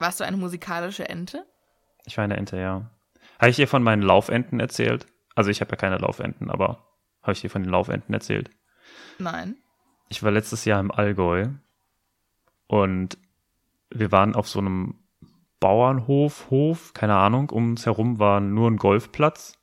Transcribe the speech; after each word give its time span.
Warst 0.00 0.18
du 0.18 0.24
eine 0.24 0.38
musikalische 0.38 1.06
Ente? 1.08 1.46
Ich 2.06 2.16
war 2.16 2.24
eine 2.24 2.38
Ente, 2.38 2.56
ja. 2.56 2.90
Habe 3.38 3.50
ich 3.50 3.56
dir 3.56 3.68
von 3.68 3.82
meinen 3.82 4.00
Laufenten 4.00 4.58
erzählt? 4.58 5.06
Also 5.34 5.50
ich 5.50 5.60
habe 5.60 5.70
ja 5.72 5.76
keine 5.76 5.98
Laufenten, 5.98 6.50
aber 6.50 6.86
habe 7.22 7.32
ich 7.32 7.42
dir 7.42 7.50
von 7.50 7.62
den 7.62 7.70
Laufenten 7.70 8.14
erzählt? 8.14 8.50
Nein. 9.18 9.56
Ich 10.08 10.22
war 10.22 10.30
letztes 10.30 10.64
Jahr 10.64 10.80
im 10.80 10.90
Allgäu 10.90 11.48
und 12.66 13.18
wir 13.90 14.10
waren 14.10 14.34
auf 14.34 14.48
so 14.48 14.58
einem 14.58 15.00
Bauernhof, 15.60 16.48
Hof, 16.48 16.94
keine 16.94 17.16
Ahnung, 17.16 17.50
um 17.50 17.70
uns 17.72 17.84
herum 17.84 18.18
war 18.18 18.40
nur 18.40 18.70
ein 18.70 18.78
Golfplatz. 18.78 19.58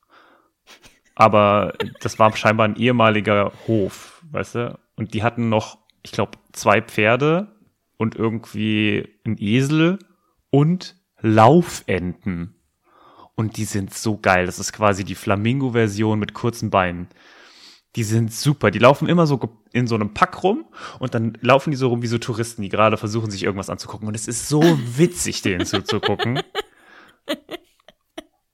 Aber 1.16 1.74
das 2.02 2.20
war 2.20 2.36
scheinbar 2.36 2.68
ein 2.68 2.76
ehemaliger 2.76 3.52
Hof, 3.66 4.24
weißt 4.30 4.56
du? 4.56 4.80
Und 4.96 5.16
die 5.16 5.24
hatten 5.24 5.50
noch, 5.50 5.80
ich 6.04 6.12
glaube, 6.12 6.38
zwei 6.52 6.80
Pferde 6.80 7.56
und 7.98 8.14
irgendwie 8.14 9.20
ein 9.26 9.36
Esel 9.40 9.98
und 10.50 10.96
Laufenten. 11.20 12.56
Und 13.36 13.58
die 13.58 13.66
sind 13.66 13.94
so 13.94 14.18
geil. 14.18 14.46
Das 14.48 14.60
ist 14.60 14.74
quasi 14.74 15.04
die 15.04 15.16
Flamingo-Version 15.16 16.18
mit 16.18 16.34
kurzen 16.34 16.70
Beinen. 16.70 17.08
Die 17.96 18.04
sind 18.04 18.34
super. 18.34 18.72
Die 18.72 18.80
laufen 18.80 19.08
immer 19.08 19.28
so 19.28 19.40
in 19.72 19.88
so 19.88 19.96
einem 19.96 20.14
Pack 20.14 20.44
rum 20.44 20.66
und 21.00 21.14
dann 21.14 21.38
laufen 21.42 21.72
die 21.72 21.78
so 21.78 21.88
rum 21.88 22.02
wie 22.02 22.08
so 22.08 22.18
Touristen, 22.18 22.62
die 22.62 22.70
gerade 22.70 22.98
versuchen, 22.98 23.30
sich 23.30 23.44
irgendwas 23.44 23.70
anzugucken. 23.70 24.08
Und 24.08 24.16
es 24.16 24.28
ist 24.28 24.50
so 24.50 24.62
witzig, 24.98 25.42
denen 25.42 25.66
zuzugucken. 25.66 26.42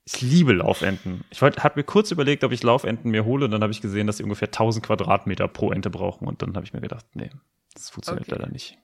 Ich 0.06 0.20
liebe 0.20 0.52
Laufenten. 0.52 1.24
Ich 1.30 1.40
habe 1.40 1.72
mir 1.76 1.84
kurz 1.84 2.10
überlegt, 2.10 2.44
ob 2.44 2.52
ich 2.52 2.62
Laufenten 2.62 3.10
mir 3.10 3.24
hole 3.24 3.46
und 3.46 3.50
dann 3.50 3.62
habe 3.62 3.72
ich 3.72 3.80
gesehen, 3.80 4.06
dass 4.06 4.18
sie 4.18 4.22
ungefähr 4.22 4.48
1000 4.48 4.84
Quadratmeter 4.84 5.48
pro 5.48 5.72
Ente 5.72 5.88
brauchen 5.88 6.28
und 6.28 6.42
dann 6.42 6.54
habe 6.54 6.66
ich 6.66 6.74
mir 6.74 6.82
gedacht, 6.82 7.06
nee, 7.14 7.30
das 7.72 7.88
funktioniert 7.88 8.28
okay. 8.28 8.38
leider 8.38 8.52
nicht. 8.52 8.78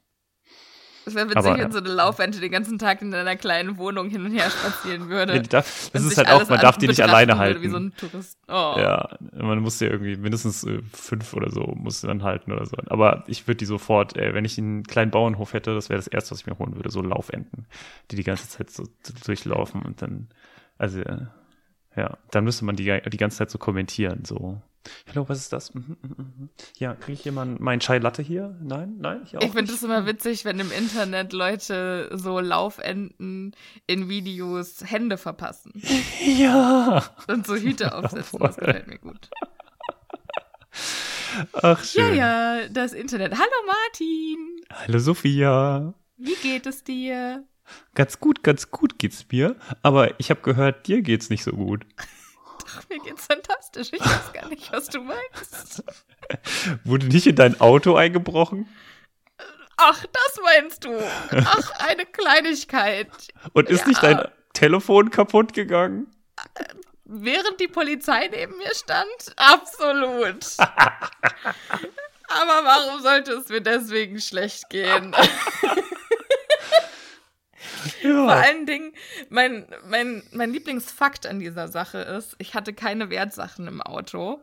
Es 1.11 1.17
wäre 1.17 1.27
witzig, 1.27 1.39
aber, 1.39 1.59
wenn 1.59 1.73
so 1.73 1.79
eine 1.79 1.89
Laufente 1.89 2.39
den 2.39 2.53
ganzen 2.53 2.79
Tag 2.79 3.03
in 3.03 3.13
einer 3.13 3.35
kleinen 3.35 3.79
Wohnung 3.79 4.09
hin 4.09 4.25
und 4.25 4.33
her 4.33 4.49
spazieren 4.49 5.09
würde. 5.09 5.35
Ja, 5.41 5.43
darf, 5.43 5.91
das 5.93 6.05
ist 6.05 6.17
halt 6.17 6.29
auch, 6.29 6.49
man 6.49 6.61
darf 6.61 6.79
die 6.79 6.87
nicht 6.87 7.01
alleine 7.01 7.39
halten. 7.39 7.63
Wie 7.63 7.69
so 7.69 7.79
ein 7.79 7.93
Tourist. 7.97 8.39
Oh. 8.49 8.75
Ja, 8.77 9.09
man 9.33 9.59
muss 9.61 9.81
ja 9.81 9.89
irgendwie 9.89 10.17
mindestens 10.17 10.65
äh, 10.65 10.81
fünf 10.93 11.35
oder 11.35 11.51
so 11.51 11.63
muss 11.77 12.01
dann 12.01 12.23
halten 12.23 12.53
oder 12.53 12.67
so. 12.67 12.77
Aber 12.87 13.25
ich 13.27 13.47
würde 13.47 13.57
die 13.57 13.65
sofort, 13.65 14.17
ey, 14.17 14.35
wenn 14.35 14.45
ich 14.45 14.59
einen 14.59 14.85
kleinen 14.85 15.11
Bauernhof 15.11 15.53
hätte, 15.53 15.75
das 15.75 15.89
wäre 15.89 15.99
das 15.99 16.07
erste, 16.07 16.33
was 16.33 16.41
ich 16.41 16.47
mir 16.47 16.59
holen 16.59 16.77
würde, 16.77 16.91
so 16.91 17.03
Laufenten, 17.03 17.67
die 18.11 18.17
die 18.17 18.25
ganze 18.25 18.49
Zeit 18.49 18.71
so 18.71 18.85
durchlaufen 19.25 19.83
und 19.83 20.03
dann, 20.03 20.29
also 20.79 21.01
äh, 21.01 21.27
ja, 21.97 22.19
dann 22.31 22.45
müsste 22.45 22.65
man 22.65 22.77
die 22.77 23.01
die 23.09 23.17
ganze 23.17 23.39
Zeit 23.39 23.51
so 23.51 23.59
kommentieren, 23.59 24.25
so 24.25 24.63
Hallo, 25.09 25.29
was 25.29 25.39
ist 25.39 25.53
das? 25.53 25.75
Mhm, 25.75 25.97
mhm, 26.03 26.15
mhm. 26.17 26.49
Ja, 26.79 26.95
kriege 26.95 27.21
ich 27.23 27.33
mal 27.33 27.47
meinen 27.47 27.81
Chai 27.81 27.99
Latte 27.99 28.23
hier? 28.23 28.57
Nein, 28.63 28.97
nein, 28.99 29.23
ich 29.25 29.37
auch 29.37 29.43
Ich 29.43 29.53
finde 29.53 29.73
es 29.73 29.83
immer 29.83 30.07
witzig, 30.07 30.45
wenn 30.45 30.59
im 30.59 30.73
Internet 30.73 31.33
Leute 31.33 32.11
so 32.15 32.41
Laufenden 32.41 33.55
in 33.87 34.09
Videos 34.09 34.83
Hände 34.85 35.19
verpassen. 35.19 35.73
Ja. 36.21 37.05
Und 37.29 37.47
so 37.47 37.57
Hüte 37.57 37.95
aufsetzen, 37.95 38.39
das 38.39 38.57
gefällt 38.57 38.87
mir 38.87 38.99
gut. 38.99 39.31
Ach, 41.55 41.83
schön. 41.85 42.15
Ja, 42.15 42.59
ja, 42.59 42.69
das 42.69 42.93
Internet. 42.93 43.33
Hallo 43.33 43.67
Martin. 43.67 44.61
Hallo 44.71 44.99
Sophia. 44.99 45.95
Wie 46.17 46.35
geht 46.43 46.67
es 46.67 46.85
dir? 46.85 47.45
Ganz 47.95 48.21
gut, 48.21 48.43
ganz 48.43 48.71
gut 48.71 48.99
geht's 48.99 49.27
mir. 49.31 49.57
Aber 49.83 50.19
ich 50.21 50.31
habe 50.31 50.41
gehört, 50.43 50.87
dir 50.87 51.03
geht's 51.03 51.31
nicht 51.31 51.43
so 51.43 51.53
gut. 51.53 51.87
Ach, 52.77 52.83
mir 52.89 52.99
geht's 53.01 53.27
fantastisch. 53.27 53.89
Ich 53.93 54.01
weiß 54.01 54.33
gar 54.33 54.49
nicht, 54.49 54.71
was 54.73 54.89
du 54.89 55.01
meinst. 55.01 55.83
Wurde 56.85 57.07
nicht 57.07 57.27
in 57.27 57.37
dein 57.37 57.61
Auto 57.61 57.97
eingebrochen? 57.97 58.69
Ach, 59.77 60.05
das 60.05 60.41
meinst 60.45 60.85
du. 60.85 60.99
Ach, 61.33 61.71
eine 61.79 62.05
Kleinigkeit. 62.05 63.09
Und 63.55 63.69
ist 63.69 63.83
ja. 63.83 63.89
nicht 63.89 64.03
dein 64.03 64.29
Telefon 64.53 65.11
kaputt 65.11 65.55
gegangen? 65.55 66.15
Während 67.05 67.59
die 67.61 67.69
Polizei 67.69 68.29
neben 68.31 68.57
mir 68.59 68.75
stand? 68.75 69.35
Absolut. 69.37 70.45
Aber 72.31 72.65
warum 72.65 73.03
sollte 73.03 73.33
es 73.33 73.49
mir 73.49 73.61
deswegen 73.61 74.21
schlecht 74.21 74.71
gehen? 74.71 75.17
Ja. 78.03 78.25
Vor 78.25 78.33
allen 78.33 78.67
Dingen, 78.67 78.93
mein, 79.29 79.67
mein, 79.89 80.23
mein 80.33 80.53
Lieblingsfakt 80.53 81.27
an 81.27 81.39
dieser 81.39 81.69
Sache 81.69 81.99
ist, 81.99 82.35
ich 82.39 82.55
hatte 82.55 82.73
keine 82.73 83.11
Wertsachen 83.11 83.67
im 83.67 83.81
Auto. 83.81 84.41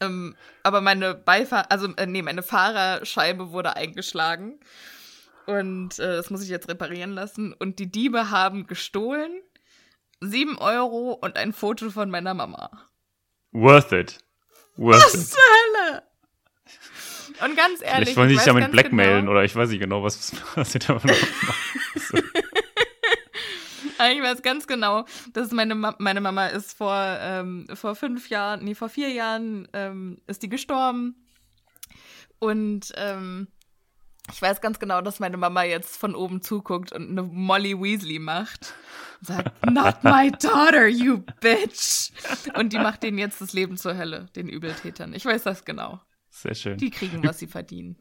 Ähm, 0.00 0.36
aber 0.62 0.80
meine 0.80 1.14
Beifahr 1.14 1.70
also 1.70 1.88
äh, 1.96 2.06
nee, 2.06 2.22
meine 2.22 2.42
Fahrerscheibe 2.42 3.52
wurde 3.52 3.76
eingeschlagen. 3.76 4.60
Und 5.46 5.98
äh, 5.98 6.16
das 6.16 6.30
muss 6.30 6.42
ich 6.42 6.48
jetzt 6.48 6.68
reparieren 6.68 7.12
lassen. 7.12 7.52
Und 7.52 7.78
die 7.78 7.90
Diebe 7.90 8.30
haben 8.30 8.66
gestohlen. 8.66 9.32
Sieben 10.20 10.56
Euro 10.58 11.12
und 11.12 11.36
ein 11.36 11.52
Foto 11.52 11.90
von 11.90 12.10
meiner 12.10 12.34
Mama. 12.34 12.70
Worth 13.50 13.92
it. 13.92 14.18
Worth 14.76 15.02
Was 15.02 15.14
it. 15.14 15.28
zur 15.28 15.40
Hölle? 15.40 16.02
Und 17.40 17.56
ganz 17.56 17.80
ehrlich. 17.80 18.10
Vielleicht 18.10 18.16
wollen 18.16 18.28
die 18.28 18.36
sich 18.36 18.44
damit 18.44 18.70
blackmailen 18.70 19.20
genau, 19.20 19.30
oder 19.32 19.44
ich 19.44 19.54
weiß 19.54 19.70
nicht 19.70 19.80
genau, 19.80 20.02
was, 20.02 20.32
was 20.54 20.72
sie 20.72 20.78
da 20.78 20.94
machen. 20.94 21.10
ich 24.12 24.22
weiß 24.22 24.42
ganz 24.42 24.66
genau, 24.66 25.04
dass 25.32 25.52
meine, 25.52 25.74
Ma 25.74 25.94
meine 25.98 26.20
Mama 26.20 26.48
ist 26.48 26.76
vor, 26.76 26.94
ähm, 27.20 27.66
vor 27.74 27.94
fünf 27.94 28.28
Jahren, 28.28 28.64
nee, 28.64 28.74
vor 28.74 28.88
vier 28.88 29.10
Jahren 29.10 29.68
ähm, 29.72 30.18
ist 30.26 30.42
die 30.42 30.48
gestorben. 30.48 31.14
Und 32.38 32.92
ähm, 32.96 33.46
Ich 34.32 34.40
weiß 34.40 34.60
ganz 34.60 34.78
genau, 34.78 35.00
dass 35.00 35.20
meine 35.20 35.36
Mama 35.36 35.64
jetzt 35.64 35.96
von 35.96 36.14
oben 36.14 36.42
zuguckt 36.42 36.92
und 36.92 37.10
eine 37.10 37.22
Molly 37.22 37.78
Weasley 37.80 38.18
macht. 38.18 38.74
Und 39.20 39.26
sagt, 39.26 39.66
not 39.70 40.02
my 40.04 40.30
daughter, 40.30 40.86
you 40.86 41.18
bitch. 41.40 42.10
Und 42.54 42.72
die 42.72 42.78
macht 42.78 43.02
denen 43.02 43.18
jetzt 43.18 43.40
das 43.40 43.52
Leben 43.52 43.76
zur 43.76 43.96
Hölle, 43.96 44.26
den 44.36 44.48
Übeltätern. 44.48 45.12
Ich 45.14 45.24
weiß 45.24 45.42
das 45.42 45.64
genau. 45.64 46.00
Sehr 46.32 46.54
schön. 46.54 46.78
Die 46.78 46.90
kriegen, 46.90 47.22
was 47.22 47.38
sie 47.38 47.46
verdienen. 47.46 47.96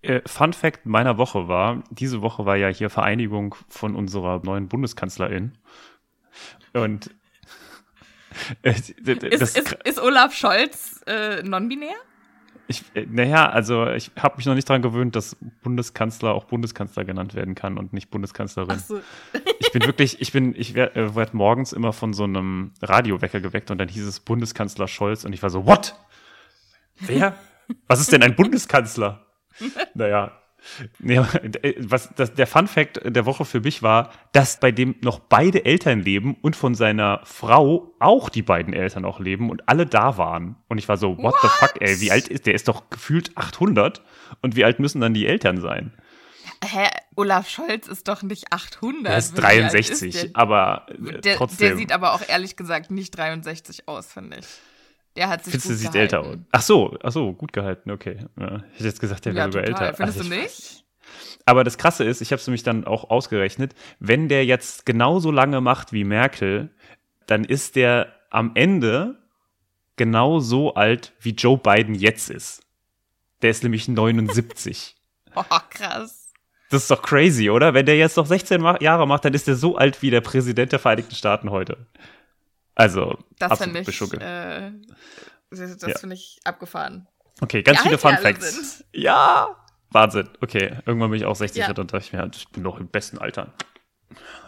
Äh, 0.00 0.22
Fun 0.24 0.54
Fact 0.54 0.86
meiner 0.86 1.18
Woche 1.18 1.46
war, 1.46 1.84
diese 1.90 2.22
Woche 2.22 2.46
war 2.46 2.56
ja 2.56 2.68
hier 2.68 2.88
Vereinigung 2.88 3.54
von 3.68 3.94
unserer 3.94 4.40
neuen 4.42 4.66
Bundeskanzlerin. 4.68 5.52
Und 6.72 7.10
äh, 8.62 8.70
ist, 8.70 8.90
ist, 8.98 9.72
ist, 9.84 10.00
Olaf 10.00 10.34
Scholz 10.34 11.02
äh, 11.06 11.42
non-binär? 11.42 11.94
Äh, 12.94 13.04
naja, 13.10 13.50
also 13.50 13.88
ich 13.88 14.10
habe 14.16 14.38
mich 14.38 14.46
noch 14.46 14.54
nicht 14.54 14.68
daran 14.70 14.80
gewöhnt, 14.80 15.14
dass 15.14 15.36
Bundeskanzler 15.62 16.32
auch 16.32 16.44
Bundeskanzler 16.44 17.04
genannt 17.04 17.34
werden 17.34 17.54
kann 17.54 17.76
und 17.76 17.92
nicht 17.92 18.10
Bundeskanzlerin. 18.10 18.78
Ach 18.78 18.80
so. 18.80 19.00
ich 19.58 19.70
bin 19.70 19.84
wirklich, 19.84 20.22
ich 20.22 20.32
bin, 20.32 20.54
ich 20.56 20.72
werde 20.72 21.14
werd 21.14 21.34
morgens 21.34 21.74
immer 21.74 21.92
von 21.92 22.14
so 22.14 22.24
einem 22.24 22.72
Radiowecker 22.80 23.40
geweckt 23.40 23.70
und 23.70 23.76
dann 23.76 23.88
hieß 23.88 24.06
es 24.06 24.20
Bundeskanzler 24.20 24.88
Scholz 24.88 25.24
und 25.24 25.34
ich 25.34 25.42
war 25.42 25.50
so, 25.50 25.66
what? 25.66 25.94
Wer? 27.00 27.36
Was 27.86 28.00
ist 28.00 28.12
denn 28.12 28.22
ein 28.22 28.36
Bundeskanzler? 28.36 29.26
naja, 29.94 30.40
Nee, 30.98 31.20
was, 31.78 32.10
das, 32.16 32.34
der 32.34 32.46
Fun 32.46 32.66
Fact 32.66 33.00
der 33.04 33.26
Woche 33.26 33.44
für 33.44 33.60
mich 33.60 33.82
war, 33.82 34.12
dass 34.32 34.60
bei 34.60 34.70
dem 34.70 34.96
noch 35.00 35.18
beide 35.18 35.64
Eltern 35.64 36.00
leben 36.00 36.36
und 36.42 36.56
von 36.56 36.74
seiner 36.74 37.20
Frau 37.24 37.94
auch 37.98 38.28
die 38.28 38.42
beiden 38.42 38.74
Eltern 38.74 39.04
auch 39.04 39.20
leben 39.20 39.50
und 39.50 39.68
alle 39.68 39.86
da 39.86 40.16
waren. 40.16 40.56
Und 40.68 40.78
ich 40.78 40.88
war 40.88 40.96
so, 40.96 41.16
what, 41.16 41.34
what? 41.34 41.34
the 41.42 41.48
fuck, 41.48 41.80
ey, 41.80 42.00
wie 42.00 42.10
alt 42.10 42.28
ist 42.28 42.46
der? 42.46 42.54
ist 42.54 42.68
doch 42.68 42.90
gefühlt 42.90 43.36
800 43.36 44.02
und 44.42 44.56
wie 44.56 44.64
alt 44.64 44.80
müssen 44.80 45.00
dann 45.00 45.14
die 45.14 45.26
Eltern 45.26 45.60
sein? 45.60 45.92
Hä, 46.62 46.88
Olaf 47.16 47.48
Scholz 47.48 47.88
ist 47.88 48.06
doch 48.08 48.22
nicht 48.22 48.52
800. 48.52 49.10
Er 49.10 49.18
ist 49.18 49.32
63, 49.32 50.14
ist 50.14 50.36
aber 50.36 50.86
äh, 50.90 51.20
der, 51.20 51.36
trotzdem. 51.36 51.68
Der 51.68 51.76
sieht 51.76 51.92
aber 51.92 52.12
auch 52.12 52.22
ehrlich 52.28 52.56
gesagt 52.56 52.90
nicht 52.90 53.16
63 53.16 53.88
aus, 53.88 54.12
finde 54.12 54.38
ich. 54.40 54.46
Der 55.16 55.28
hat 55.28 55.44
sich 55.44 55.52
Findest 55.52 55.68
gut 55.68 55.78
sieht 55.78 55.94
älter 55.94 56.20
aus. 56.20 56.36
Ach 56.52 56.62
so, 56.62 56.96
ach 57.02 57.12
so, 57.12 57.32
gut 57.32 57.52
gehalten, 57.52 57.90
okay. 57.90 58.18
Ja, 58.38 58.62
ich 58.72 58.74
hätte 58.74 58.84
jetzt 58.84 59.00
gesagt, 59.00 59.24
der 59.24 59.34
wäre 59.34 59.46
ja, 59.46 59.52
sogar 59.52 59.66
älter. 59.66 59.94
Findest 59.94 60.18
also 60.18 60.30
du 60.30 60.36
nicht? 60.36 60.84
Aber 61.46 61.64
das 61.64 61.78
Krasse 61.78 62.04
ist, 62.04 62.20
ich 62.20 62.30
habe 62.32 62.40
es 62.40 62.46
nämlich 62.46 62.62
dann 62.62 62.84
auch 62.84 63.10
ausgerechnet, 63.10 63.74
wenn 63.98 64.28
der 64.28 64.44
jetzt 64.44 64.86
genauso 64.86 65.30
lange 65.30 65.60
macht 65.60 65.92
wie 65.92 66.04
Merkel, 66.04 66.70
dann 67.26 67.44
ist 67.44 67.76
der 67.76 68.14
am 68.30 68.52
Ende 68.54 69.18
genau 69.96 70.38
so 70.38 70.74
alt, 70.74 71.12
wie 71.20 71.30
Joe 71.30 71.58
Biden 71.58 71.94
jetzt 71.94 72.30
ist. 72.30 72.62
Der 73.42 73.50
ist 73.50 73.62
nämlich 73.62 73.88
79. 73.88 74.96
oh, 75.34 75.42
krass. 75.70 76.32
Das 76.70 76.82
ist 76.82 76.90
doch 76.90 77.02
crazy, 77.02 77.50
oder? 77.50 77.74
Wenn 77.74 77.86
der 77.86 77.96
jetzt 77.96 78.16
noch 78.16 78.26
16 78.26 78.62
Jahre 78.80 79.06
macht, 79.06 79.24
dann 79.24 79.34
ist 79.34 79.48
der 79.48 79.56
so 79.56 79.76
alt 79.76 80.02
wie 80.02 80.10
der 80.10 80.20
Präsident 80.20 80.70
der 80.70 80.78
Vereinigten 80.78 81.16
Staaten 81.16 81.50
heute. 81.50 81.78
Also, 82.80 83.18
das 83.38 83.58
finde 83.58 83.80
ich, 83.80 84.00
äh, 84.00 84.72
das 85.50 85.82
ja. 85.82 85.98
finde 85.98 86.14
ich 86.14 86.40
abgefahren. 86.44 87.06
Okay, 87.42 87.62
ganz 87.62 87.80
Wie 87.80 87.82
viele 87.82 87.98
Fun 87.98 88.16
Facts. 88.16 88.82
Ja, 88.94 89.54
Wahnsinn. 89.90 90.30
Okay, 90.40 90.78
irgendwann 90.86 91.10
bin 91.10 91.20
ich 91.20 91.26
auch 91.26 91.36
60 91.36 91.60
ja. 91.60 91.72
dann 91.74 91.88
dachte 91.88 92.06
ich 92.06 92.12
mir, 92.14 92.30
ich 92.32 92.48
bin 92.48 92.62
noch 92.62 92.80
im 92.80 92.88
besten 92.88 93.18
Alter. 93.18 93.52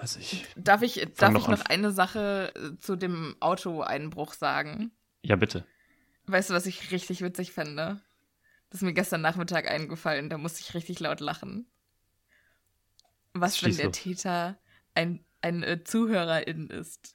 Weiß 0.01 0.17
ich. 0.17 0.47
Darf 0.57 0.81
ich, 0.81 1.07
darf 1.19 1.33
noch 1.33 1.43
ich 1.43 1.49
noch 1.49 1.67
eine 1.67 1.93
Sache 1.93 2.55
äh, 2.57 2.79
zu 2.79 2.97
dem 2.97 3.37
Autoeinbruch 3.41 4.33
sagen? 4.33 4.93
Ja, 5.23 5.37
bitte. 5.37 5.67
Weißt 6.25 6.49
du, 6.49 6.55
was 6.55 6.65
ich 6.65 6.91
richtig 6.91 7.21
witzig 7.21 7.53
fände? 7.53 8.01
Das 8.71 8.81
ist 8.81 8.83
mir 8.83 8.95
gestern 8.95 9.21
Nachmittag 9.21 9.71
eingefallen, 9.71 10.31
da 10.31 10.39
musste 10.39 10.61
ich 10.61 10.73
richtig 10.73 11.01
laut 11.01 11.21
lachen. 11.21 11.67
Was, 13.35 13.63
wenn 13.63 13.77
der 13.77 13.93
Täter 13.93 14.57
ein, 14.95 15.23
ein 15.43 15.63
äh, 15.63 15.85
Zuhörerin 15.85 16.71
ist? 16.71 17.15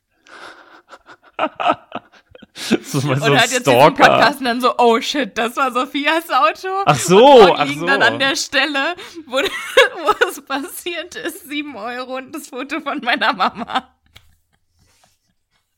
so 2.57 3.01
mal 3.01 3.19
so 3.19 3.25
und 3.25 3.39
hat 3.39 3.51
jetzt 3.51 3.62
Stalker. 3.62 3.92
diesen 3.92 3.95
Podcast 3.95 4.39
und 4.39 4.45
dann 4.45 4.62
so, 4.62 4.74
oh 4.78 5.00
shit, 5.00 5.38
das 5.38 5.56
war 5.56 5.72
Sophias 5.72 6.30
Auto. 6.30 6.69
Ach 6.86 6.98
so, 6.98 7.44
und 7.44 7.60
ach 7.60 7.66
liegen 7.68 7.81
so. 7.81 7.86
dann 7.86 8.01
an 8.01 8.19
der 8.19 8.36
Stelle, 8.36 8.95
wo, 9.25 9.38
wo 9.38 10.28
es 10.28 10.42
passiert 10.42 11.16
ist, 11.16 11.48
sieben 11.48 11.75
Euro 11.75 12.18
und 12.18 12.34
das 12.34 12.48
Foto 12.48 12.80
von 12.81 13.00
meiner 13.01 13.34
Mama. 13.34 13.94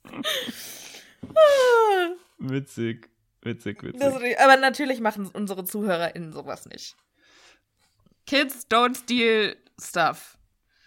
witzig, 2.39 3.09
witzig, 3.41 3.83
witzig. 3.83 3.99
Das, 3.99 4.15
aber 4.15 4.57
natürlich 4.57 5.01
machen 5.01 5.29
unsere 5.33 5.65
ZuhörerInnen 5.65 6.31
sowas 6.31 6.65
nicht. 6.65 6.95
Kids 8.25 8.67
don't 8.69 8.95
steal 8.97 9.55
stuff. 9.79 10.37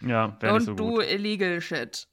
Ja, 0.01 0.35
wäre 0.41 0.55
nicht 0.55 0.65
so 0.65 0.75
gut. 0.75 0.81
Don't 0.81 0.95
do 0.95 1.01
illegal 1.01 1.61
shit 1.61 2.07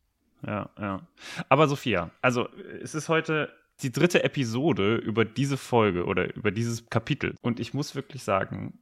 ja, 0.46 0.70
ja. 0.78 1.06
Aber 1.48 1.68
Sophia, 1.68 2.10
also 2.22 2.48
es 2.82 2.94
ist 2.94 3.08
heute 3.08 3.52
die 3.82 3.92
dritte 3.92 4.24
Episode 4.24 4.96
über 4.96 5.24
diese 5.24 5.56
Folge 5.56 6.04
oder 6.04 6.34
über 6.34 6.50
dieses 6.50 6.88
Kapitel. 6.90 7.34
Und 7.40 7.60
ich 7.60 7.74
muss 7.74 7.94
wirklich 7.94 8.22
sagen, 8.22 8.78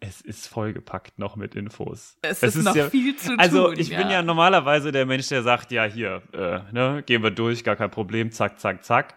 es 0.00 0.20
ist 0.20 0.48
vollgepackt 0.48 1.18
noch 1.18 1.36
mit 1.36 1.54
Infos. 1.54 2.16
Es, 2.22 2.42
es 2.42 2.42
ist, 2.42 2.56
ist, 2.56 2.64
noch 2.64 2.74
ja, 2.74 2.90
viel 2.90 3.16
zu 3.16 3.38
also, 3.38 3.58
tun. 3.58 3.70
Also 3.70 3.80
ich 3.80 3.90
ja. 3.90 3.98
bin 3.98 4.10
ja 4.10 4.22
normalerweise 4.22 4.90
der 4.90 5.06
Mensch, 5.06 5.28
der 5.28 5.42
sagt, 5.42 5.70
ja 5.70 5.84
hier, 5.84 6.22
äh, 6.32 6.60
ne, 6.72 7.02
gehen 7.06 7.22
wir 7.22 7.30
durch, 7.30 7.62
gar 7.62 7.76
kein 7.76 7.90
Problem, 7.90 8.32
zack, 8.32 8.58
zack, 8.58 8.84
zack. 8.84 9.14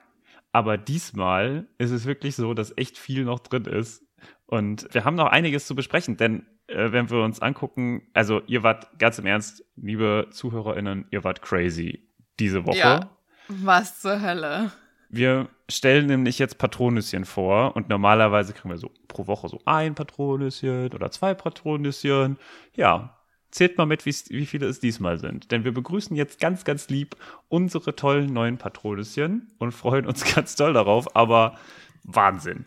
Aber 0.51 0.77
diesmal 0.77 1.67
ist 1.79 1.91
es 1.91 2.05
wirklich 2.05 2.35
so, 2.35 2.53
dass 2.53 2.77
echt 2.77 2.97
viel 2.97 3.25
noch 3.25 3.39
drin 3.39 3.65
ist. 3.65 4.03
Und 4.45 4.87
wir 4.93 5.05
haben 5.05 5.15
noch 5.15 5.27
einiges 5.27 5.65
zu 5.65 5.75
besprechen, 5.75 6.17
denn 6.17 6.45
äh, 6.67 6.91
wenn 6.91 7.09
wir 7.09 7.23
uns 7.23 7.41
angucken, 7.41 8.03
also 8.13 8.41
ihr 8.47 8.63
wart 8.63 8.97
ganz 8.99 9.19
im 9.19 9.25
Ernst, 9.25 9.63
liebe 9.75 10.27
ZuhörerInnen, 10.31 11.05
ihr 11.11 11.23
wart 11.23 11.41
crazy 11.41 12.07
diese 12.39 12.65
Woche. 12.65 12.77
Ja, 12.77 13.09
was 13.47 14.01
zur 14.01 14.21
Hölle. 14.21 14.71
Wir 15.09 15.47
stellen 15.69 16.07
nämlich 16.07 16.39
jetzt 16.39 16.57
Patronüschen 16.57 17.25
vor 17.25 17.75
und 17.75 17.89
normalerweise 17.89 18.53
kriegen 18.53 18.69
wir 18.69 18.77
so 18.77 18.91
pro 19.07 19.27
Woche 19.27 19.47
so 19.49 19.61
ein 19.65 19.95
Patronüschen 19.95 20.91
oder 20.93 21.11
zwei 21.11 21.33
Patronüschen. 21.33 22.37
Ja, 22.75 23.17
zählt 23.51 23.77
mal 23.77 23.85
mit, 23.85 24.05
wie 24.05 24.45
viele 24.45 24.67
es 24.67 24.79
diesmal 24.79 25.17
sind. 25.17 25.51
Denn 25.51 25.63
wir 25.63 25.73
begrüßen 25.73 26.15
jetzt 26.15 26.39
ganz, 26.39 26.65
ganz 26.65 26.89
lieb 26.89 27.15
unsere 27.47 27.95
tollen 27.95 28.33
neuen 28.33 28.57
Patronüschen 28.57 29.53
und 29.59 29.71
freuen 29.71 30.05
uns 30.05 30.23
ganz 30.35 30.55
doll 30.55 30.73
darauf, 30.73 31.15
aber 31.15 31.57
Wahnsinn. 32.03 32.65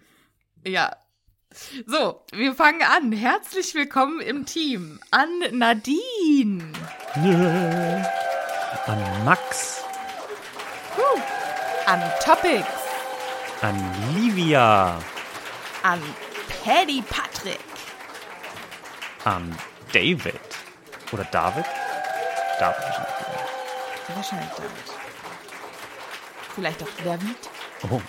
Ja, 0.67 0.97
so, 1.87 2.23
wir 2.33 2.55
fangen 2.55 2.83
an. 2.83 3.12
Herzlich 3.12 3.75
willkommen 3.75 4.21
im 4.21 4.45
Team. 4.45 5.00
An 5.11 5.29
Nadine. 5.53 6.73
Yeah. 7.17 8.06
An 8.87 9.25
Max. 9.25 9.83
Uh. 10.97 11.21
An 11.87 12.02
Topics. 12.23 12.67
An 13.62 13.76
Livia. 14.14 14.99
An 15.83 16.02
Paddy 16.62 17.02
Patrick. 17.09 17.59
An 19.25 19.57
David. 19.93 20.40
Oder 21.12 21.25
David? 21.25 21.64
David 22.59 22.83
wahrscheinlich. 22.83 23.14
Wahrscheinlich 24.14 24.50
David. 24.50 24.71
Vielleicht 26.55 26.83
auch 26.83 27.05
David. 27.05 27.37
Oh. 27.90 28.00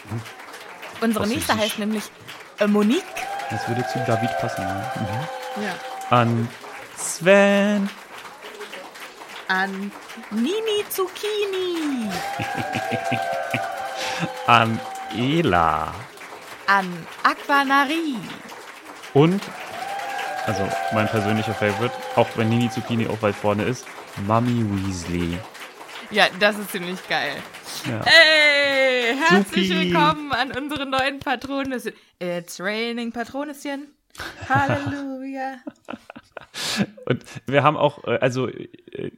Unsere 1.01 1.27
nächste 1.27 1.55
heißt 1.55 1.79
nämlich 1.79 2.03
äh, 2.60 2.67
Monique. 2.67 3.03
Das 3.50 3.68
würde 3.68 3.86
zu 3.88 4.00
David 4.06 4.29
passen. 4.39 4.63
Ne? 4.63 4.91
Mhm. 4.96 5.63
Ja. 5.63 6.18
An 6.18 6.50
Sven. 6.98 7.89
An 9.48 9.91
Nini 10.29 10.86
Zucchini. 10.89 12.10
An 14.48 14.79
Ela. 15.18 15.94
An 16.68 17.08
Aquanari. 17.24 18.15
Und, 19.15 19.41
also 20.46 20.70
mein 20.94 21.08
persönlicher 21.08 21.56
Favorite, 21.56 21.96
auch 22.15 22.27
wenn 22.36 22.50
Nini 22.50 22.70
Zucchini 22.70 23.08
auch 23.08 23.22
weit 23.24 23.36
vorne 23.36 23.63
ist, 23.63 23.88
Mami 24.27 24.63
Weasley. 24.70 25.39
Ja, 26.12 26.25
das 26.39 26.58
ist 26.58 26.72
ziemlich 26.72 27.08
geil. 27.08 27.36
Ja. 27.86 28.01
Hey, 28.05 29.15
herzlich 29.15 29.69
Supi. 29.69 29.86
willkommen 29.93 30.31
an 30.33 30.51
unsere 30.51 30.86
neuen 30.86 31.19
Patronüschen. 31.19 31.93
It's 32.19 32.59
raining 32.59 33.12
Patronüschen. 33.12 33.88
Halleluja. 34.50 35.59
Und 37.05 37.24
wir 37.45 37.63
haben 37.63 37.77
auch, 37.77 38.03
äh, 38.05 38.17
also 38.19 38.50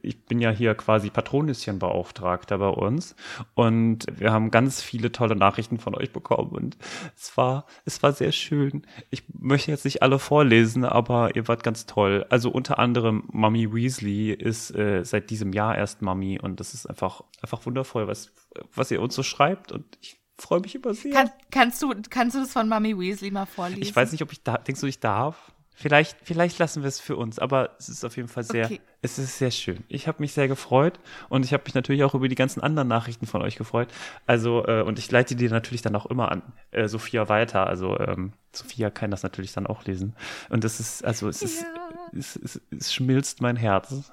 ich 0.02 0.24
bin 0.24 0.40
ja 0.40 0.50
hier 0.50 0.74
quasi 0.74 1.10
Patronüschenbeauftragter 1.10 2.58
bei 2.58 2.68
uns 2.68 3.14
und 3.54 4.06
wir 4.16 4.32
haben 4.32 4.50
ganz 4.50 4.82
viele 4.82 5.12
tolle 5.12 5.36
Nachrichten 5.36 5.78
von 5.78 5.94
euch 5.94 6.12
bekommen 6.12 6.50
und 6.50 6.76
es 7.16 7.36
war, 7.36 7.66
es 7.84 8.02
war 8.02 8.12
sehr 8.12 8.32
schön. 8.32 8.86
Ich 9.10 9.24
möchte 9.38 9.70
jetzt 9.70 9.84
nicht 9.84 10.02
alle 10.02 10.18
vorlesen, 10.18 10.84
aber 10.84 11.36
ihr 11.36 11.48
wart 11.48 11.62
ganz 11.62 11.86
toll. 11.86 12.26
Also 12.30 12.50
unter 12.50 12.78
anderem 12.78 13.24
Mami 13.32 13.72
Weasley 13.72 14.32
ist 14.32 14.74
äh, 14.74 15.04
seit 15.04 15.30
diesem 15.30 15.52
Jahr 15.52 15.76
erst 15.76 16.02
Mami 16.02 16.38
und 16.40 16.60
das 16.60 16.74
ist 16.74 16.86
einfach, 16.86 17.22
einfach 17.40 17.64
wundervoll, 17.66 18.06
was, 18.06 18.32
was 18.74 18.90
ihr 18.90 19.00
uns 19.00 19.14
so 19.14 19.22
schreibt 19.22 19.72
und 19.72 19.84
ich 20.00 20.22
freue 20.38 20.60
mich 20.60 20.74
über 20.74 20.94
sie. 20.94 21.10
Kann, 21.10 21.30
kannst, 21.50 21.82
du, 21.82 21.94
kannst 22.10 22.36
du 22.36 22.40
das 22.40 22.52
von 22.52 22.68
Mami 22.68 22.98
Weasley 22.98 23.30
mal 23.30 23.46
vorlesen? 23.46 23.82
Ich 23.82 23.94
weiß 23.94 24.12
nicht, 24.12 24.22
ob 24.22 24.32
ich 24.32 24.42
da, 24.42 24.58
denkst 24.58 24.80
du, 24.80 24.86
ich 24.86 25.00
darf? 25.00 25.51
Vielleicht, 25.74 26.18
vielleicht 26.22 26.58
lassen 26.58 26.82
wir 26.82 26.88
es 26.88 27.00
für 27.00 27.16
uns, 27.16 27.38
aber 27.38 27.74
es 27.78 27.88
ist 27.88 28.04
auf 28.04 28.16
jeden 28.16 28.28
Fall 28.28 28.44
sehr, 28.44 28.66
Okay. 28.66 28.80
es 29.00 29.18
ist 29.18 29.38
sehr 29.38 29.50
schön. 29.50 29.82
Ich 29.88 30.06
habe 30.06 30.20
mich 30.20 30.32
sehr 30.32 30.46
gefreut 30.46 31.00
und 31.28 31.44
ich 31.44 31.52
habe 31.52 31.64
mich 31.64 31.74
natürlich 31.74 32.04
auch 32.04 32.14
über 32.14 32.28
die 32.28 32.34
ganzen 32.34 32.60
anderen 32.60 32.88
Nachrichten 32.88 33.26
von 33.26 33.42
euch 33.42 33.56
gefreut. 33.56 33.88
Also, 34.26 34.64
äh, 34.66 34.82
und 34.82 34.98
ich 34.98 35.10
leite 35.10 35.34
die 35.34 35.48
natürlich 35.48 35.82
dann 35.82 35.96
auch 35.96 36.06
immer 36.06 36.30
an 36.30 36.42
äh, 36.72 36.88
Sophia 36.88 37.28
weiter. 37.28 37.66
Also, 37.66 37.98
ähm, 37.98 38.32
Sophia 38.52 38.90
kann 38.90 39.10
das 39.10 39.22
natürlich 39.22 39.52
dann 39.54 39.66
auch 39.66 39.84
lesen. 39.84 40.14
Und 40.50 40.64
es 40.64 40.78
ist, 40.78 41.04
also, 41.04 41.28
es 41.28 41.42
ist, 41.42 41.62
Ja. 41.62 41.88
es, 42.16 42.36
es, 42.36 42.60
es 42.70 42.92
schmilzt 42.94 43.40
mein 43.40 43.56
Herz. 43.56 44.12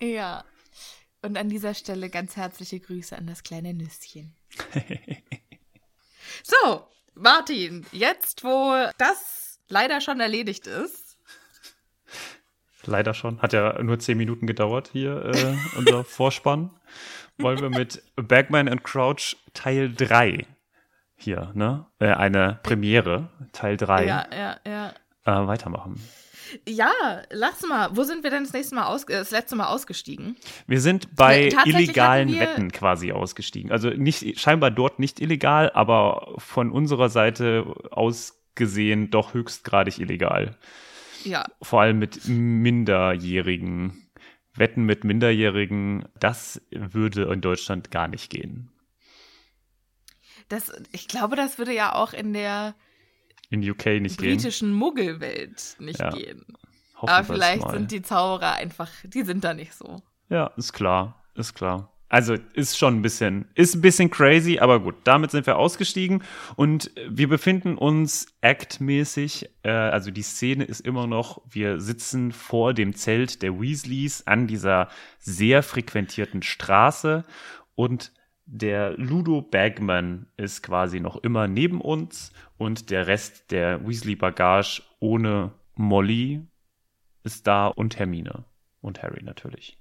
Ja. 0.00 0.44
Und 1.22 1.38
an 1.38 1.48
dieser 1.48 1.74
Stelle 1.74 2.10
ganz 2.10 2.36
herzliche 2.36 2.80
Grüße 2.80 3.16
an 3.16 3.26
das 3.26 3.42
kleine 3.44 3.72
Nüsschen. 3.72 4.34
so, 6.42 6.86
Martin, 7.14 7.86
jetzt 7.92 8.44
wo 8.44 8.90
das 8.98 9.45
leider 9.68 10.00
schon 10.00 10.20
erledigt 10.20 10.66
ist, 10.66 11.06
Leider 12.86 13.14
schon. 13.14 13.40
Hat 13.42 13.52
ja 13.52 13.82
nur 13.82 13.98
zehn 13.98 14.16
Minuten 14.16 14.46
gedauert 14.46 14.90
hier, 14.92 15.24
äh, 15.24 15.54
unser 15.76 16.04
Vorspann. 16.04 16.70
Wollen 17.38 17.60
wir 17.60 17.70
mit 17.70 18.02
Bagman 18.16 18.68
and 18.68 18.82
Crouch 18.82 19.36
Teil 19.52 19.92
3 19.92 20.46
hier, 21.16 21.50
ne? 21.54 21.86
Äh, 21.98 22.12
eine 22.12 22.60
Premiere, 22.62 23.28
Teil 23.52 23.76
3, 23.76 24.06
ja, 24.06 24.26
ja, 24.32 24.56
ja. 24.66 24.88
äh, 25.24 25.46
weitermachen. 25.46 26.00
Ja, 26.66 26.92
lass 27.30 27.66
mal. 27.66 27.90
Wo 27.92 28.04
sind 28.04 28.22
wir 28.22 28.30
denn 28.30 28.44
das 28.44 28.52
nächste 28.52 28.76
Mal 28.76 28.86
aus, 28.86 29.04
äh, 29.04 29.18
das 29.18 29.32
letzte 29.32 29.56
Mal 29.56 29.66
ausgestiegen? 29.66 30.36
Wir 30.66 30.80
sind 30.80 31.14
bei 31.16 31.48
tatsächlich 31.48 31.88
illegalen 31.88 32.38
Wetten 32.38 32.70
quasi 32.70 33.12
ausgestiegen. 33.12 33.72
Also 33.72 33.90
nicht, 33.90 34.38
scheinbar 34.38 34.70
dort 34.70 34.98
nicht 34.98 35.20
illegal, 35.20 35.70
aber 35.74 36.34
von 36.38 36.70
unserer 36.70 37.08
Seite 37.08 37.66
aus 37.90 38.35
gesehen 38.56 39.10
doch 39.10 39.34
höchstgradig 39.34 39.98
illegal. 40.00 40.56
Ja, 41.24 41.44
Vor 41.62 41.80
allem 41.80 41.98
mit 41.98 42.26
Minderjährigen. 42.26 44.02
Wetten 44.54 44.84
mit 44.84 45.04
Minderjährigen, 45.04 46.08
das 46.18 46.62
würde 46.70 47.24
in 47.24 47.40
Deutschland 47.42 47.90
gar 47.90 48.08
nicht 48.08 48.30
gehen. 48.30 48.70
das, 50.48 50.72
ich 50.92 51.08
glaube, 51.08 51.36
das 51.36 51.58
würde 51.58 51.74
ja 51.74 51.94
auch 51.94 52.12
in 52.12 52.32
der 52.32 52.74
In 53.50 53.68
UK 53.68 54.00
nicht 54.00 54.18
gehen. 54.18 54.36
britischen 54.36 54.72
Muggelwelt 54.72 55.76
nicht 55.78 55.98
Ja. 56.00 56.10
gehen. 56.10 56.44
Hoffen 56.94 57.10
Aber 57.12 57.24
vielleicht 57.24 57.68
sind 57.70 57.90
die 57.90 58.00
Zauberer 58.02 58.54
einfach, 58.54 58.90
die 59.04 59.22
sind 59.24 59.44
da 59.44 59.52
nicht 59.52 59.74
so. 59.74 60.02
Ja, 60.30 60.46
ist 60.56 60.72
klar, 60.72 61.22
ist 61.34 61.52
klar. 61.54 61.92
Also 62.08 62.36
ist 62.54 62.78
schon 62.78 62.96
ein 62.96 63.02
bisschen, 63.02 63.46
ist 63.54 63.74
ein 63.74 63.80
bisschen 63.80 64.10
crazy, 64.10 64.58
aber 64.60 64.78
gut, 64.78 64.94
damit 65.02 65.32
sind 65.32 65.44
wir 65.46 65.58
ausgestiegen 65.58 66.22
und 66.54 66.92
wir 67.08 67.28
befinden 67.28 67.76
uns 67.76 68.28
actmäßig, 68.42 69.50
äh, 69.64 69.70
also 69.70 70.12
die 70.12 70.22
Szene 70.22 70.64
ist 70.64 70.80
immer 70.80 71.08
noch, 71.08 71.42
wir 71.50 71.80
sitzen 71.80 72.30
vor 72.30 72.74
dem 72.74 72.94
Zelt 72.94 73.42
der 73.42 73.60
Weasleys 73.60 74.24
an 74.24 74.46
dieser 74.46 74.88
sehr 75.18 75.64
frequentierten 75.64 76.42
Straße 76.42 77.24
und 77.74 78.12
der 78.44 78.92
Ludo 78.96 79.42
Bagman 79.42 80.26
ist 80.36 80.62
quasi 80.62 81.00
noch 81.00 81.16
immer 81.16 81.48
neben 81.48 81.80
uns 81.80 82.32
und 82.56 82.90
der 82.90 83.08
Rest 83.08 83.50
der 83.50 83.84
Weasley-Bagage 83.84 84.82
ohne 85.00 85.52
Molly 85.74 86.46
ist 87.24 87.48
da 87.48 87.66
und 87.66 87.98
Hermine 87.98 88.44
und 88.80 89.02
Harry 89.02 89.24
natürlich. 89.24 89.76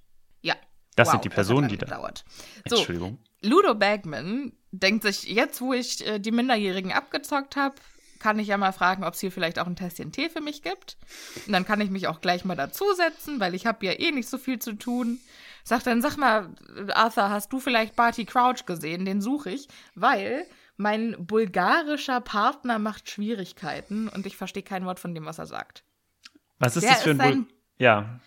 Das 0.95 1.07
wow, 1.07 1.13
sind 1.13 1.25
die 1.25 1.29
Personen, 1.29 1.67
die 1.67 1.77
da. 1.77 1.85
gedauert. 1.85 2.23
So, 2.67 2.77
Entschuldigung. 2.77 3.19
Ludo 3.41 3.75
Bagman 3.75 4.53
denkt 4.71 5.03
sich, 5.03 5.23
jetzt 5.23 5.61
wo 5.61 5.73
ich 5.73 6.05
äh, 6.07 6.19
die 6.19 6.31
Minderjährigen 6.31 6.91
abgezockt 6.91 7.55
habe, 7.55 7.75
kann 8.19 8.39
ich 8.39 8.47
ja 8.47 8.57
mal 8.57 8.71
fragen, 8.71 9.03
ob 9.03 9.13
es 9.13 9.19
hier 9.19 9.31
vielleicht 9.31 9.59
auch 9.59 9.67
ein 9.67 9.75
Tässchen 9.75 10.11
Tee 10.11 10.29
für 10.29 10.41
mich 10.41 10.63
gibt. 10.63 10.97
Und 11.45 11.53
dann 11.53 11.65
kann 11.65 11.79
ich 11.81 11.91
mich 11.91 12.07
auch 12.07 12.21
gleich 12.21 12.43
mal 12.45 12.55
dazusetzen, 12.55 13.39
weil 13.39 13.53
ich 13.53 13.65
habe 13.67 13.85
ja 13.85 13.91
eh 13.99 14.11
nicht 14.11 14.29
so 14.29 14.37
viel 14.37 14.57
zu 14.57 14.73
tun. 14.73 15.19
Sagt 15.63 15.85
dann, 15.85 16.01
sag 16.01 16.17
mal, 16.17 16.49
Arthur, 16.93 17.29
hast 17.29 17.51
du 17.53 17.59
vielleicht 17.59 17.95
Barty 17.95 18.25
Crouch 18.25 18.65
gesehen? 18.65 19.05
Den 19.05 19.21
suche 19.21 19.51
ich, 19.51 19.67
weil 19.95 20.45
mein 20.77 21.15
bulgarischer 21.19 22.19
Partner 22.21 22.79
macht 22.79 23.09
Schwierigkeiten 23.09 24.07
und 24.09 24.25
ich 24.25 24.37
verstehe 24.37 24.63
kein 24.63 24.85
Wort 24.85 24.99
von 24.99 25.13
dem, 25.13 25.25
was 25.25 25.37
er 25.39 25.45
sagt. 25.47 25.83
Was 26.59 26.77
ist 26.77 26.83
Wer 26.83 26.91
das 26.91 27.03
für 27.03 27.09
ist 27.11 27.19
ein 27.19 27.31
sein- 27.31 27.43
Bul 27.45 27.53
Ja. 27.77 28.19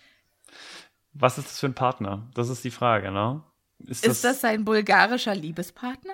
Was 1.13 1.37
ist 1.37 1.47
das 1.47 1.59
für 1.59 1.67
ein 1.67 1.73
Partner? 1.73 2.27
Das 2.33 2.49
ist 2.49 2.63
die 2.63 2.71
Frage, 2.71 3.11
ne? 3.11 3.43
Ist 3.85 4.05
Ist 4.05 4.23
das 4.23 4.41
sein 4.41 4.65
bulgarischer 4.65 5.35
Liebespartner? 5.35 6.13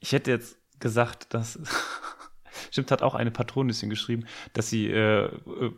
Ich 0.00 0.12
hätte 0.12 0.30
jetzt 0.30 0.56
gesagt, 0.78 1.32
dass. 1.34 1.58
Stimmt, 2.70 2.90
hat 2.90 3.02
auch 3.02 3.14
eine 3.14 3.30
Patronissin 3.30 3.90
geschrieben, 3.90 4.26
dass 4.54 4.70
sie 4.70 4.90
äh, 4.90 5.26
äh, 5.26 5.30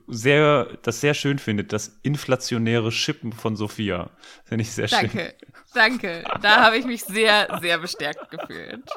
sehr, 0.06 0.68
das 0.82 1.00
sehr 1.00 1.14
schön 1.14 1.38
findet, 1.38 1.73
das 1.73 1.99
inflationäre 2.02 2.92
Schippen 2.92 3.32
von 3.32 3.56
Sophia. 3.56 4.11
Finde 4.44 4.62
ich 4.62 4.73
sehr 4.73 4.87
schön. 4.87 5.00
Danke, 5.00 5.35
danke. 5.75 6.25
Da 6.40 6.64
habe 6.64 6.78
ich 6.78 6.87
mich 6.87 7.04
sehr, 7.04 7.58
sehr 7.61 7.78
bestärkt 7.78 8.30
gefühlt. 8.30 8.88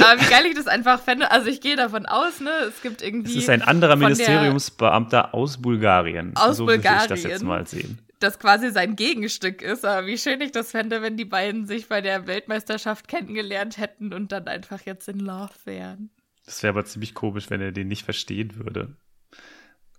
Aber 0.00 0.20
wie 0.20 0.26
geil 0.26 0.46
ich 0.46 0.54
das 0.54 0.66
einfach 0.66 1.00
fände, 1.00 1.30
also 1.30 1.48
ich 1.48 1.60
gehe 1.60 1.76
davon 1.76 2.06
aus, 2.06 2.40
ne, 2.40 2.50
es 2.68 2.82
gibt 2.82 3.02
irgendwie. 3.02 3.30
Es 3.30 3.44
ist 3.44 3.50
ein 3.50 3.62
anderer 3.62 3.96
Ministeriumsbeamter 3.96 5.34
aus 5.34 5.60
Bulgarien. 5.60 6.36
Aus 6.36 6.58
so 6.58 6.66
würde 6.66 6.78
ich 6.78 6.82
das 6.82 7.06
Bulgarien. 7.06 7.28
jetzt 7.30 7.42
mal 7.42 7.66
sehen. 7.66 7.98
Das 8.22 8.38
quasi 8.38 8.70
sein 8.70 8.94
Gegenstück 8.96 9.62
ist, 9.62 9.84
aber 9.84 10.06
wie 10.06 10.16
schön 10.18 10.40
ich 10.40 10.52
das 10.52 10.70
fände, 10.70 11.02
wenn 11.02 11.16
die 11.16 11.24
beiden 11.24 11.66
sich 11.66 11.88
bei 11.88 12.00
der 12.00 12.26
Weltmeisterschaft 12.26 13.08
kennengelernt 13.08 13.78
hätten 13.78 14.12
und 14.14 14.30
dann 14.32 14.46
einfach 14.48 14.80
jetzt 14.82 15.08
in 15.08 15.18
Love 15.18 15.50
wären. 15.64 16.10
Das 16.44 16.62
wäre 16.62 16.70
aber 16.72 16.84
ziemlich 16.84 17.14
komisch, 17.14 17.50
wenn 17.50 17.60
er 17.60 17.72
den 17.72 17.88
nicht 17.88 18.04
verstehen 18.04 18.56
würde. 18.56 18.96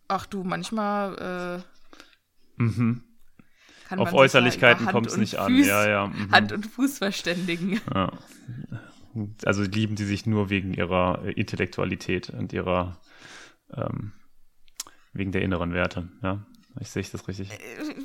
Ach 0.07 0.25
du, 0.25 0.43
manchmal 0.43 1.63
äh, 2.57 2.61
Mhm. 2.61 3.03
kann 3.89 3.99
Auf 3.99 4.13
Äußerlichkeiten 4.13 4.85
kommt 4.85 5.07
es 5.07 5.17
nicht 5.17 5.37
an. 5.37 5.51
Fuß- 5.51 5.65
Ja, 5.65 5.89
ja. 5.89 6.07
Mhm. 6.07 6.31
Hand 6.31 6.51
und 6.51 6.65
Fuß 6.67 6.99
verständigen. 6.99 7.81
Ja. 7.93 8.11
Also 9.45 9.63
lieben 9.63 9.97
sie 9.97 10.05
sich 10.05 10.25
nur 10.25 10.49
wegen 10.49 10.73
ihrer 10.73 11.23
äh, 11.25 11.31
Intellektualität 11.31 12.29
und 12.29 12.53
ihrer 12.53 12.99
ähm, 13.73 14.11
wegen 15.13 15.31
der 15.31 15.41
inneren 15.41 15.73
Werte. 15.73 16.09
Ja, 16.21 16.45
ich 16.79 16.89
sehe 16.89 17.03
das 17.11 17.27
richtig. 17.27 17.49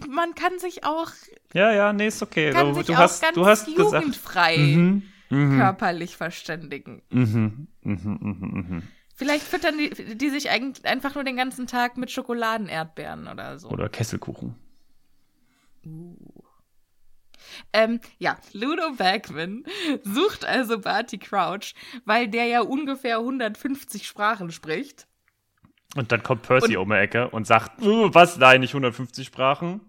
Man 0.09 0.35
kann 0.35 0.59
sich 0.59 0.85
auch, 0.85 1.11
Ja, 1.55 1.73
ja, 1.73 1.93
nee, 1.93 2.07
ist 2.09 2.23
okay. 2.23 2.51
kann 2.53 2.67
Du, 2.69 2.75
sich 2.75 2.87
du 2.87 2.95
auch 2.95 2.99
hast, 2.99 3.23
ganz 3.23 3.35
du 3.35 3.47
hast 3.47 3.69
jugendfrei 3.69 4.57
Mhm, 4.59 5.03
mhm, 5.31 5.59
körperlich 5.59 6.17
verständigen. 6.17 7.03
mhm, 7.11 7.69
mhm, 7.83 8.19
mhm, 8.21 8.65
mhm. 8.69 8.83
Vielleicht 9.15 9.45
füttern 9.45 9.77
die, 9.79 10.17
die 10.17 10.31
sich 10.31 10.49
eigentlich 10.51 10.87
einfach 10.87 11.17
nur 11.17 11.25
den 11.25 11.37
ganzen 11.37 11.67
Tag 11.67 11.97
mit 11.97 12.11
Schokoladenerdbeeren 12.11 13.27
oder 13.27 13.59
so. 13.59 13.69
Oder 13.69 13.89
Kesselkuchen. 13.89 14.55
Ähm, 17.73 18.01
ja, 18.19 18.39
Ludo 18.53 18.93
Bagman 18.97 19.65
sucht 20.05 20.45
also 20.45 20.79
Barty 20.81 21.19
Crouch, 21.19 21.75
weil 22.05 22.29
der 22.29 22.45
ja 22.47 22.61
ungefähr 22.61 23.19
150 23.19 24.07
Sprachen 24.07 24.53
spricht. 24.53 25.08
Und 25.97 26.13
dann 26.13 26.23
kommt 26.23 26.43
Percy 26.43 26.77
um 26.77 26.91
die 26.91 26.97
Ecke 26.97 27.31
und 27.31 27.47
sagt, 27.47 27.83
"Uh, 27.83 28.11
was, 28.13 28.37
nein, 28.37 28.61
nicht 28.61 28.75
150 28.75 29.27
Sprachen? 29.27 29.81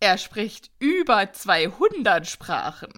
Er 0.00 0.18
spricht 0.18 0.70
über 0.80 1.32
200 1.32 2.26
Sprachen. 2.26 2.92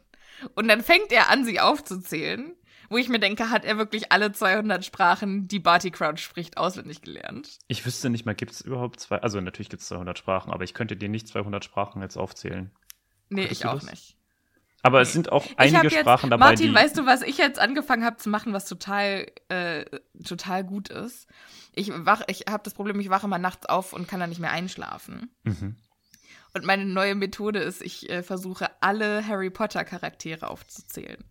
Und 0.54 0.68
dann 0.68 0.82
fängt 0.82 1.12
er 1.12 1.30
an, 1.30 1.44
sie 1.44 1.60
aufzuzählen, 1.60 2.56
wo 2.88 2.96
ich 2.96 3.08
mir 3.08 3.20
denke, 3.20 3.50
hat 3.50 3.64
er 3.64 3.78
wirklich 3.78 4.10
alle 4.10 4.32
200 4.32 4.84
Sprachen, 4.84 5.46
die 5.46 5.58
Barty 5.58 5.90
Crouch 5.90 6.18
spricht, 6.18 6.56
auswendig 6.56 7.02
gelernt? 7.02 7.58
Ich 7.68 7.84
wüsste 7.84 8.10
nicht 8.10 8.24
mal, 8.26 8.34
gibt 8.34 8.52
es 8.52 8.60
überhaupt 8.60 9.00
zwei, 9.00 9.18
also 9.18 9.40
natürlich 9.40 9.68
gibt 9.68 9.82
es 9.82 9.88
200 9.88 10.18
Sprachen, 10.18 10.50
aber 10.52 10.64
ich 10.64 10.74
könnte 10.74 10.96
dir 10.96 11.08
nicht 11.08 11.28
200 11.28 11.64
Sprachen 11.64 12.02
jetzt 12.02 12.16
aufzählen. 12.16 12.70
Nee, 13.28 13.42
Könntest 13.42 13.60
ich 13.62 13.66
auch 13.66 13.74
das? 13.74 13.90
nicht. 13.90 14.16
Aber 14.84 15.00
es 15.00 15.14
sind 15.14 15.32
auch 15.32 15.46
einige 15.56 15.84
jetzt, 15.84 16.00
Sprachen 16.00 16.28
dabei, 16.28 16.44
Martin, 16.44 16.74
weißt 16.74 16.98
du, 16.98 17.06
was 17.06 17.22
ich 17.22 17.38
jetzt 17.38 17.58
angefangen 17.58 18.04
habe 18.04 18.18
zu 18.18 18.28
machen, 18.28 18.52
was 18.52 18.66
total, 18.66 19.26
äh, 19.48 19.86
total 20.22 20.62
gut 20.62 20.90
ist? 20.90 21.26
Ich 21.74 21.90
wach, 21.90 22.20
ich 22.26 22.44
habe 22.50 22.62
das 22.64 22.74
Problem, 22.74 23.00
ich 23.00 23.08
wache 23.08 23.26
mal 23.26 23.38
nachts 23.38 23.64
auf 23.64 23.94
und 23.94 24.06
kann 24.06 24.20
dann 24.20 24.28
nicht 24.28 24.42
mehr 24.42 24.50
einschlafen. 24.50 25.34
Mhm. 25.44 25.76
Und 26.52 26.66
meine 26.66 26.84
neue 26.84 27.14
Methode 27.14 27.60
ist, 27.60 27.80
ich 27.80 28.10
äh, 28.10 28.22
versuche 28.22 28.70
alle 28.82 29.26
Harry 29.26 29.48
Potter 29.48 29.84
Charaktere 29.84 30.50
aufzuzählen. 30.50 31.24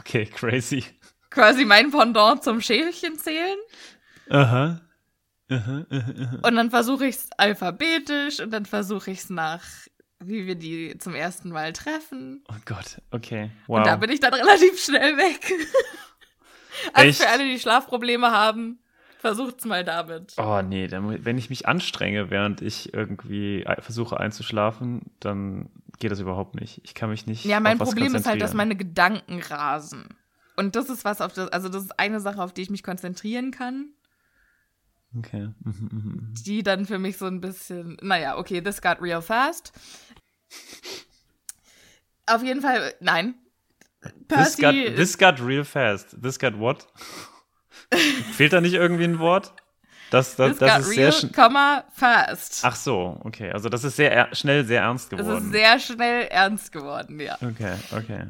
Okay, 0.00 0.26
crazy. 0.26 0.84
Quasi 1.30 1.64
mein 1.64 1.92
Pendant 1.92 2.42
zum 2.42 2.60
Schälchen 2.60 3.16
zählen. 3.16 3.58
Aha. 4.28 4.80
Aha, 5.48 5.86
aha, 5.88 6.14
aha. 6.20 6.38
Und 6.42 6.56
dann 6.56 6.70
versuche 6.70 7.06
ich 7.06 7.14
es 7.14 7.28
alphabetisch 7.38 8.40
und 8.40 8.50
dann 8.50 8.66
versuche 8.66 9.12
ich 9.12 9.20
es 9.20 9.30
nach, 9.30 9.62
wie 10.20 10.46
wir 10.46 10.54
die 10.54 10.96
zum 10.98 11.14
ersten 11.14 11.50
Mal 11.50 11.72
treffen. 11.72 12.42
Oh 12.48 12.56
Gott, 12.64 13.00
okay. 13.10 13.50
Wow. 13.66 13.78
Und 13.78 13.86
da 13.86 13.96
bin 13.96 14.10
ich 14.10 14.20
dann 14.20 14.34
relativ 14.34 14.82
schnell 14.82 15.16
weg. 15.16 15.52
also 16.92 17.08
Echt? 17.08 17.22
für 17.22 17.28
alle, 17.28 17.44
die 17.44 17.58
Schlafprobleme 17.58 18.30
haben, 18.30 18.78
versucht's 19.18 19.64
mal 19.64 19.84
damit. 19.84 20.34
Oh 20.36 20.62
nee, 20.62 20.88
dann, 20.88 21.24
wenn 21.24 21.38
ich 21.38 21.50
mich 21.50 21.68
anstrenge, 21.68 22.30
während 22.30 22.62
ich 22.62 22.92
irgendwie 22.94 23.64
versuche 23.80 24.18
einzuschlafen, 24.18 25.02
dann 25.20 25.70
geht 25.98 26.10
das 26.10 26.20
überhaupt 26.20 26.54
nicht. 26.54 26.80
Ich 26.84 26.94
kann 26.94 27.10
mich 27.10 27.26
nicht. 27.26 27.44
Ja, 27.44 27.60
mein 27.60 27.78
Problem 27.78 28.14
ist 28.14 28.26
halt, 28.26 28.40
dass 28.40 28.54
meine 28.54 28.76
Gedanken 28.76 29.40
rasen. 29.40 30.08
Und 30.56 30.74
das 30.74 30.88
ist 30.88 31.04
was 31.04 31.20
auf 31.20 31.32
das, 31.32 31.48
also 31.50 31.68
das 31.68 31.84
ist 31.84 32.00
eine 32.00 32.20
Sache, 32.20 32.42
auf 32.42 32.52
die 32.52 32.62
ich 32.62 32.70
mich 32.70 32.82
konzentrieren 32.82 33.52
kann. 33.52 33.90
Okay. 35.16 35.48
Mhm, 35.60 35.88
mhm, 35.90 35.90
mhm. 35.90 36.34
Die 36.44 36.62
dann 36.62 36.84
für 36.84 36.98
mich 36.98 37.16
so 37.16 37.26
ein 37.26 37.40
bisschen, 37.40 37.96
naja, 38.02 38.36
okay, 38.36 38.60
this 38.60 38.82
got 38.82 39.00
real 39.00 39.22
fast. 39.22 39.72
Auf 42.26 42.42
jeden 42.42 42.60
Fall, 42.60 42.94
nein. 43.00 43.34
This 44.02 44.12
Percy, 44.28 44.62
got, 44.62 44.72
this 44.96 45.18
got 45.18 45.40
real 45.40 45.64
fast. 45.64 46.20
This 46.22 46.38
got 46.38 46.58
what? 46.58 46.86
Fehlt 48.32 48.52
da 48.52 48.60
nicht 48.60 48.74
irgendwie 48.74 49.04
ein 49.04 49.18
Wort? 49.18 49.52
Das, 50.10 50.36
das, 50.36 50.50
this 50.50 50.58
das 50.58 50.70
got 50.70 50.80
ist 50.80 50.96
real, 50.96 51.12
sehr 51.12 51.32
Komma, 51.32 51.84
fast. 51.92 52.64
Ach 52.64 52.76
so, 52.76 53.18
okay. 53.24 53.50
Also 53.50 53.68
das 53.68 53.84
ist 53.84 53.96
sehr 53.96 54.34
schnell 54.34 54.64
sehr 54.64 54.82
ernst 54.82 55.10
geworden. 55.10 55.46
ist 55.46 55.52
sehr 55.52 55.78
schnell 55.80 56.26
ernst 56.26 56.72
geworden, 56.72 57.20
ja. 57.20 57.36
okay, 57.42 57.74
okay. 57.92 58.26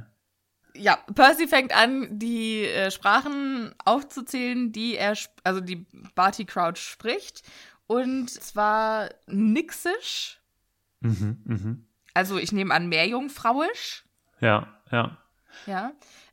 Ja, 0.74 0.96
Percy 1.14 1.48
fängt 1.48 1.74
an, 1.74 2.18
die 2.18 2.64
äh, 2.64 2.90
Sprachen 2.92 3.74
aufzuzählen, 3.84 4.70
die 4.70 4.96
er, 4.96 5.14
also 5.42 5.60
die 5.60 5.86
Barty 6.14 6.44
Crouch 6.44 6.76
spricht. 6.76 7.42
Und 7.88 8.30
zwar 8.30 9.08
Nixisch, 9.26 10.38
Mhm, 11.00 11.38
mhm. 11.44 11.84
Also 12.14 12.38
ich 12.38 12.52
nehme 12.52 12.74
an 12.74 12.88
Meerjungfrauisch, 12.88 14.04
Ja, 14.40 14.80
ja. 14.90 15.18
ja. 15.66 15.92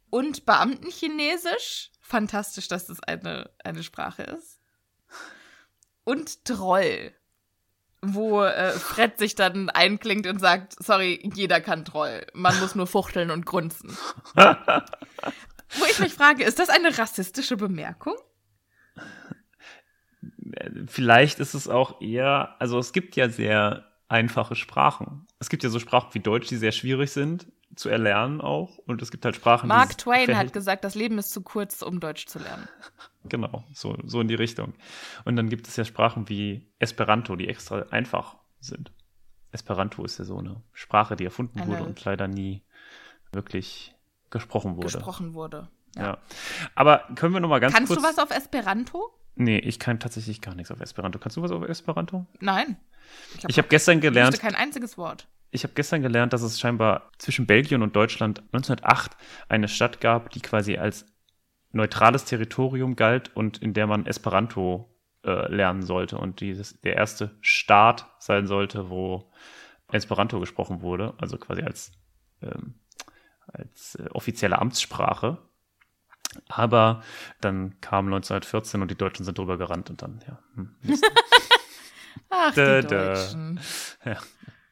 Und 0.09 0.45
Beamtenchinesisch, 0.45 1.91
fantastisch, 2.01 2.67
dass 2.67 2.87
das 2.87 3.01
eine, 3.01 3.49
eine 3.63 3.83
Sprache 3.83 4.23
ist. 4.23 4.61
Und 6.03 6.45
Troll, 6.45 7.13
wo 8.01 8.43
äh, 8.43 8.71
Fred 8.71 9.17
sich 9.17 9.35
dann 9.35 9.69
einklingt 9.69 10.27
und 10.27 10.39
sagt, 10.39 10.75
sorry, 10.81 11.27
jeder 11.33 11.59
kann 11.61 11.85
Troll, 11.85 12.25
man 12.33 12.57
muss 12.59 12.75
nur 12.75 12.87
fuchteln 12.87 13.31
und 13.31 13.45
grunzen. 13.45 13.97
Wo 14.35 15.85
ich 15.89 15.99
mich 15.99 16.13
frage, 16.13 16.43
ist 16.43 16.59
das 16.59 16.69
eine 16.69 16.97
rassistische 16.97 17.57
Bemerkung? 17.57 18.15
Vielleicht 20.87 21.39
ist 21.39 21.53
es 21.53 21.67
auch 21.67 22.01
eher, 22.01 22.55
also 22.59 22.77
es 22.77 22.93
gibt 22.93 23.15
ja 23.15 23.29
sehr 23.29 23.91
einfache 24.07 24.55
Sprachen. 24.55 25.27
Es 25.39 25.49
gibt 25.49 25.63
ja 25.63 25.69
so 25.69 25.79
Sprachen 25.79 26.13
wie 26.13 26.19
Deutsch, 26.19 26.47
die 26.47 26.57
sehr 26.57 26.71
schwierig 26.71 27.11
sind 27.11 27.47
zu 27.75 27.89
erlernen 27.89 28.39
auch. 28.41 28.77
Und 28.79 29.01
es 29.01 29.11
gibt 29.11 29.25
halt 29.25 29.35
Sprachen, 29.35 29.67
Mark 29.67 29.97
Twain 29.97 30.37
hat 30.37 30.53
gesagt, 30.53 30.83
das 30.83 30.95
Leben 30.95 31.17
ist 31.17 31.31
zu 31.31 31.41
kurz, 31.41 31.81
um 31.81 31.99
Deutsch 31.99 32.25
zu 32.27 32.39
lernen. 32.39 32.67
Genau, 33.27 33.63
so, 33.73 33.97
so 34.05 34.21
in 34.21 34.27
die 34.27 34.35
Richtung. 34.35 34.75
Und 35.23 35.35
dann 35.35 35.49
gibt 35.49 35.67
es 35.67 35.75
ja 35.77 35.83
Sprachen 35.83 36.29
wie 36.29 36.69
Esperanto, 36.77 37.35
die 37.35 37.47
extra 37.47 37.79
einfach 37.89 38.35
sind. 38.59 38.91
Esperanto 39.51 40.05
ist 40.05 40.19
ja 40.19 40.25
so 40.25 40.37
eine 40.37 40.61
Sprache, 40.73 41.15
die 41.15 41.25
erfunden 41.25 41.59
Eine- 41.59 41.71
wurde 41.71 41.83
und 41.85 42.05
leider 42.05 42.27
nie 42.27 42.61
wirklich 43.31 43.95
gesprochen 44.29 44.75
wurde. 44.77 44.85
Gesprochen 44.85 45.33
wurde. 45.33 45.69
Ja. 45.95 46.19
Aber 46.75 47.05
können 47.15 47.33
wir 47.33 47.39
noch 47.39 47.49
mal 47.49 47.57
ganz 47.59 47.73
Kannst 47.73 47.87
kurz. 47.93 47.99
du 48.03 48.07
was 48.07 48.19
auf 48.19 48.29
Esperanto? 48.29 49.11
Nee, 49.35 49.59
ich 49.59 49.79
kann 49.79 49.99
tatsächlich 49.99 50.41
gar 50.41 50.55
nichts 50.55 50.71
auf 50.71 50.79
Esperanto. 50.79 51.19
Kannst 51.19 51.37
du 51.37 51.41
was 51.41 51.51
auf 51.51 51.63
Esperanto? 51.63 52.25
Nein. 52.39 52.77
Ich 53.47 53.57
habe 53.57 53.67
gestern 53.67 53.97
ich 53.97 54.03
gelernt, 54.03 54.33
wusste 54.33 54.45
kein 54.45 54.55
einziges 54.55 54.97
Wort. 54.97 55.27
ich 55.51 55.63
habe 55.63 55.73
gestern 55.73 56.01
gelernt, 56.01 56.33
dass 56.33 56.41
es 56.41 56.59
scheinbar 56.59 57.11
zwischen 57.17 57.45
Belgien 57.45 57.81
und 57.81 57.95
Deutschland 57.95 58.39
1908 58.53 59.15
eine 59.49 59.67
Stadt 59.67 60.01
gab, 60.01 60.31
die 60.31 60.41
quasi 60.41 60.77
als 60.77 61.05
neutrales 61.71 62.25
Territorium 62.25 62.95
galt 62.95 63.35
und 63.35 63.57
in 63.59 63.73
der 63.73 63.85
man 63.85 64.05
Esperanto 64.05 64.89
äh, 65.23 65.53
lernen 65.53 65.83
sollte 65.83 66.17
und 66.17 66.39
dieses 66.39 66.79
der 66.81 66.95
erste 66.95 67.35
Staat 67.41 68.07
sein 68.19 68.47
sollte, 68.47 68.89
wo 68.89 69.31
Esperanto 69.91 70.39
gesprochen 70.39 70.81
wurde, 70.81 71.13
also 71.17 71.37
quasi 71.37 71.61
als 71.61 71.91
ähm, 72.41 72.75
als 73.47 73.95
äh, 73.95 74.09
offizielle 74.11 74.59
Amtssprache. 74.59 75.37
Aber 76.47 77.03
dann 77.41 77.79
kam 77.81 78.05
1914 78.05 78.81
und 78.81 78.91
die 78.91 78.97
Deutschen 78.97 79.25
sind 79.25 79.37
drüber 79.37 79.57
gerannt 79.57 79.89
und 79.89 80.01
dann, 80.01 80.19
ja. 80.27 80.39
Hm. 80.55 80.75
Ach, 82.29 82.53
Da, 82.53 82.81
die 82.81 82.87
da. 82.87 83.13
Deutschen. 83.13 83.59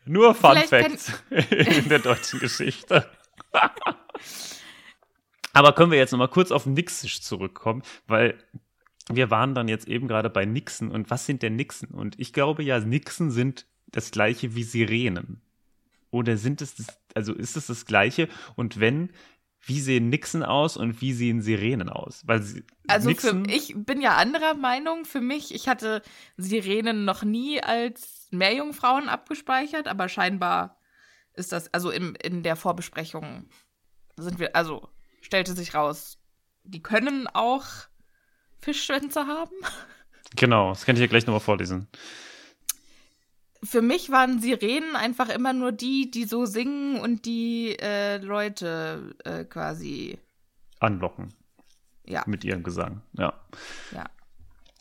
Nur 0.05 0.35
Fun 0.35 0.51
Vielleicht 0.51 0.69
Facts 0.69 1.13
in 1.29 1.89
der 1.89 1.99
deutschen 1.99 2.39
Geschichte. 2.39 3.09
Aber 5.53 5.73
können 5.73 5.91
wir 5.91 5.99
jetzt 5.99 6.11
noch 6.11 6.19
mal 6.19 6.27
kurz 6.27 6.51
auf 6.51 6.65
Nixisch 6.65 7.21
zurückkommen, 7.21 7.83
weil 8.07 8.37
wir 9.09 9.29
waren 9.29 9.53
dann 9.53 9.67
jetzt 9.67 9.87
eben 9.87 10.07
gerade 10.07 10.29
bei 10.29 10.45
Nixen 10.45 10.89
und 10.89 11.09
was 11.09 11.25
sind 11.25 11.43
denn 11.43 11.55
Nixen? 11.55 11.89
Und 11.89 12.19
ich 12.19 12.33
glaube 12.33 12.63
ja, 12.63 12.79
Nixen 12.79 13.31
sind 13.31 13.65
das 13.87 14.11
gleiche 14.11 14.55
wie 14.55 14.63
Sirenen. 14.63 15.41
Oder 16.09 16.37
sind 16.37 16.61
es 16.61 16.75
das, 16.75 16.87
also 17.15 17.33
ist 17.33 17.57
es 17.57 17.67
das 17.67 17.85
gleiche? 17.85 18.29
Und 18.55 18.79
wenn, 18.79 19.09
wie 19.65 19.79
sehen 19.79 20.09
Nixen 20.09 20.43
aus 20.43 20.75
und 20.75 20.99
wie 21.01 21.13
sehen 21.13 21.41
Sirenen 21.41 21.89
aus? 21.89 22.21
Weil 22.25 22.41
sie, 22.41 22.63
Also 22.87 23.09
Nixen, 23.09 23.45
für, 23.45 23.51
ich 23.51 23.73
bin 23.75 24.01
ja 24.01 24.17
anderer 24.17 24.55
Meinung. 24.55 25.05
Für 25.05 25.21
mich, 25.21 25.53
ich 25.53 25.67
hatte 25.67 26.01
Sirenen 26.37 27.05
noch 27.05 27.23
nie 27.23 27.61
als 27.63 28.27
Meerjungfrauen 28.31 29.07
abgespeichert, 29.07 29.87
aber 29.87 30.09
scheinbar 30.09 30.77
ist 31.33 31.51
das, 31.51 31.73
also 31.73 31.91
in, 31.91 32.15
in 32.15 32.43
der 32.43 32.55
Vorbesprechung 32.55 33.47
sind 34.17 34.39
wir, 34.39 34.55
also 34.55 34.89
stellte 35.21 35.53
sich 35.53 35.73
raus, 35.73 36.19
die 36.63 36.83
können 36.83 37.27
auch 37.27 37.65
Fischschwänze 38.59 39.27
haben. 39.27 39.55
genau, 40.35 40.69
das 40.69 40.85
kann 40.85 40.95
ich 40.95 41.01
ja 41.01 41.07
gleich 41.07 41.25
nochmal 41.25 41.39
vorlesen. 41.39 41.87
Für 43.63 43.81
mich 43.81 44.09
waren 44.09 44.39
Sirenen 44.39 44.95
einfach 44.95 45.29
immer 45.29 45.53
nur 45.53 45.71
die, 45.71 46.11
die 46.11 46.25
so 46.25 46.45
singen 46.45 46.99
und 46.99 47.25
die 47.25 47.77
äh, 47.79 48.17
Leute 48.17 49.15
äh, 49.23 49.45
quasi, 49.45 50.17
Anlocken 50.79 51.33
ja, 52.05 52.23
mit 52.27 52.43
ihrem 52.43 52.63
Gesang, 52.63 53.01
ja. 53.17 53.33
ja. 53.91 54.05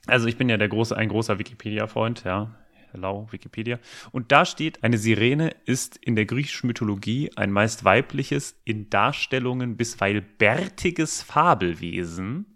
Also 0.07 0.27
ich 0.27 0.37
bin 0.37 0.49
ja 0.49 0.57
der 0.57 0.69
große, 0.69 0.97
ein 0.97 1.09
großer 1.09 1.39
Wikipedia-Freund, 1.39 2.25
ja. 2.25 2.55
Hello, 2.91 3.27
Wikipedia. 3.31 3.79
Und 4.11 4.33
da 4.33 4.45
steht, 4.45 4.85
eine 4.85 4.99
Sirene 4.99 5.55
ist 5.65 5.97
in 5.97 6.15
der 6.15 6.27
griechischen 6.27 6.67
Mythologie 6.67 7.31
ein 7.37 7.51
meist 7.51 7.85
weibliches, 7.85 8.61
in 8.65 8.91
Darstellungen 8.91 9.79
bisweilen 9.79 10.27
bärtiges 10.37 11.23
Fabelwesen. 11.23 12.52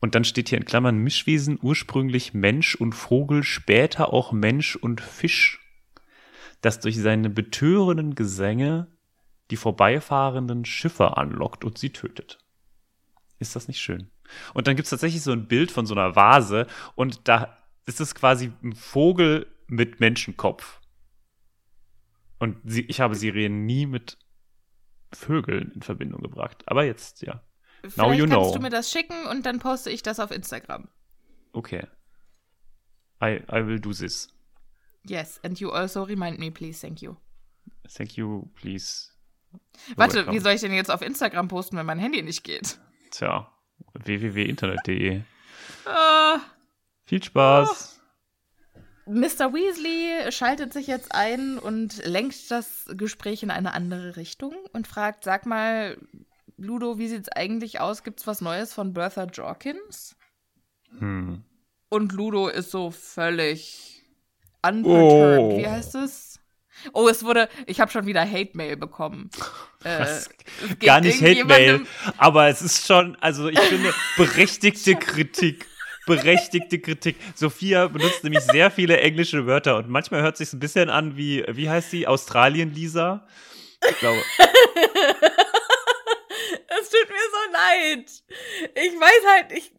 Und 0.00 0.14
dann 0.14 0.24
steht 0.24 0.48
hier 0.48 0.58
in 0.58 0.64
Klammern 0.64 0.98
Mischwesen, 0.98 1.58
ursprünglich 1.60 2.32
Mensch 2.32 2.74
und 2.74 2.94
Vogel, 2.94 3.42
später 3.42 4.12
auch 4.12 4.32
Mensch 4.32 4.76
und 4.76 5.00
Fisch, 5.00 5.60
das 6.62 6.80
durch 6.80 6.98
seine 6.98 7.28
betörenden 7.30 8.14
Gesänge 8.14 8.88
die 9.50 9.56
vorbeifahrenden 9.56 10.64
Schiffe 10.64 11.16
anlockt 11.16 11.64
und 11.64 11.76
sie 11.76 11.90
tötet. 11.90 12.38
Ist 13.38 13.56
das 13.56 13.68
nicht 13.68 13.80
schön? 13.80 14.10
Und 14.54 14.66
dann 14.66 14.76
gibt 14.76 14.86
es 14.86 14.90
tatsächlich 14.90 15.22
so 15.22 15.32
ein 15.32 15.48
Bild 15.48 15.70
von 15.70 15.86
so 15.86 15.94
einer 15.94 16.14
Vase 16.14 16.66
und 16.94 17.28
da 17.28 17.58
ist 17.86 18.00
es 18.00 18.14
quasi 18.14 18.52
ein 18.62 18.74
Vogel 18.74 19.46
mit 19.66 20.00
Menschenkopf. 20.00 20.80
Und 22.38 22.58
sie, 22.64 22.82
ich 22.82 23.00
habe 23.00 23.14
Sirenen 23.14 23.66
nie 23.66 23.86
mit 23.86 24.18
Vögeln 25.12 25.72
in 25.72 25.82
Verbindung 25.82 26.22
gebracht. 26.22 26.62
Aber 26.66 26.84
jetzt, 26.84 27.22
ja. 27.22 27.42
Vielleicht 27.82 28.18
you 28.18 28.26
kannst 28.26 28.48
know. 28.48 28.52
du 28.52 28.60
mir 28.60 28.70
das 28.70 28.90
schicken 28.90 29.26
und 29.26 29.46
dann 29.46 29.58
poste 29.58 29.90
ich 29.90 30.02
das 30.02 30.20
auf 30.20 30.30
Instagram. 30.30 30.88
Okay. 31.52 31.86
I, 33.22 33.42
I 33.50 33.66
will 33.66 33.80
do 33.80 33.92
this. 33.92 34.28
Yes, 35.04 35.40
and 35.42 35.58
you 35.58 35.70
also 35.70 36.02
remind 36.02 36.38
me, 36.38 36.50
please, 36.50 36.80
thank 36.80 37.00
you. 37.02 37.16
Thank 37.88 38.16
you, 38.16 38.48
please. 38.54 39.10
You're 39.88 39.96
Warte, 39.96 40.14
welcome. 40.16 40.34
wie 40.34 40.40
soll 40.40 40.52
ich 40.52 40.60
denn 40.60 40.72
jetzt 40.72 40.90
auf 40.90 41.02
Instagram 41.02 41.48
posten, 41.48 41.76
wenn 41.76 41.86
mein 41.86 41.98
Handy 41.98 42.22
nicht 42.22 42.44
geht? 42.44 42.78
Tja, 43.10 43.50
www.internet.de. 43.94 45.22
Ah, 45.86 46.38
Viel 47.04 47.22
Spaß. 47.22 48.00
Mr. 49.06 49.52
Weasley 49.52 50.30
schaltet 50.30 50.72
sich 50.72 50.86
jetzt 50.86 51.12
ein 51.12 51.58
und 51.58 52.04
lenkt 52.06 52.50
das 52.50 52.84
Gespräch 52.90 53.42
in 53.42 53.50
eine 53.50 53.72
andere 53.72 54.16
Richtung 54.16 54.54
und 54.72 54.86
fragt, 54.86 55.24
sag 55.24 55.46
mal, 55.46 55.96
Ludo, 56.60 56.98
wie 56.98 57.08
sieht's 57.08 57.28
eigentlich 57.30 57.80
aus? 57.80 58.02
Gibt's 58.04 58.26
was 58.26 58.40
Neues 58.42 58.72
von 58.74 58.92
Bertha 58.92 59.24
Jorkins? 59.24 60.14
Hm. 60.98 61.42
Und 61.88 62.12
Ludo 62.12 62.48
ist 62.48 62.70
so 62.70 62.90
völlig 62.90 64.02
unperturbed. 64.62 65.38
Oh. 65.40 65.58
Wie 65.58 65.66
heißt 65.66 65.94
es? 65.94 66.38
Oh, 66.92 67.08
es 67.08 67.24
wurde, 67.24 67.48
ich 67.66 67.80
habe 67.80 67.90
schon 67.90 68.06
wieder 68.06 68.22
Hate-Mail 68.30 68.76
bekommen. 68.76 69.30
Äh, 69.82 70.04
Gar 70.80 71.00
nicht 71.00 71.22
Hate-Mail, 71.22 71.76
irgendjemandem- 71.76 71.86
aber 72.18 72.48
es 72.48 72.60
ist 72.60 72.86
schon, 72.86 73.16
also 73.22 73.48
ich 73.48 73.58
finde, 73.58 73.94
berechtigte 74.18 74.94
Kritik. 74.94 75.66
Berechtigte 76.04 76.78
Kritik. 76.80 77.16
Sophia 77.34 77.88
benutzt 77.88 78.22
nämlich 78.22 78.42
sehr 78.42 78.70
viele 78.70 79.00
englische 79.00 79.46
Wörter 79.46 79.78
und 79.78 79.88
manchmal 79.88 80.20
hört 80.20 80.36
sich 80.36 80.52
ein 80.52 80.58
bisschen 80.60 80.90
an 80.90 81.16
wie, 81.16 81.46
wie 81.48 81.70
heißt 81.70 81.90
sie? 81.92 82.06
Australien-Lisa? 82.06 83.26
Ich 83.88 83.98
glaube. 84.00 84.20
Leid. 87.60 88.10
Ich 88.74 88.92
weiß 89.00 89.22
halt, 89.36 89.52
ich, 89.52 89.72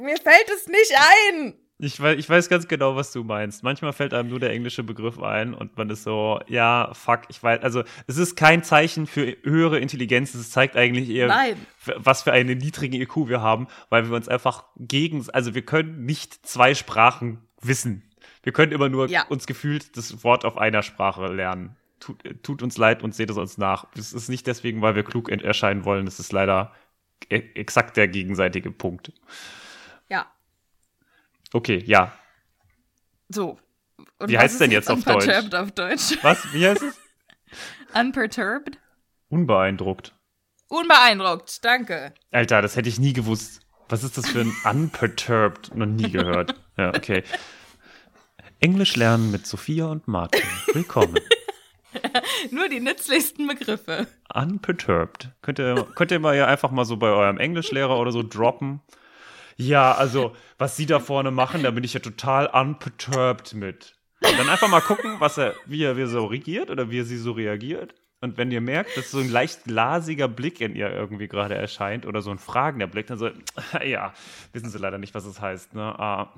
mir 0.00 0.16
fällt 0.16 0.50
es 0.54 0.66
nicht 0.68 0.92
ein. 1.32 1.54
Ich 1.78 2.00
weiß, 2.00 2.18
ich 2.18 2.28
weiß 2.28 2.48
ganz 2.48 2.68
genau, 2.68 2.96
was 2.96 3.12
du 3.12 3.22
meinst. 3.22 3.62
Manchmal 3.62 3.92
fällt 3.92 4.14
einem 4.14 4.30
nur 4.30 4.40
der 4.40 4.50
englische 4.50 4.82
Begriff 4.82 5.20
ein 5.20 5.52
und 5.52 5.76
man 5.76 5.90
ist 5.90 6.04
so, 6.04 6.40
ja, 6.46 6.90
fuck, 6.94 7.22
ich 7.28 7.42
weiß. 7.42 7.62
Also, 7.62 7.84
es 8.06 8.16
ist 8.16 8.34
kein 8.34 8.62
Zeichen 8.64 9.06
für 9.06 9.36
höhere 9.42 9.78
Intelligenz. 9.78 10.34
Es 10.34 10.50
zeigt 10.50 10.74
eigentlich 10.74 11.10
eher, 11.10 11.26
Nein. 11.26 11.66
was 11.96 12.22
für 12.22 12.32
einen 12.32 12.56
niedrigen 12.56 12.94
IQ 12.98 13.28
wir 13.28 13.42
haben, 13.42 13.68
weil 13.90 14.08
wir 14.08 14.16
uns 14.16 14.26
einfach 14.26 14.64
gegen, 14.78 15.26
also 15.34 15.54
wir 15.54 15.62
können 15.62 16.06
nicht 16.06 16.46
zwei 16.46 16.74
Sprachen 16.74 17.46
wissen. 17.60 18.02
Wir 18.42 18.52
können 18.52 18.72
immer 18.72 18.88
nur 18.88 19.08
Ja. 19.10 19.26
uns 19.28 19.46
gefühlt 19.46 19.98
das 19.98 20.24
Wort 20.24 20.46
auf 20.46 20.56
einer 20.56 20.82
Sprache 20.82 21.26
lernen. 21.26 21.76
Tut, 22.00 22.22
tut 22.42 22.62
uns 22.62 22.78
leid 22.78 23.02
und 23.02 23.14
seht 23.14 23.28
es 23.28 23.36
uns 23.36 23.58
nach. 23.58 23.86
Es 23.98 24.14
ist 24.14 24.28
nicht 24.30 24.46
deswegen, 24.46 24.80
weil 24.80 24.94
wir 24.94 25.02
klug 25.02 25.28
erscheinen 25.30 25.84
wollen. 25.84 26.06
Es 26.06 26.20
ist 26.20 26.32
leider 26.32 26.72
exakt 27.28 27.96
der 27.96 28.08
gegenseitige 28.08 28.70
Punkt. 28.70 29.12
Ja. 30.08 30.26
Okay, 31.52 31.82
ja. 31.86 32.12
So. 33.28 33.58
Und 34.18 34.28
Wie 34.30 34.38
heißt 34.38 34.54
ist 34.54 34.60
denn 34.60 34.70
jetzt 34.70 34.90
auf 34.90 35.02
Deutsch? 35.04 35.28
auf 35.28 35.72
Deutsch? 35.72 36.18
Was? 36.22 36.52
Wie 36.52 36.66
heißt 36.66 36.82
es? 36.82 36.98
Unperturbed? 37.94 38.78
Unbeeindruckt. 39.28 40.14
Unbeeindruckt, 40.68 41.64
danke. 41.64 42.12
Alter, 42.30 42.62
das 42.62 42.76
hätte 42.76 42.88
ich 42.88 42.98
nie 42.98 43.12
gewusst. 43.12 43.60
Was 43.88 44.02
ist 44.04 44.18
das 44.18 44.28
für 44.28 44.40
ein 44.40 44.52
unperturbed? 44.64 45.74
Noch 45.74 45.86
nie 45.86 46.10
gehört. 46.10 46.54
Ja, 46.76 46.88
okay. 46.88 47.22
Englisch 48.60 48.96
lernen 48.96 49.30
mit 49.30 49.46
Sophia 49.46 49.86
und 49.86 50.08
Martin. 50.08 50.42
Willkommen. 50.72 51.18
Nur 52.50 52.68
die 52.68 52.80
nützlichsten 52.80 53.46
Begriffe. 53.46 54.06
Unperturbed. 54.32 55.30
Könnt 55.42 55.58
ihr, 55.58 55.86
könnt 55.94 56.10
ihr 56.10 56.18
mal 56.18 56.36
ja 56.36 56.46
einfach 56.46 56.70
mal 56.70 56.84
so 56.84 56.96
bei 56.96 57.08
eurem 57.08 57.38
Englischlehrer 57.38 57.98
oder 57.98 58.12
so 58.12 58.22
droppen? 58.22 58.80
Ja, 59.56 59.92
also, 59.92 60.36
was 60.58 60.76
sie 60.76 60.86
da 60.86 61.00
vorne 61.00 61.30
machen, 61.30 61.62
da 61.62 61.70
bin 61.70 61.84
ich 61.84 61.94
ja 61.94 62.00
total 62.00 62.46
unperturbed 62.46 63.54
mit. 63.54 63.94
Und 64.20 64.38
dann 64.38 64.48
einfach 64.48 64.68
mal 64.68 64.80
gucken, 64.80 65.16
was 65.18 65.38
er, 65.38 65.54
wie 65.66 65.82
er, 65.82 65.96
wie 65.96 66.06
so 66.06 66.26
reagiert 66.26 66.70
oder 66.70 66.90
wie 66.90 67.00
er 67.00 67.04
sie 67.04 67.18
so 67.18 67.32
reagiert. 67.32 67.94
Und 68.20 68.38
wenn 68.38 68.50
ihr 68.50 68.62
merkt, 68.62 68.96
dass 68.96 69.10
so 69.10 69.18
ein 69.18 69.30
leicht 69.30 69.64
glasiger 69.64 70.26
Blick 70.26 70.60
in 70.60 70.74
ihr 70.74 70.90
irgendwie 70.90 71.28
gerade 71.28 71.54
erscheint 71.54 72.06
oder 72.06 72.22
so 72.22 72.30
ein 72.30 72.38
fragender 72.38 72.86
Blick, 72.86 73.06
dann 73.06 73.18
so, 73.18 73.30
ja, 73.84 74.14
wissen 74.52 74.70
sie 74.70 74.78
leider 74.78 74.98
nicht, 74.98 75.14
was 75.14 75.26
es 75.26 75.40
heißt, 75.40 75.74
ne? 75.74 75.98
Ah, 75.98 76.32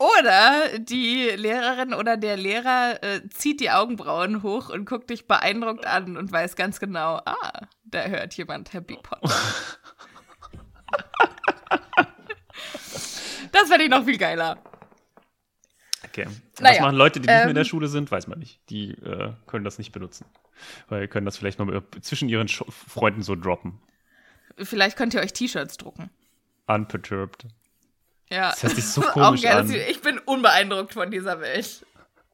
Oder 0.00 0.78
die 0.78 1.28
Lehrerin 1.36 1.92
oder 1.92 2.16
der 2.16 2.38
Lehrer 2.38 3.02
äh, 3.02 3.20
zieht 3.28 3.60
die 3.60 3.70
Augenbrauen 3.70 4.42
hoch 4.42 4.70
und 4.70 4.86
guckt 4.86 5.10
dich 5.10 5.26
beeindruckt 5.26 5.86
an 5.86 6.16
und 6.16 6.32
weiß 6.32 6.56
ganz 6.56 6.80
genau, 6.80 7.20
ah, 7.26 7.66
da 7.84 8.04
hört 8.04 8.32
jemand 8.32 8.72
Happy 8.72 8.96
Potter. 9.02 9.34
das 13.52 13.68
fände 13.68 13.84
ich 13.84 13.90
noch 13.90 14.06
viel 14.06 14.16
geiler. 14.16 14.56
okay. 16.02 16.26
Was 16.54 16.60
Naja, 16.62 16.80
machen 16.80 16.96
Leute, 16.96 17.20
die 17.20 17.28
nicht 17.28 17.36
mehr 17.36 17.48
in 17.48 17.54
der 17.54 17.64
ähm, 17.64 17.68
Schule 17.68 17.88
sind? 17.88 18.10
Weiß 18.10 18.26
man 18.26 18.38
nicht. 18.38 18.58
Die 18.70 18.92
äh, 18.92 19.34
können 19.46 19.66
das 19.66 19.76
nicht 19.76 19.92
benutzen. 19.92 20.24
Weil 20.88 21.08
können 21.08 21.26
das 21.26 21.36
vielleicht 21.36 21.58
mal 21.58 21.82
zwischen 22.00 22.30
ihren 22.30 22.48
Sch 22.48 22.64
Freunden 22.70 23.22
so 23.22 23.36
droppen. 23.36 23.82
Vielleicht 24.56 24.96
könnt 24.96 25.12
ihr 25.12 25.20
euch 25.20 25.34
T-Shirts 25.34 25.76
drucken. 25.76 26.08
Unperturbed. 26.66 27.48
Ja. 28.30 28.50
Das 28.50 28.62
hört 28.62 28.76
sich 28.76 28.86
so 28.86 29.00
komisch 29.12 29.42
geil, 29.42 29.56
an. 29.58 29.70
Ich 29.70 30.00
bin 30.00 30.18
unbeeindruckt 30.18 30.94
von 30.94 31.10
dieser 31.10 31.40
Welt. 31.40 31.84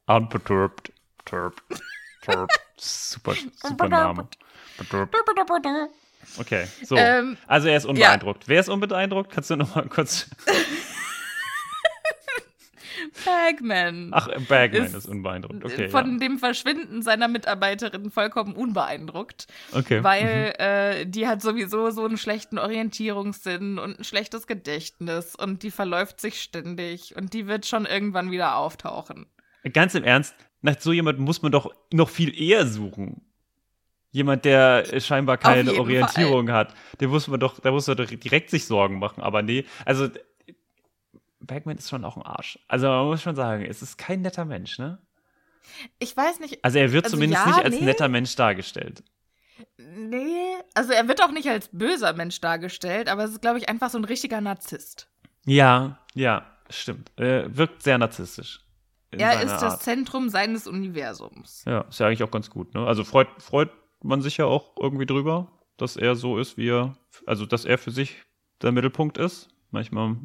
Unperturbed. 0.06 0.92
Turb. 1.24 1.60
Turb. 2.22 2.50
Super, 2.76 3.34
super 3.62 3.88
Name. 3.88 4.28
Okay, 6.38 6.66
so. 6.82 6.96
Ähm, 6.96 7.36
also 7.46 7.68
er 7.68 7.76
ist 7.76 7.86
unbeeindruckt. 7.86 8.48
Wer 8.48 8.60
ist 8.60 8.68
unbeeindruckt? 8.68 9.32
Kannst 9.32 9.50
du 9.50 9.56
noch 9.56 9.74
mal 9.74 9.88
kurz. 9.88 10.28
Bagman. 13.24 14.10
Ach, 14.12 14.28
Bagman 14.48 14.84
ist, 14.84 14.94
Ist 14.94 15.08
unbeeindruckt. 15.08 15.64
Okay. 15.64 15.88
von 15.88 16.12
ja. 16.12 16.18
dem 16.18 16.38
Verschwinden 16.38 17.02
seiner 17.02 17.28
Mitarbeiterin 17.28 18.10
vollkommen 18.10 18.54
unbeeindruckt. 18.54 19.46
okay. 19.72 20.02
Weil 20.02 20.54
äh, 20.58 21.06
die 21.06 21.26
hat 21.26 21.42
sowieso 21.42 21.90
so 21.90 22.04
einen 22.04 22.18
schlechten 22.18 22.58
Orientierungssinn 22.58 23.78
und 23.78 23.98
ein 23.98 24.04
schlechtes 24.04 24.46
Gedächtnis 24.46 25.34
und 25.34 25.62
die 25.62 25.70
verläuft 25.70 26.20
sich 26.20 26.40
ständig 26.40 27.16
und 27.16 27.32
die 27.32 27.46
wird 27.46 27.66
schon 27.66 27.86
irgendwann 27.86 28.30
wieder 28.30 28.56
auftauchen. 28.56 29.26
Ganz 29.72 29.94
im 29.94 30.04
Ernst, 30.04 30.34
nach 30.62 30.78
so 30.78 30.92
jemandem 30.92 31.24
muss 31.24 31.42
man 31.42 31.52
doch 31.52 31.70
noch 31.92 32.08
viel 32.08 32.38
eher 32.38 32.66
suchen. 32.66 33.22
Jemand, 34.10 34.44
der 34.44 35.00
scheinbar 35.00 35.36
keine 35.36 35.74
Orientierung 35.74 36.50
hat. 36.50 36.74
Der 37.00 37.08
muss 37.08 37.28
man 37.28 37.38
doch, 37.38 37.60
da 37.60 37.70
muss 37.70 37.86
man 37.86 37.96
doch 37.96 38.06
direkt 38.06 38.50
sich 38.50 38.64
Sorgen 38.64 38.98
machen. 38.98 39.22
Aber 39.22 39.42
nee, 39.42 39.66
also 39.84 40.08
Bagman 41.46 41.76
ist 41.76 41.88
schon 41.88 42.04
auch 42.04 42.16
ein 42.16 42.22
Arsch. 42.22 42.58
Also 42.68 42.88
man 42.88 43.06
muss 43.06 43.22
schon 43.22 43.36
sagen, 43.36 43.64
es 43.64 43.82
ist 43.82 43.98
kein 43.98 44.22
netter 44.22 44.44
Mensch, 44.44 44.78
ne? 44.78 44.98
Ich 45.98 46.16
weiß 46.16 46.40
nicht. 46.40 46.64
Also 46.64 46.78
er 46.78 46.92
wird 46.92 47.04
Also 47.04 47.16
zumindest 47.16 47.44
ja, 47.44 47.50
nicht 47.50 47.64
als 47.64 47.74
nee. 47.74 47.84
netter 47.84 48.08
Mensch 48.08 48.34
dargestellt. 48.36 49.02
Nee, 49.78 50.56
also 50.74 50.92
er 50.92 51.08
wird 51.08 51.22
auch 51.22 51.30
nicht 51.30 51.48
als 51.48 51.68
böser 51.72 52.12
Mensch 52.12 52.40
dargestellt, 52.40 53.08
aber 53.08 53.24
es 53.24 53.32
ist, 53.32 53.42
glaube 53.42 53.58
ich, 53.58 53.68
einfach 53.68 53.90
so 53.90 53.98
ein 53.98 54.04
richtiger 54.04 54.40
Narzisst. 54.40 55.08
Ja, 55.46 56.00
ja, 56.14 56.46
stimmt. 56.68 57.10
Er 57.16 57.56
wirkt 57.56 57.82
sehr 57.82 57.98
narzisstisch. 57.98 58.60
Er 59.12 59.42
ist 59.42 59.52
das 59.52 59.62
Art. 59.62 59.82
Zentrum 59.82 60.28
seines 60.28 60.66
Universums. 60.66 61.64
Ja, 61.66 61.82
ist 61.82 62.00
ja 62.00 62.06
eigentlich 62.06 62.22
auch 62.22 62.30
ganz 62.30 62.50
gut, 62.50 62.74
ne? 62.74 62.86
Also 62.86 63.04
freut, 63.04 63.28
freut 63.38 63.70
man 64.02 64.20
sich 64.20 64.36
ja 64.36 64.44
auch 64.44 64.76
irgendwie 64.78 65.06
drüber, 65.06 65.50
dass 65.76 65.96
er 65.96 66.16
so 66.16 66.38
ist, 66.38 66.56
wie 66.56 66.68
er, 66.68 66.96
also 67.24 67.46
dass 67.46 67.64
er 67.64 67.78
für 67.78 67.90
sich 67.90 68.22
der 68.62 68.72
Mittelpunkt 68.72 69.16
ist. 69.16 69.48
Manchmal 69.70 70.16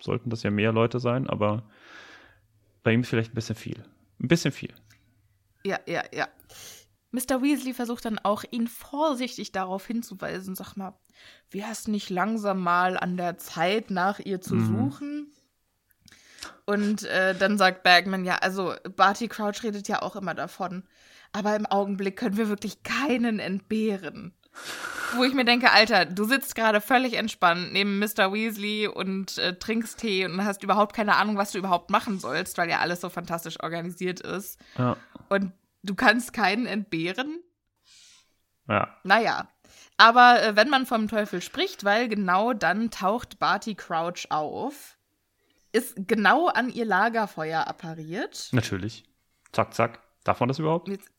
sollten 0.00 0.30
das 0.30 0.42
ja 0.42 0.50
mehr 0.50 0.72
Leute 0.72 1.00
sein, 1.00 1.28
aber 1.28 1.64
bei 2.82 2.92
ihm 2.92 3.04
vielleicht 3.04 3.32
ein 3.32 3.34
bisschen 3.34 3.56
viel. 3.56 3.84
Ein 4.20 4.28
bisschen 4.28 4.52
viel. 4.52 4.74
Ja, 5.64 5.78
ja, 5.86 6.02
ja. 6.12 6.28
Mr. 7.10 7.42
Weasley 7.42 7.72
versucht 7.72 8.04
dann 8.04 8.18
auch, 8.18 8.44
ihn 8.50 8.66
vorsichtig 8.66 9.52
darauf 9.52 9.86
hinzuweisen. 9.86 10.54
Sag 10.54 10.76
mal, 10.76 10.98
wäre 11.50 11.70
es 11.70 11.88
nicht 11.88 12.10
langsam 12.10 12.60
mal 12.60 12.98
an 12.98 13.16
der 13.16 13.38
Zeit, 13.38 13.90
nach 13.90 14.18
ihr 14.18 14.40
zu 14.40 14.60
suchen? 14.60 15.32
Und 16.66 17.04
äh, 17.04 17.34
dann 17.34 17.56
sagt 17.56 17.82
Bagman, 17.82 18.24
ja, 18.24 18.36
also 18.36 18.74
Barty 18.94 19.28
Crouch 19.28 19.62
redet 19.62 19.88
ja 19.88 20.02
auch 20.02 20.16
immer 20.16 20.34
davon. 20.34 20.84
Aber 21.32 21.56
im 21.56 21.66
Augenblick 21.66 22.16
können 22.16 22.36
wir 22.36 22.48
wirklich 22.48 22.82
keinen 22.82 23.38
entbehren. 23.38 24.34
Wo 25.16 25.24
ich 25.24 25.34
mir 25.34 25.44
denke, 25.44 25.72
Alter, 25.72 26.04
du 26.04 26.24
sitzt 26.24 26.54
gerade 26.54 26.80
völlig 26.80 27.14
entspannt 27.14 27.72
neben 27.72 27.98
Mr. 27.98 28.32
Weasley 28.32 28.88
und 28.88 29.38
äh, 29.38 29.58
trinkst 29.58 29.98
Tee 29.98 30.24
und 30.24 30.44
hast 30.44 30.62
überhaupt 30.62 30.94
keine 30.94 31.16
Ahnung, 31.16 31.36
was 31.36 31.52
du 31.52 31.58
überhaupt 31.58 31.90
machen 31.90 32.18
sollst, 32.18 32.58
weil 32.58 32.68
ja 32.68 32.78
alles 32.78 33.00
so 33.00 33.08
fantastisch 33.08 33.62
organisiert 33.62 34.20
ist. 34.20 34.58
Ja. 34.76 34.96
Und 35.28 35.52
du 35.82 35.94
kannst 35.94 36.32
keinen 36.32 36.66
entbehren? 36.66 37.40
Ja. 38.68 38.96
Naja. 39.04 39.48
Aber 39.96 40.42
äh, 40.42 40.56
wenn 40.56 40.68
man 40.68 40.86
vom 40.86 41.08
Teufel 41.08 41.42
spricht, 41.42 41.84
weil 41.84 42.08
genau 42.08 42.52
dann 42.52 42.90
taucht 42.90 43.38
Barty 43.38 43.74
Crouch 43.74 44.30
auf, 44.30 44.96
ist 45.72 45.94
genau 46.06 46.46
an 46.46 46.68
ihr 46.70 46.84
Lagerfeuer 46.84 47.66
appariert. 47.66 48.48
Natürlich. 48.52 49.04
Zack, 49.52 49.74
zack. 49.74 50.00
Darf 50.24 50.40
man 50.40 50.48
das 50.48 50.58
überhaupt? 50.58 50.88
Jetzt, 50.88 51.10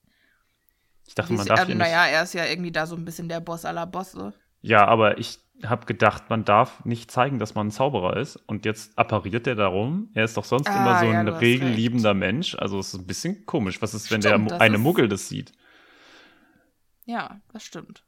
Ich 1.09 1.15
dachte, 1.15 1.33
man 1.33 1.45
darf 1.45 1.61
ähm, 1.61 1.65
hier 1.65 1.75
nicht. 1.75 1.85
naja, 1.85 2.05
er 2.05 2.23
ist 2.23 2.33
ja 2.33 2.45
irgendwie 2.45 2.71
da 2.71 2.85
so 2.85 2.95
ein 2.95 3.03
bisschen 3.03 3.27
der 3.29 3.39
Boss 3.39 3.65
aller 3.65 3.85
Bosse. 3.87 4.33
Ja, 4.61 4.85
aber 4.87 5.17
ich 5.17 5.39
habe 5.65 5.85
gedacht, 5.85 6.29
man 6.29 6.45
darf 6.45 6.85
nicht 6.85 7.09
zeigen, 7.11 7.39
dass 7.39 7.55
man 7.55 7.67
ein 7.67 7.71
Zauberer 7.71 8.15
ist. 8.17 8.35
Und 8.47 8.63
jetzt 8.65 8.97
appariert 8.97 9.47
er 9.47 9.55
darum. 9.55 10.09
Er 10.13 10.23
ist 10.25 10.37
doch 10.37 10.45
sonst 10.45 10.67
Ah, 10.69 10.77
immer 10.81 10.99
so 10.99 11.05
ja, 11.11 11.19
ein 11.19 11.27
regelliebender 11.27 12.13
Mensch. 12.13 12.55
Also 12.55 12.79
es 12.79 12.93
ist 12.93 12.99
ein 13.01 13.07
bisschen 13.07 13.45
komisch. 13.45 13.81
Was 13.81 13.93
ist, 13.93 14.11
wenn 14.11 14.21
der 14.21 14.29
Stimmt, 14.29 14.51
das 14.51 14.61
eine 14.61 14.75
ist- 14.75 14.81
Muggel 14.81 15.07
das 15.09 15.27
sieht? 15.27 15.51
Ja, 17.05 17.41
das 17.51 17.63
stimmt. 17.63 18.03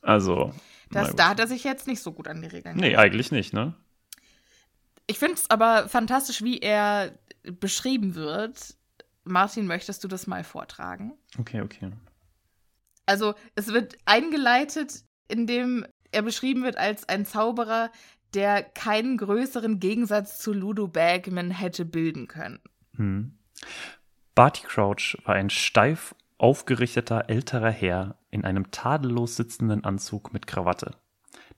Also. 0.00 0.54
Das, 0.90 1.14
da 1.16 1.28
hat 1.30 1.40
er 1.40 1.46
sich 1.48 1.64
jetzt 1.64 1.86
nicht 1.88 2.00
so 2.00 2.12
gut 2.12 2.28
an 2.28 2.40
die 2.40 2.46
Regeln 2.48 2.76
Nee, 2.76 2.96
eigentlich 2.96 3.32
nicht, 3.32 3.52
ne? 3.52 3.74
Ich 5.06 5.18
finde 5.18 5.34
es 5.34 5.50
aber 5.50 5.88
fantastisch, 5.88 6.42
wie 6.42 6.58
er 6.60 7.12
beschrieben 7.42 8.14
wird. 8.14 8.76
Martin, 9.24 9.66
möchtest 9.66 10.04
du 10.04 10.08
das 10.08 10.26
mal 10.26 10.44
vortragen? 10.44 11.12
Okay, 11.38 11.60
okay. 11.62 11.90
Also, 13.06 13.34
es 13.54 13.72
wird 13.72 13.96
eingeleitet, 14.04 15.04
indem 15.28 15.86
er 16.12 16.22
beschrieben 16.22 16.62
wird 16.62 16.76
als 16.76 17.08
ein 17.08 17.26
Zauberer, 17.26 17.90
der 18.34 18.62
keinen 18.62 19.16
größeren 19.16 19.80
Gegensatz 19.80 20.38
zu 20.38 20.52
Ludo 20.52 20.88
Bagman 20.88 21.50
hätte 21.50 21.84
bilden 21.84 22.28
können. 22.28 22.60
Hm. 22.96 23.38
Barty 24.34 24.66
Crouch 24.66 25.16
war 25.24 25.34
ein 25.34 25.50
steif 25.50 26.14
aufgerichteter 26.38 27.28
älterer 27.28 27.70
Herr 27.70 28.18
in 28.30 28.44
einem 28.44 28.70
tadellos 28.70 29.36
sitzenden 29.36 29.84
Anzug 29.84 30.32
mit 30.32 30.46
Krawatte. 30.46 30.96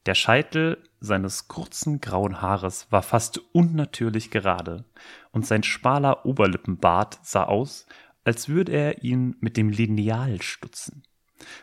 Der 0.04 0.14
Scheitel 0.14 0.82
seines 1.00 1.48
kurzen 1.48 2.00
grauen 2.00 2.40
Haares 2.40 2.86
war 2.90 3.02
fast 3.02 3.38
unnatürlich 3.52 4.30
gerade, 4.30 4.84
und 5.32 5.46
sein 5.46 5.62
schmaler 5.62 6.24
Oberlippenbart 6.26 7.18
sah 7.22 7.44
aus, 7.44 7.86
als 8.22 8.48
würde 8.48 8.72
er 8.72 9.02
ihn 9.02 9.36
mit 9.40 9.56
dem 9.56 9.70
Lineal 9.70 10.42
stutzen. 10.42 11.02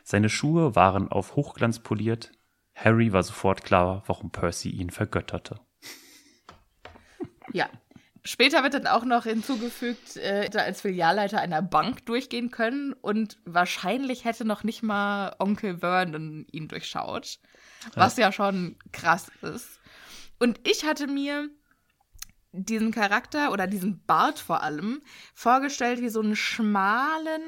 Seine 0.03 0.29
Schuhe 0.29 0.75
waren 0.75 1.09
auf 1.09 1.35
Hochglanz 1.35 1.79
poliert. 1.79 2.31
Harry 2.75 3.13
war 3.13 3.23
sofort 3.23 3.63
klar, 3.63 4.03
warum 4.07 4.31
Percy 4.31 4.69
ihn 4.69 4.89
vergötterte. 4.89 5.59
Ja. 7.51 7.69
Später 8.25 8.63
wird 8.63 8.73
dann 8.73 8.87
auch 8.87 9.03
noch 9.03 9.23
hinzugefügt, 9.25 10.15
äh, 10.15 10.43
hätte 10.43 10.61
als 10.61 10.79
Filialleiter 10.79 11.41
einer 11.41 11.61
Bank 11.61 12.05
durchgehen 12.05 12.51
können 12.51 12.93
und 12.93 13.37
wahrscheinlich 13.43 14.23
hätte 14.23 14.45
noch 14.45 14.63
nicht 14.63 14.81
mal 14.81 15.35
Onkel 15.39 15.79
Vernon 15.79 16.47
ihn 16.49 16.69
durchschaut, 16.69 17.39
was 17.95 18.15
ja, 18.15 18.27
ja 18.27 18.31
schon 18.31 18.77
krass 18.93 19.29
ist. 19.41 19.81
Und 20.39 20.61
ich 20.65 20.85
hatte 20.85 21.07
mir 21.07 21.49
diesen 22.53 22.91
Charakter 22.91 23.51
oder 23.51 23.67
diesen 23.67 24.05
Bart 24.05 24.39
vor 24.39 24.63
allem 24.63 25.01
vorgestellt 25.33 25.99
wie 26.01 26.09
so 26.09 26.21
einen 26.21 26.37
schmalen 26.37 27.41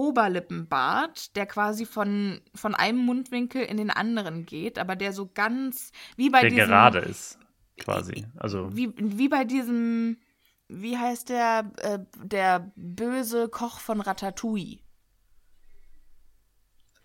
Oberlippenbart, 0.00 1.36
der 1.36 1.44
quasi 1.44 1.84
von, 1.84 2.40
von 2.54 2.74
einem 2.74 2.98
Mundwinkel 2.98 3.62
in 3.62 3.76
den 3.76 3.90
anderen 3.90 4.46
geht, 4.46 4.78
aber 4.78 4.96
der 4.96 5.12
so 5.12 5.30
ganz 5.32 5.92
wie 6.16 6.30
bei 6.30 6.40
der 6.40 6.50
diesem, 6.50 6.68
gerade 6.68 7.00
ist, 7.00 7.38
quasi. 7.78 8.26
Also 8.38 8.74
wie, 8.74 8.94
wie 8.96 9.28
bei 9.28 9.44
diesem, 9.44 10.16
wie 10.68 10.96
heißt 10.96 11.28
der, 11.28 11.70
äh, 11.82 11.98
der 12.16 12.72
böse 12.76 13.48
Koch 13.48 13.78
von 13.78 14.00
Ratatouille. 14.00 14.78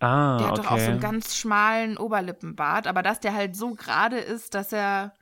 Ah, 0.00 0.38
Der 0.38 0.46
hat 0.46 0.58
okay. 0.58 0.62
doch 0.62 0.72
auch 0.72 0.78
so 0.78 0.90
einen 0.90 1.00
ganz 1.00 1.36
schmalen 1.36 1.98
Oberlippenbart, 1.98 2.86
aber 2.86 3.02
dass 3.02 3.20
der 3.20 3.34
halt 3.34 3.56
so 3.56 3.74
gerade 3.74 4.18
ist, 4.18 4.54
dass 4.54 4.72
er 4.72 5.12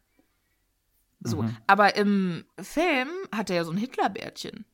so. 1.21 1.43
Mhm. 1.43 1.57
Aber 1.67 1.97
im 1.97 2.45
Film 2.61 3.09
hat 3.35 3.51
er 3.51 3.57
ja 3.57 3.65
so 3.65 3.73
ein 3.73 3.79
Hitlerbärtchen. 3.79 4.65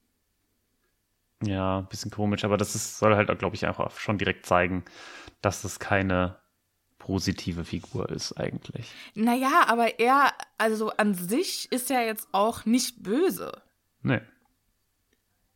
Ja, 1.42 1.79
ein 1.79 1.87
bisschen 1.88 2.11
komisch, 2.11 2.44
aber 2.44 2.57
das 2.57 2.74
ist, 2.74 2.98
soll 2.98 3.16
halt, 3.16 3.37
glaube 3.38 3.57
ich, 3.57 3.66
einfach 3.66 3.90
schon 3.98 4.18
direkt 4.18 4.46
zeigen, 4.46 4.85
dass 5.40 5.64
es 5.64 5.79
keine 5.79 6.37
positive 6.98 7.64
Figur 7.64 8.11
ist 8.11 8.35
eigentlich. 8.35 8.92
Naja, 9.14 9.64
aber 9.66 9.98
er, 9.98 10.33
also 10.59 10.90
an 10.90 11.14
sich 11.14 11.72
ist 11.72 11.90
er 11.90 12.05
jetzt 12.05 12.29
auch 12.33 12.66
nicht 12.66 13.03
böse. 13.03 13.62
Nee. 14.03 14.20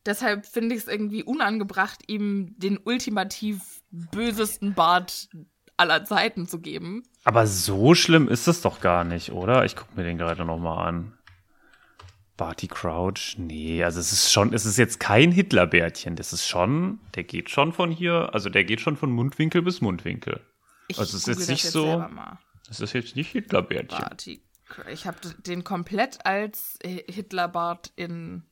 Deshalb 0.05 0.45
finde 0.45 0.75
ich 0.75 0.81
es 0.81 0.87
irgendwie 0.87 1.23
unangebracht, 1.23 2.01
ihm 2.07 2.55
den 2.57 2.77
ultimativ 2.83 3.81
bösesten 3.91 4.73
Bart 4.73 5.29
aller 5.77 6.05
Zeiten 6.05 6.47
zu 6.47 6.59
geben. 6.59 7.03
Aber 7.23 7.47
so 7.47 7.95
schlimm 7.95 8.27
ist 8.27 8.47
es 8.47 8.61
doch 8.61 8.81
gar 8.81 9.03
nicht, 9.03 9.31
oder? 9.31 9.65
Ich 9.65 9.75
gucke 9.75 9.95
mir 9.95 10.03
den 10.03 10.17
gerade 10.17 10.45
nochmal 10.45 10.87
an. 10.87 11.14
Barty 12.37 12.67
Crouch? 12.67 13.35
Nee, 13.37 13.83
also 13.83 13.99
es 13.99 14.11
ist 14.11 14.31
schon, 14.31 14.53
es 14.53 14.65
ist 14.65 14.77
jetzt 14.77 14.99
kein 14.99 15.31
Hitlerbärtchen. 15.31 16.15
Das 16.15 16.33
ist 16.33 16.45
schon, 16.47 16.99
der 17.15 17.23
geht 17.23 17.49
schon 17.49 17.71
von 17.71 17.91
hier, 17.91 18.29
also 18.33 18.49
der 18.49 18.63
geht 18.65 18.81
schon 18.81 18.97
von 18.97 19.11
Mundwinkel 19.11 19.61
bis 19.61 19.79
Mundwinkel. 19.81 20.41
Ich 20.87 20.99
Also 20.99 21.15
es 21.17 21.27
ist 21.27 21.39
jetzt 21.39 21.49
nicht 21.49 21.65
so- 21.65 21.83
selber 21.85 22.09
mal. 22.09 22.39
Das 22.67 22.81
ist 22.81 22.93
jetzt 22.93 23.15
nicht 23.15 23.31
Hitlerbärtchen. 23.31 23.99
Barty. 24.01 24.41
Ich 24.91 25.05
habe 25.05 25.17
den 25.45 25.63
komplett 25.63 26.25
als 26.25 26.77
Hi- 26.83 27.05
Hitlerbart 27.07 27.91
in. 27.95 28.43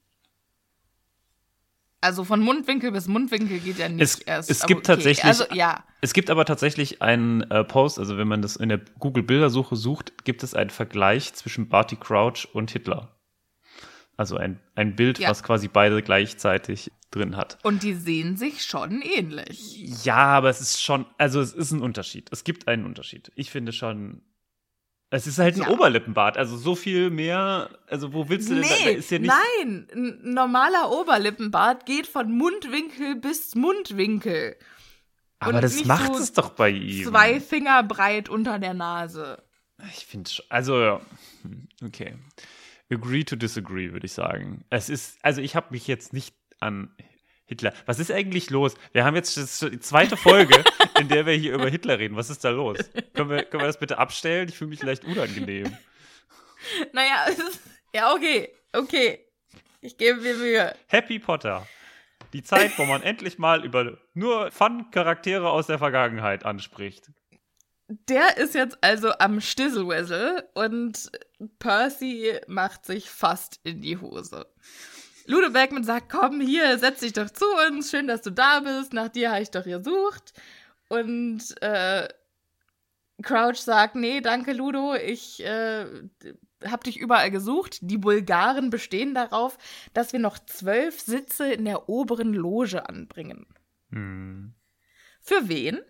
Also 2.02 2.24
von 2.26 2.42
Mundwinkel 2.42 2.92
bis 2.92 3.08
Mundwinkel 3.08 3.60
geht 3.60 3.78
ja 3.80 3.88
nicht 3.90 4.02
Es- 4.02 4.20
erst. 4.20 4.50
es 4.52 4.66
gibt 4.66 4.86
tatsächlich- 4.86 5.24
Also 5.24 5.46
ja, 5.54 5.84
Es 6.02 6.12
gibt 6.14 6.30
aber 6.30 6.44
tatsächlich 6.44 7.02
einen 7.02 7.42
äh, 7.50 7.64
Post, 7.64 7.98
also 7.98 8.18
wenn 8.18 8.28
man 8.28 8.42
das 8.42 8.58
in 8.58 8.68
der 8.70 8.80
Google-Bildersuche 9.00 9.78
sucht, 9.78 10.26
gibt 10.26 10.44
es 10.44 10.54
einen 10.54 10.70
Vergleich 10.70 11.34
zwischen 11.34 11.70
Barty 11.70 11.96
Crouch 11.96 12.48
und 12.54 12.72
Hitler. 12.72 13.13
Also 14.18 14.38
ein, 14.38 14.60
ein 14.76 14.96
Bild, 14.96 15.20
Ja. 15.20 15.30
was 15.30 15.42
quasi 15.44 15.68
beide 15.68 16.02
gleichzeitig 16.04 16.92
drin 17.12 17.36
hat. 17.38 17.60
und 17.64 17.84
die 17.84 17.94
sehen 17.94 18.38
sich 18.38 18.64
schon 18.64 19.02
ähnlich. 19.04 20.04
Ja, 20.04 20.16
aber 20.18 20.50
es 20.50 20.62
ist 20.62 20.82
schon, 20.82 21.06
also 21.20 21.42
es 21.42 21.54
ist 21.54 21.72
ein 21.72 21.82
Unterschied. 21.82 22.28
Es 22.32 22.44
gibt 22.44 22.68
einen 22.68 22.86
Unterschied. 22.86 23.32
Ich 23.36 23.52
finde 23.52 23.72
schon, 23.72 24.24
es 25.12 25.28
ist 25.28 25.38
halt 25.38 25.56
ein 25.56 25.62
Ja. 25.62 25.70
Oberlippenbart, 25.70 26.38
also 26.38 26.58
so 26.58 26.74
viel 26.74 27.12
mehr, 27.12 27.70
also 27.88 28.14
wo 28.14 28.30
willst 28.30 28.50
du 28.50 28.56
denn, 28.56 28.64
da, 28.64 28.70
da 28.70 28.76
Nee, 28.86 28.92
ist 28.94 29.12
ja 29.12 29.20
nicht, 29.20 29.32
nein, 29.62 29.88
ein 29.94 30.34
normaler 30.34 30.90
Oberlippenbart 30.92 31.86
geht 31.86 32.08
von 32.08 32.32
Mundwinkel 32.36 33.16
bis 33.16 33.54
Mundwinkel. 33.54 34.56
aber 35.38 35.56
und 35.58 35.62
das 35.64 35.86
macht 35.86 36.16
so 36.16 36.20
es 36.20 36.34
doch 36.34 36.50
bei 36.52 36.70
ihm. 36.70 37.06
Zwei 37.06 37.40
Finger 37.40 37.84
breit 37.84 38.28
unter 38.28 38.58
der 38.58 38.74
Nase. 38.74 39.44
Ich 39.96 40.06
finde 40.08 40.32
schon, 40.32 40.46
also, 40.50 40.80
ja. 40.82 41.02
Hm, 41.44 41.68
okay. 41.86 42.16
Agree 42.92 43.24
to 43.24 43.36
disagree, 43.36 43.92
würde 43.92 44.06
ich 44.06 44.14
sagen. 44.14 44.66
Es 44.70 44.90
ist, 44.90 45.18
also 45.24 45.42
ich 45.42 45.56
habe 45.56 45.68
mich 45.72 45.88
jetzt 45.88 46.14
nicht 46.14 46.36
an 46.60 46.96
Hitler. 47.46 47.74
Was 47.86 48.00
ist 48.00 48.12
eigentlich 48.12 48.50
los? 48.50 48.76
Wir 48.94 49.06
haben 49.06 49.16
jetzt 49.16 49.36
die 49.62 49.80
zweite 49.80 50.18
Folge, 50.18 50.64
in 51.00 51.08
der 51.08 51.26
wir 51.26 51.34
hier 51.34 51.54
über 51.54 51.70
Hitler 51.70 52.00
reden. 52.00 52.16
Was 52.16 52.30
ist 52.30 52.44
da 52.44 52.50
los? 52.50 52.78
Können 53.14 53.30
wir, 53.30 53.44
können 53.44 53.64
wir 53.64 53.68
das 53.68 53.80
bitte 53.80 53.98
abstellen? 53.98 54.50
Ich 54.50 54.58
fühle 54.58 54.70
mich 54.70 54.82
leicht 54.82 55.06
unangenehm. 55.06 55.76
Naja, 56.94 57.26
es 57.28 57.40
ist, 57.40 57.60
ja, 57.94 58.14
okay, 58.14 58.50
okay. 58.72 59.20
Ich 59.82 59.98
gebe 59.98 60.22
mir 60.22 60.34
Mühe. 60.36 60.74
Happy 60.88 61.20
Potter. 61.20 61.68
Die 62.32 62.42
Zeit, 62.42 62.78
wo 62.78 62.86
man 62.86 63.04
endlich 63.04 63.38
mal 63.38 63.66
über 63.66 63.98
nur 64.14 64.50
Fun-Charaktere 64.50 65.50
aus 65.50 65.68
der 65.68 65.78
Vergangenheit 65.78 66.46
anspricht. 66.46 67.12
Der 67.88 68.38
ist 68.38 68.56
jetzt 68.56 68.78
also 68.82 69.12
am 69.20 69.42
Stisselwessel 69.42 70.44
und 70.54 71.12
Percy 71.60 72.40
macht 72.48 72.86
sich 72.86 73.10
fast 73.10 73.60
in 73.64 73.82
die 73.82 73.98
Hose. 73.98 74.48
Ludo 75.26 75.52
Beckman 75.52 75.84
sagt, 75.84 76.10
komm 76.10 76.42
hier, 76.42 76.78
setz 76.80 77.02
dich 77.02 77.14
doch 77.14 77.30
zu 77.30 77.46
uns, 77.68 77.90
schön, 77.92 78.08
dass 78.08 78.22
du 78.22 78.32
da 78.32 78.62
bist, 78.62 78.94
nach 78.94 79.10
dir 79.10 79.32
habe 79.32 79.42
ich 79.42 79.52
doch 79.52 79.64
gesucht. 79.64 80.34
Und 80.90 81.62
äh, 81.62 82.08
Crouch 83.22 83.58
sagt, 83.58 83.96
nee, 83.96 84.22
danke 84.22 84.54
Ludo, 84.54 84.96
ich 84.96 85.44
äh, 85.44 85.86
hab 86.64 86.84
dich 86.84 86.98
überall 86.98 87.32
gesucht. 87.32 87.80
Die 87.82 87.98
Bulgaren 87.98 88.70
bestehen 88.70 89.14
darauf, 89.14 89.58
dass 89.94 90.14
wir 90.14 90.20
noch 90.20 90.40
zwölf 90.40 91.00
Sitze 91.00 91.52
in 91.54 91.66
der 91.66 91.90
oberen 91.90 92.34
Loge 92.34 92.88
anbringen. 92.88 93.46
Hm. 93.92 94.54
Für 95.22 95.48
wen? 95.48 95.82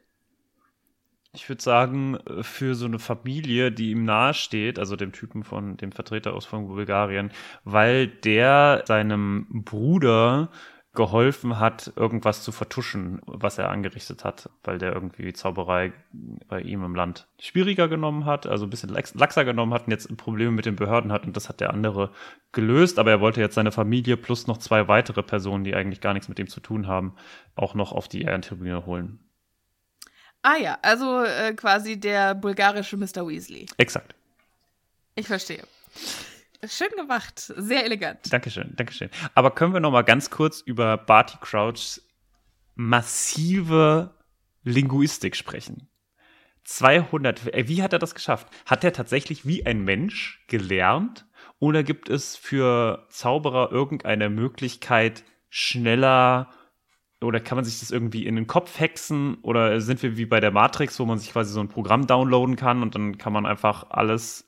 Ich 1.36 1.50
würde 1.50 1.64
sagen, 1.64 2.16
äh, 2.28 2.44
für 2.44 2.76
so 2.76 2.86
eine 2.86 3.00
Familie, 3.00 3.72
die 3.72 3.92
ihm 3.92 4.06
nahesteht, 4.06 4.78
also 4.80 4.96
dem 4.96 5.12
Typen 5.12 5.44
von 5.44 5.78
dem 5.78 5.92
Vertreter 5.92 6.34
aus 6.34 6.46
von 6.46 6.68
Bulgarien, 6.68 7.32
weil 7.64 8.08
der 8.08 8.84
seinem 8.88 9.48
Bruder 9.50 10.50
geholfen 10.96 11.60
hat, 11.60 11.92
irgendwas 11.96 12.44
zu 12.44 12.52
vertuschen, 12.52 13.20
was 13.26 13.58
er 13.58 13.70
angerichtet 13.70 14.24
hat, 14.24 14.52
weil 14.64 14.78
der 14.78 14.94
irgendwie 14.94 15.34
Zauberei 15.34 15.92
bei 16.48 16.62
ihm 16.62 16.84
im 16.84 16.94
Land 16.94 17.28
schwieriger 17.40 17.88
genommen 17.88 18.26
hat, 18.26 18.46
also 18.46 18.66
ein 18.68 18.70
bisschen 18.70 18.90
lax- 18.90 19.16
laxer 19.16 19.44
genommen 19.44 19.74
hat 19.74 19.86
und 19.88 19.92
jetzt 19.92 20.16
Probleme 20.18 20.52
mit 20.52 20.68
den 20.68 20.76
Behörden 20.76 21.12
hat 21.12 21.26
und 21.26 21.36
das 21.36 21.50
hat 21.50 21.62
der 21.62 21.74
andere 21.74 22.12
gelöst, 22.52 23.00
aber 23.00 23.10
er 23.10 23.22
wollte 23.22 23.42
jetzt 23.42 23.56
seine 23.56 23.72
Familie 23.72 24.18
plus 24.18 24.46
noch 24.46 24.60
zwei 24.60 24.88
weitere 24.88 25.24
Personen, 25.24 25.64
die 25.64 25.74
eigentlich 25.74 26.00
gar 26.02 26.14
nichts 26.14 26.30
mit 26.30 26.38
ihm 26.38 26.48
zu 26.48 26.60
tun 26.60 26.86
haben, 26.86 27.16
auch 27.56 27.74
noch 27.74 27.92
auf 27.92 28.08
die 28.08 28.22
Ehrentribüne 28.22 28.86
holen. 28.86 29.18
Ah 30.44 30.58
ja, 30.58 30.78
also 30.82 31.24
äh, 31.24 31.54
quasi 31.54 32.00
der 32.00 32.36
bulgarische 32.36 32.98
Mr. 32.98 33.28
Weasley. 33.28 33.66
Exakt. 33.78 34.14
Ich 35.16 35.28
verstehe. 35.28 35.64
Schön 36.66 36.90
gemacht, 36.98 37.40
sehr 37.40 37.86
elegant. 37.86 38.32
Dankeschön, 38.32 38.74
Dankeschön. 38.76 39.10
Aber 39.36 39.52
können 39.52 39.74
wir 39.74 39.80
noch 39.80 39.92
mal 39.92 40.04
ganz 40.04 40.30
kurz 40.30 40.62
über 40.62 40.98
Barty 40.98 41.38
Crouchs 41.40 42.02
massive 42.76 44.14
Linguistik 44.64 45.36
sprechen? 45.36 45.90
200, 46.66 47.54
äh, 47.54 47.68
wie 47.68 47.82
hat 47.82 47.94
er 47.94 48.00
das 48.00 48.16
geschafft? 48.16 48.48
Hat 48.66 48.84
er 48.84 48.94
tatsächlich 48.94 49.46
wie 49.46 49.66
ein 49.66 49.84
Mensch 49.84 50.46
gelernt? 50.48 51.26
Oder 51.60 51.84
gibt 51.84 52.10
es 52.10 52.36
für 52.36 53.06
Zauberer 53.10 53.72
irgendeine 53.72 54.30
Möglichkeit, 54.30 55.24
schneller 55.50 56.50
oder 57.24 57.40
kann 57.40 57.56
man 57.56 57.66
sich 57.66 57.80
das 57.80 57.92
irgendwie 57.92 58.26
in 58.26 58.36
den 58.36 58.48
Kopf 58.48 58.80
hexen? 58.80 59.36
Oder 59.42 59.82
sind 59.82 60.02
wir 60.04 60.18
wie 60.18 60.26
bei 60.26 60.40
der 60.40 60.52
Matrix, 60.52 61.00
wo 61.00 61.06
man 61.06 61.18
sich 61.18 61.32
quasi 61.32 61.52
so 61.54 61.60
ein 61.60 61.70
Programm 61.70 62.08
downloaden 62.08 62.56
kann 62.56 62.82
und 62.82 62.96
dann 62.96 63.18
kann 63.18 63.34
man 63.34 63.46
einfach 63.46 63.90
alles 63.90 64.48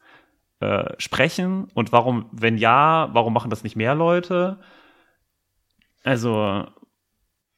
äh, 0.60 0.94
sprechen? 0.98 1.66
Und 1.74 1.92
warum, 1.92 2.30
wenn 2.32 2.58
ja, 2.58 3.10
warum 3.14 3.34
machen 3.34 3.50
das 3.50 3.64
nicht 3.64 3.76
mehr 3.76 3.96
Leute? 3.96 4.60
Also, 6.04 6.66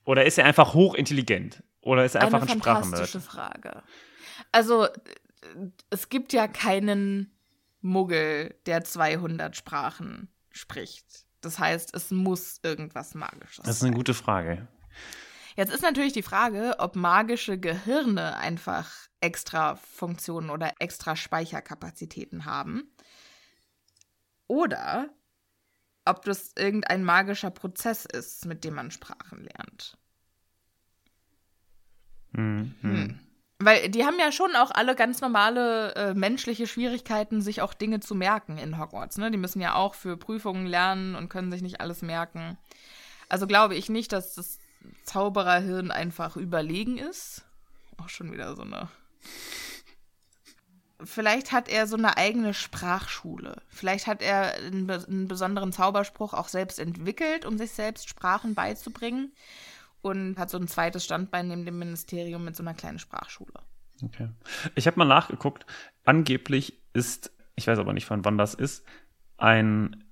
oder 0.05 0.25
ist 0.25 0.37
er 0.37 0.45
einfach 0.45 0.73
hochintelligent? 0.73 1.63
Oder 1.81 2.05
ist 2.05 2.15
er 2.15 2.21
einfach 2.21 2.41
Eine 2.41 2.51
ein 2.51 2.61
fantastische 2.61 3.19
Sprachennerd? 3.19 3.53
Frage. 3.53 3.83
Also, 4.51 4.87
es 5.89 6.09
gibt 6.09 6.33
ja 6.33 6.47
keinen 6.47 7.31
Muggel, 7.81 8.55
der 8.65 8.83
200 8.83 9.55
Sprachen 9.55 10.29
spricht. 10.51 11.25
Das 11.41 11.59
heißt, 11.59 11.95
es 11.95 12.11
muss 12.11 12.59
irgendwas 12.63 13.13
Magisches 13.15 13.63
Das 13.63 13.77
ist 13.77 13.83
eine 13.83 13.91
sein. 13.91 13.97
gute 13.97 14.13
Frage. 14.13 14.67
Jetzt 15.55 15.73
ist 15.73 15.81
natürlich 15.81 16.13
die 16.13 16.23
Frage, 16.23 16.75
ob 16.77 16.95
magische 16.95 17.57
Gehirne 17.57 18.37
einfach 18.37 18.91
extra 19.21 19.75
Funktionen 19.75 20.49
oder 20.49 20.73
extra 20.79 21.15
Speicherkapazitäten 21.15 22.45
haben. 22.45 22.91
Oder 24.47 25.09
ob 26.05 26.23
das 26.23 26.53
irgendein 26.57 27.03
magischer 27.03 27.49
Prozess 27.49 28.05
ist, 28.05 28.45
mit 28.45 28.63
dem 28.63 28.75
man 28.75 28.91
Sprachen 28.91 29.43
lernt. 29.43 29.97
Hm, 32.33 32.75
hm. 32.81 32.91
Hm. 32.91 33.19
Weil 33.59 33.89
die 33.89 34.05
haben 34.05 34.19
ja 34.19 34.31
schon 34.31 34.55
auch 34.55 34.69
alle 34.69 34.95
ganz 34.95 35.19
normale 35.21 35.95
äh, 35.95 36.13
menschliche 36.13 36.67
Schwierigkeiten, 36.67 37.41
sich 37.41 37.63
auch 37.63 37.73
Dinge 37.73 37.99
zu 37.99 38.13
merken 38.13 38.59
in 38.59 38.77
Hogwarts. 38.77 39.17
Ne? 39.17 39.31
Die 39.31 39.37
müssen 39.37 39.59
ja 39.61 39.73
auch 39.73 39.95
für 39.95 40.15
Prüfungen 40.15 40.67
lernen 40.67 41.15
und 41.15 41.29
können 41.29 41.51
sich 41.51 41.63
nicht 41.63 41.81
alles 41.81 42.03
merken. 42.03 42.59
Also 43.29 43.47
glaube 43.47 43.75
ich 43.75 43.89
nicht, 43.89 44.13
dass 44.13 44.35
das 44.35 44.59
Zaubererhirn 45.03 45.91
einfach 45.91 46.37
überlegen 46.37 46.97
ist. 46.97 47.45
Auch 47.97 48.09
schon 48.09 48.31
wieder 48.31 48.55
so 48.55 48.63
eine. 48.63 48.89
Vielleicht 51.03 51.51
hat 51.51 51.69
er 51.69 51.85
so 51.85 51.95
eine 51.95 52.17
eigene 52.17 52.53
Sprachschule. 52.53 53.61
Vielleicht 53.69 54.07
hat 54.07 54.21
er 54.21 54.55
einen, 54.55 54.89
einen 54.89 55.27
besonderen 55.27 55.71
Zauberspruch 55.71 56.33
auch 56.33 56.47
selbst 56.47 56.79
entwickelt, 56.79 57.45
um 57.45 57.57
sich 57.57 57.71
selbst 57.71 58.09
Sprachen 58.09 58.55
beizubringen 58.55 59.31
und 60.01 60.37
hat 60.39 60.49
so 60.49 60.57
ein 60.57 60.67
zweites 60.67 61.05
Standbein 61.05 61.49
neben 61.49 61.65
dem 61.65 61.77
Ministerium 61.77 62.43
mit 62.43 62.55
so 62.55 62.63
einer 62.63 62.73
kleinen 62.73 62.99
Sprachschule. 62.99 63.53
Okay. 64.03 64.29
Ich 64.75 64.87
habe 64.87 64.97
mal 64.97 65.05
nachgeguckt. 65.05 65.65
Angeblich 66.03 66.81
ist, 66.93 67.31
ich 67.55 67.67
weiß 67.67 67.79
aber 67.79 67.93
nicht 67.93 68.05
von 68.05 68.25
wann 68.25 68.37
das 68.37 68.53
ist, 68.53 68.85
ein 69.37 70.03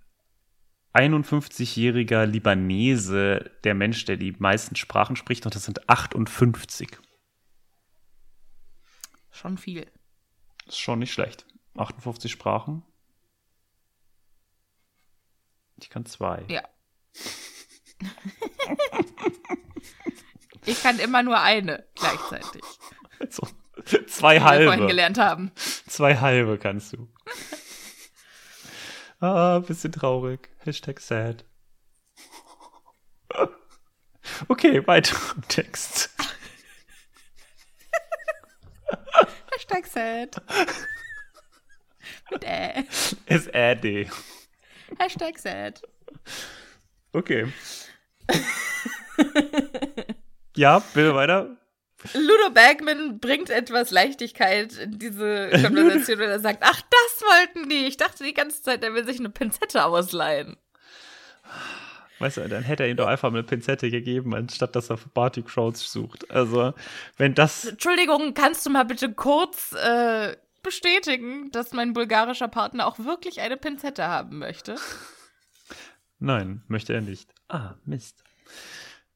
51-jähriger 0.95 2.25
Libanese 2.25 3.51
der 3.63 3.73
Mensch, 3.75 4.05
der 4.05 4.17
die 4.17 4.33
meisten 4.39 4.75
Sprachen 4.75 5.15
spricht, 5.15 5.45
und 5.45 5.53
das 5.53 5.65
sind 5.65 5.89
58. 5.89 6.97
Schon 9.31 9.57
viel. 9.57 9.85
Ist 10.65 10.79
schon 10.79 10.99
nicht 10.99 11.11
schlecht. 11.11 11.45
58 11.75 12.31
Sprachen. 12.31 12.83
Ich 15.77 15.89
kann 15.89 16.05
zwei. 16.05 16.45
Ja. 16.47 16.63
ich 20.65 20.81
kann 20.81 20.99
immer 20.99 21.21
nur 21.23 21.41
eine 21.41 21.85
gleichzeitig. 21.95 22.61
So, 23.29 23.47
zwei 24.07 24.41
halbe. 24.41 24.65
Wir 24.65 24.71
vorhin 24.71 24.87
gelernt 24.87 25.17
haben. 25.17 25.53
Zwei 25.87 26.17
halbe 26.17 26.57
kannst 26.57 26.91
du. 26.91 27.07
Ah, 29.33 29.59
bisschen 29.59 29.91
traurig. 29.91 30.49
Hashtag 30.59 30.99
sad. 30.99 31.45
Okay, 34.47 34.85
weiter 34.87 35.15
im 35.35 35.47
Text. 35.47 36.09
Hashtag 39.53 39.85
sad. 39.85 40.35
Mit 42.31 42.43
Ä. 42.43 42.83
Ist 43.27 43.53
Ädi. 43.53 44.09
Hashtag 44.99 45.37
sad. 45.37 45.81
Okay. 47.13 47.53
ja, 50.55 50.79
bitte 50.79 51.15
weiter. 51.15 51.57
Ludo 52.13 52.51
Bagman 52.53 53.19
bringt 53.19 53.49
etwas 53.49 53.91
Leichtigkeit 53.91 54.77
in 54.77 54.99
diese 54.99 55.49
Konversation, 55.49 56.19
wenn 56.19 56.29
er 56.29 56.39
sagt, 56.39 56.59
ach, 56.61 56.81
das 56.81 57.21
wollten 57.21 57.69
die. 57.69 57.85
Ich 57.85 57.97
dachte 57.97 58.23
die 58.23 58.33
ganze 58.33 58.61
Zeit, 58.61 58.83
er 58.83 58.93
will 58.93 59.05
sich 59.05 59.19
eine 59.19 59.29
Pinzette 59.29 59.85
ausleihen. 59.85 60.57
Weißt 62.19 62.37
du, 62.37 62.47
dann 62.47 62.63
hätte 62.63 62.83
er 62.83 62.89
ihm 62.89 62.97
doch 62.97 63.07
einfach 63.07 63.29
eine 63.29 63.43
Pinzette 63.43 63.89
gegeben, 63.89 64.33
anstatt 64.33 64.75
dass 64.75 64.89
er 64.89 64.97
für 64.97 65.09
Barty 65.09 65.41
Crouch 65.41 65.77
sucht. 65.77 66.31
Also, 66.31 66.73
wenn 67.17 67.33
das. 67.33 67.65
Entschuldigung, 67.65 68.33
kannst 68.33 68.65
du 68.65 68.69
mal 68.69 68.85
bitte 68.85 69.11
kurz 69.13 69.73
äh, 69.73 70.37
bestätigen, 70.63 71.51
dass 71.51 71.73
mein 71.73 71.93
bulgarischer 71.93 72.47
Partner 72.47 72.87
auch 72.87 72.99
wirklich 72.99 73.41
eine 73.41 73.57
Pinzette 73.57 74.07
haben 74.07 74.39
möchte? 74.39 74.75
Nein, 76.19 76.63
möchte 76.67 76.93
er 76.93 77.01
nicht. 77.01 77.29
Ah, 77.49 77.75
Mist. 77.83 78.23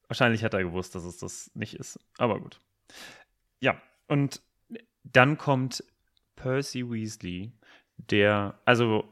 Wahrscheinlich 0.08 0.44
hat 0.44 0.54
er 0.54 0.62
gewusst, 0.62 0.94
dass 0.94 1.04
es 1.04 1.18
das 1.18 1.50
nicht 1.54 1.74
ist. 1.74 1.98
Aber 2.18 2.38
gut. 2.40 2.60
Ja, 3.60 3.80
und 4.08 4.40
dann 5.04 5.38
kommt 5.38 5.84
Percy 6.36 6.88
Weasley, 6.88 7.52
der, 7.96 8.58
also 8.64 9.04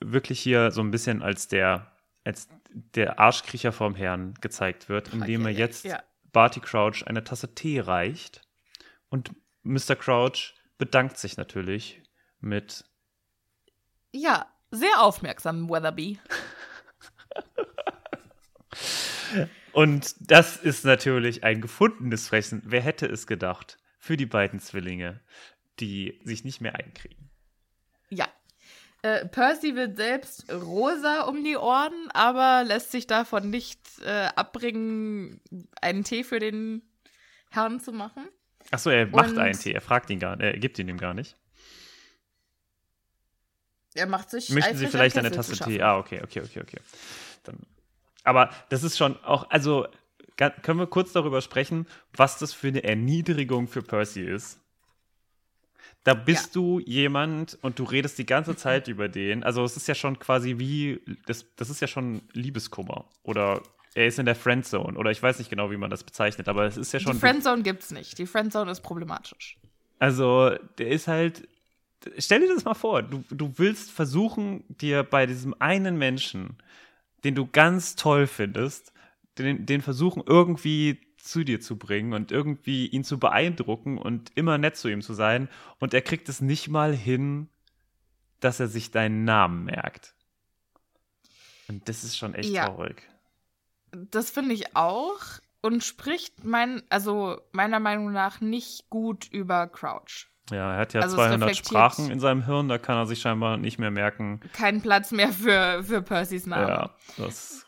wirklich 0.00 0.40
hier 0.40 0.70
so 0.70 0.80
ein 0.80 0.90
bisschen 0.90 1.22
als 1.22 1.48
der, 1.48 1.92
als 2.24 2.48
der 2.70 3.18
Arschkriecher 3.18 3.72
vom 3.72 3.94
Herrn 3.94 4.34
gezeigt 4.40 4.88
wird, 4.88 5.12
indem 5.12 5.42
okay, 5.42 5.52
er 5.52 5.58
jetzt 5.58 5.84
ja. 5.84 6.02
Barty 6.32 6.60
Crouch 6.60 7.06
eine 7.06 7.24
Tasse 7.24 7.54
Tee 7.54 7.80
reicht. 7.80 8.42
Und 9.08 9.32
Mr. 9.62 9.96
Crouch 9.96 10.54
bedankt 10.76 11.18
sich 11.18 11.36
natürlich 11.36 12.02
mit. 12.40 12.84
Ja, 14.12 14.46
sehr 14.70 15.00
aufmerksam, 15.00 15.68
Weatherby. 15.68 16.18
Und 19.78 20.16
das 20.18 20.56
ist 20.56 20.84
natürlich 20.84 21.44
ein 21.44 21.60
gefundenes 21.60 22.26
Fressen. 22.26 22.62
Wer 22.64 22.80
hätte 22.80 23.06
es 23.06 23.28
gedacht? 23.28 23.78
Für 24.00 24.16
die 24.16 24.26
beiden 24.26 24.58
Zwillinge, 24.58 25.20
die 25.78 26.18
sich 26.24 26.42
nicht 26.42 26.60
mehr 26.60 26.74
einkriegen. 26.74 27.30
Ja. 28.08 28.26
Äh, 29.02 29.26
Percy 29.26 29.76
wird 29.76 29.96
selbst 29.96 30.52
rosa 30.52 31.28
um 31.28 31.44
die 31.44 31.56
Ohren, 31.56 32.10
aber 32.12 32.64
lässt 32.66 32.90
sich 32.90 33.06
davon 33.06 33.50
nicht 33.50 33.78
äh, 34.04 34.26
abbringen, 34.34 35.40
einen 35.80 36.02
Tee 36.02 36.24
für 36.24 36.40
den 36.40 36.82
Herrn 37.48 37.78
zu 37.78 37.92
machen. 37.92 38.28
Achso, 38.72 38.90
er 38.90 39.06
macht 39.06 39.30
Und 39.30 39.38
einen 39.38 39.56
Tee. 39.60 39.74
Er 39.74 39.80
fragt 39.80 40.10
ihn 40.10 40.18
gar 40.18 40.34
nicht. 40.34 40.44
Er 40.44 40.58
gibt 40.58 40.80
ihn 40.80 40.88
ihm 40.88 40.98
gar 40.98 41.14
nicht. 41.14 41.36
Er 43.94 44.08
macht 44.08 44.30
sich. 44.30 44.50
Möchten 44.50 44.76
Sie 44.76 44.88
vielleicht 44.88 45.16
eine 45.16 45.30
Tasse 45.30 45.56
Tee? 45.56 45.80
Ah, 45.80 45.98
okay, 45.98 46.20
okay, 46.24 46.40
okay, 46.40 46.62
okay. 46.62 46.80
Dann 47.44 47.58
aber 48.28 48.50
das 48.68 48.82
ist 48.82 48.96
schon 48.96 49.16
auch, 49.24 49.50
also 49.50 49.86
können 50.36 50.78
wir 50.78 50.86
kurz 50.86 51.12
darüber 51.12 51.40
sprechen, 51.40 51.86
was 52.16 52.38
das 52.38 52.52
für 52.52 52.68
eine 52.68 52.84
Erniedrigung 52.84 53.66
für 53.66 53.82
Percy 53.82 54.22
ist? 54.22 54.60
Da 56.04 56.14
bist 56.14 56.54
ja. 56.54 56.60
du 56.60 56.78
jemand 56.78 57.58
und 57.60 57.78
du 57.78 57.84
redest 57.84 58.18
die 58.18 58.26
ganze 58.26 58.54
Zeit 58.54 58.86
über 58.88 59.08
den. 59.08 59.42
Also 59.42 59.64
es 59.64 59.76
ist 59.76 59.88
ja 59.88 59.94
schon 59.94 60.18
quasi 60.18 60.58
wie, 60.58 61.00
das, 61.26 61.44
das 61.56 61.70
ist 61.70 61.80
ja 61.80 61.88
schon 61.88 62.22
Liebeskummer. 62.32 63.04
Oder 63.24 63.62
er 63.94 64.06
ist 64.06 64.18
in 64.18 64.26
der 64.26 64.36
Friendzone. 64.36 64.96
Oder 64.96 65.10
ich 65.10 65.22
weiß 65.22 65.38
nicht 65.38 65.50
genau, 65.50 65.70
wie 65.70 65.76
man 65.76 65.90
das 65.90 66.04
bezeichnet, 66.04 66.48
aber 66.48 66.66
es 66.66 66.76
ist 66.76 66.92
ja 66.92 67.00
schon. 67.00 67.14
Die 67.14 67.18
Friendzone 67.18 67.62
gibt's 67.62 67.90
nicht. 67.90 68.16
Die 68.18 68.26
Friendzone 68.26 68.70
ist 68.70 68.80
problematisch. 68.80 69.58
Also, 69.98 70.54
der 70.78 70.88
ist 70.88 71.08
halt. 71.08 71.48
Stell 72.16 72.40
dir 72.40 72.54
das 72.54 72.64
mal 72.64 72.74
vor, 72.74 73.02
du, 73.02 73.24
du 73.28 73.54
willst 73.56 73.90
versuchen, 73.90 74.62
dir 74.68 75.02
bei 75.02 75.26
diesem 75.26 75.52
einen 75.58 75.98
Menschen 75.98 76.56
den 77.24 77.34
du 77.34 77.46
ganz 77.46 77.96
toll 77.96 78.26
findest, 78.26 78.92
den, 79.38 79.66
den 79.66 79.82
versuchen 79.82 80.22
irgendwie 80.26 81.00
zu 81.16 81.44
dir 81.44 81.60
zu 81.60 81.76
bringen 81.76 82.12
und 82.12 82.32
irgendwie 82.32 82.86
ihn 82.86 83.04
zu 83.04 83.18
beeindrucken 83.18 83.98
und 83.98 84.32
immer 84.34 84.58
nett 84.58 84.76
zu 84.76 84.88
ihm 84.88 85.02
zu 85.02 85.14
sein. 85.14 85.48
Und 85.78 85.94
er 85.94 86.02
kriegt 86.02 86.28
es 86.28 86.40
nicht 86.40 86.68
mal 86.68 86.94
hin, 86.94 87.48
dass 88.40 88.60
er 88.60 88.68
sich 88.68 88.90
deinen 88.90 89.24
Namen 89.24 89.64
merkt. 89.64 90.14
Und 91.68 91.88
das 91.88 92.04
ist 92.04 92.16
schon 92.16 92.34
echt 92.34 92.50
ja. 92.50 92.66
traurig. 92.66 93.02
Das 93.92 94.30
finde 94.30 94.54
ich 94.54 94.76
auch 94.76 95.20
und 95.60 95.84
spricht 95.84 96.44
mein, 96.44 96.82
also 96.88 97.40
meiner 97.52 97.80
Meinung 97.80 98.12
nach 98.12 98.40
nicht 98.40 98.88
gut 98.90 99.28
über 99.30 99.66
Crouch. 99.66 100.28
Ja, 100.50 100.74
er 100.74 100.80
hat 100.80 100.94
ja 100.94 101.00
also 101.00 101.16
200 101.16 101.56
Sprachen 101.56 102.10
in 102.10 102.20
seinem 102.20 102.44
Hirn, 102.44 102.68
da 102.68 102.78
kann 102.78 102.96
er 102.96 103.06
sich 103.06 103.20
scheinbar 103.20 103.56
nicht 103.56 103.78
mehr 103.78 103.90
merken. 103.90 104.40
Keinen 104.52 104.80
Platz 104.80 105.10
mehr 105.12 105.32
für, 105.32 105.82
für 105.84 106.02
Percys 106.02 106.46
Namen. 106.46 106.68
Ja, 106.68 106.90
das. 107.16 107.66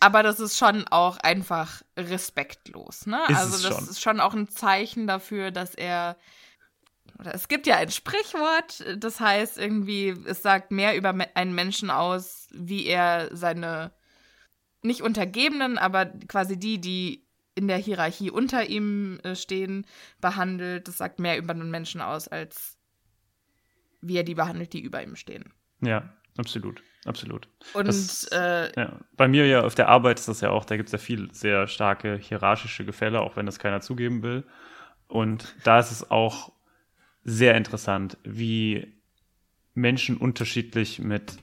Aber 0.00 0.22
das 0.22 0.38
ist 0.38 0.58
schon 0.58 0.86
auch 0.88 1.16
einfach 1.18 1.82
respektlos, 1.96 3.06
ne? 3.06 3.20
Ist 3.28 3.36
also, 3.38 3.68
das 3.68 3.78
schon. 3.78 3.88
ist 3.88 4.02
schon 4.02 4.20
auch 4.20 4.34
ein 4.34 4.48
Zeichen 4.48 5.06
dafür, 5.06 5.50
dass 5.50 5.74
er. 5.74 6.16
Oder 7.18 7.34
es 7.34 7.48
gibt 7.48 7.66
ja 7.66 7.76
ein 7.76 7.90
Sprichwort, 7.90 8.84
das 8.98 9.20
heißt 9.20 9.56
irgendwie, 9.56 10.08
es 10.26 10.42
sagt 10.42 10.72
mehr 10.72 10.96
über 10.96 11.14
einen 11.34 11.54
Menschen 11.54 11.90
aus, 11.90 12.48
wie 12.52 12.86
er 12.86 13.34
seine 13.34 13.92
nicht 14.82 15.00
Untergebenen, 15.00 15.78
aber 15.78 16.06
quasi 16.06 16.58
die, 16.58 16.80
die 16.80 17.23
in 17.54 17.68
der 17.68 17.78
Hierarchie 17.78 18.30
unter 18.30 18.66
ihm 18.68 19.20
äh, 19.22 19.34
stehen, 19.36 19.86
behandelt. 20.20 20.88
Das 20.88 20.98
sagt 20.98 21.18
mehr 21.18 21.38
über 21.38 21.52
einen 21.52 21.70
Menschen 21.70 22.00
aus, 22.00 22.28
als 22.28 22.76
wie 24.00 24.16
er 24.16 24.24
die 24.24 24.34
behandelt, 24.34 24.72
die 24.72 24.80
über 24.80 25.02
ihm 25.02 25.16
stehen. 25.16 25.52
Ja, 25.80 26.12
absolut. 26.36 26.82
Absolut. 27.04 27.48
Und 27.74 27.86
das, 27.86 28.24
äh, 28.32 28.72
ja, 28.76 28.98
bei 29.16 29.28
mir 29.28 29.46
ja 29.46 29.62
auf 29.62 29.74
der 29.74 29.88
Arbeit 29.88 30.18
ist 30.18 30.28
das 30.28 30.40
ja 30.40 30.50
auch, 30.50 30.64
da 30.64 30.76
gibt 30.76 30.88
es 30.88 30.92
ja 30.92 30.98
viel 30.98 31.30
sehr 31.32 31.66
starke 31.66 32.16
hierarchische 32.16 32.84
Gefälle, 32.84 33.20
auch 33.20 33.36
wenn 33.36 33.46
das 33.46 33.58
keiner 33.58 33.82
zugeben 33.82 34.22
will. 34.22 34.44
Und 35.06 35.54
da 35.64 35.78
ist 35.78 35.90
es 35.90 36.10
auch 36.10 36.52
sehr 37.22 37.56
interessant, 37.56 38.16
wie 38.24 38.94
Menschen 39.74 40.16
unterschiedlich 40.16 40.98
mit 40.98 41.36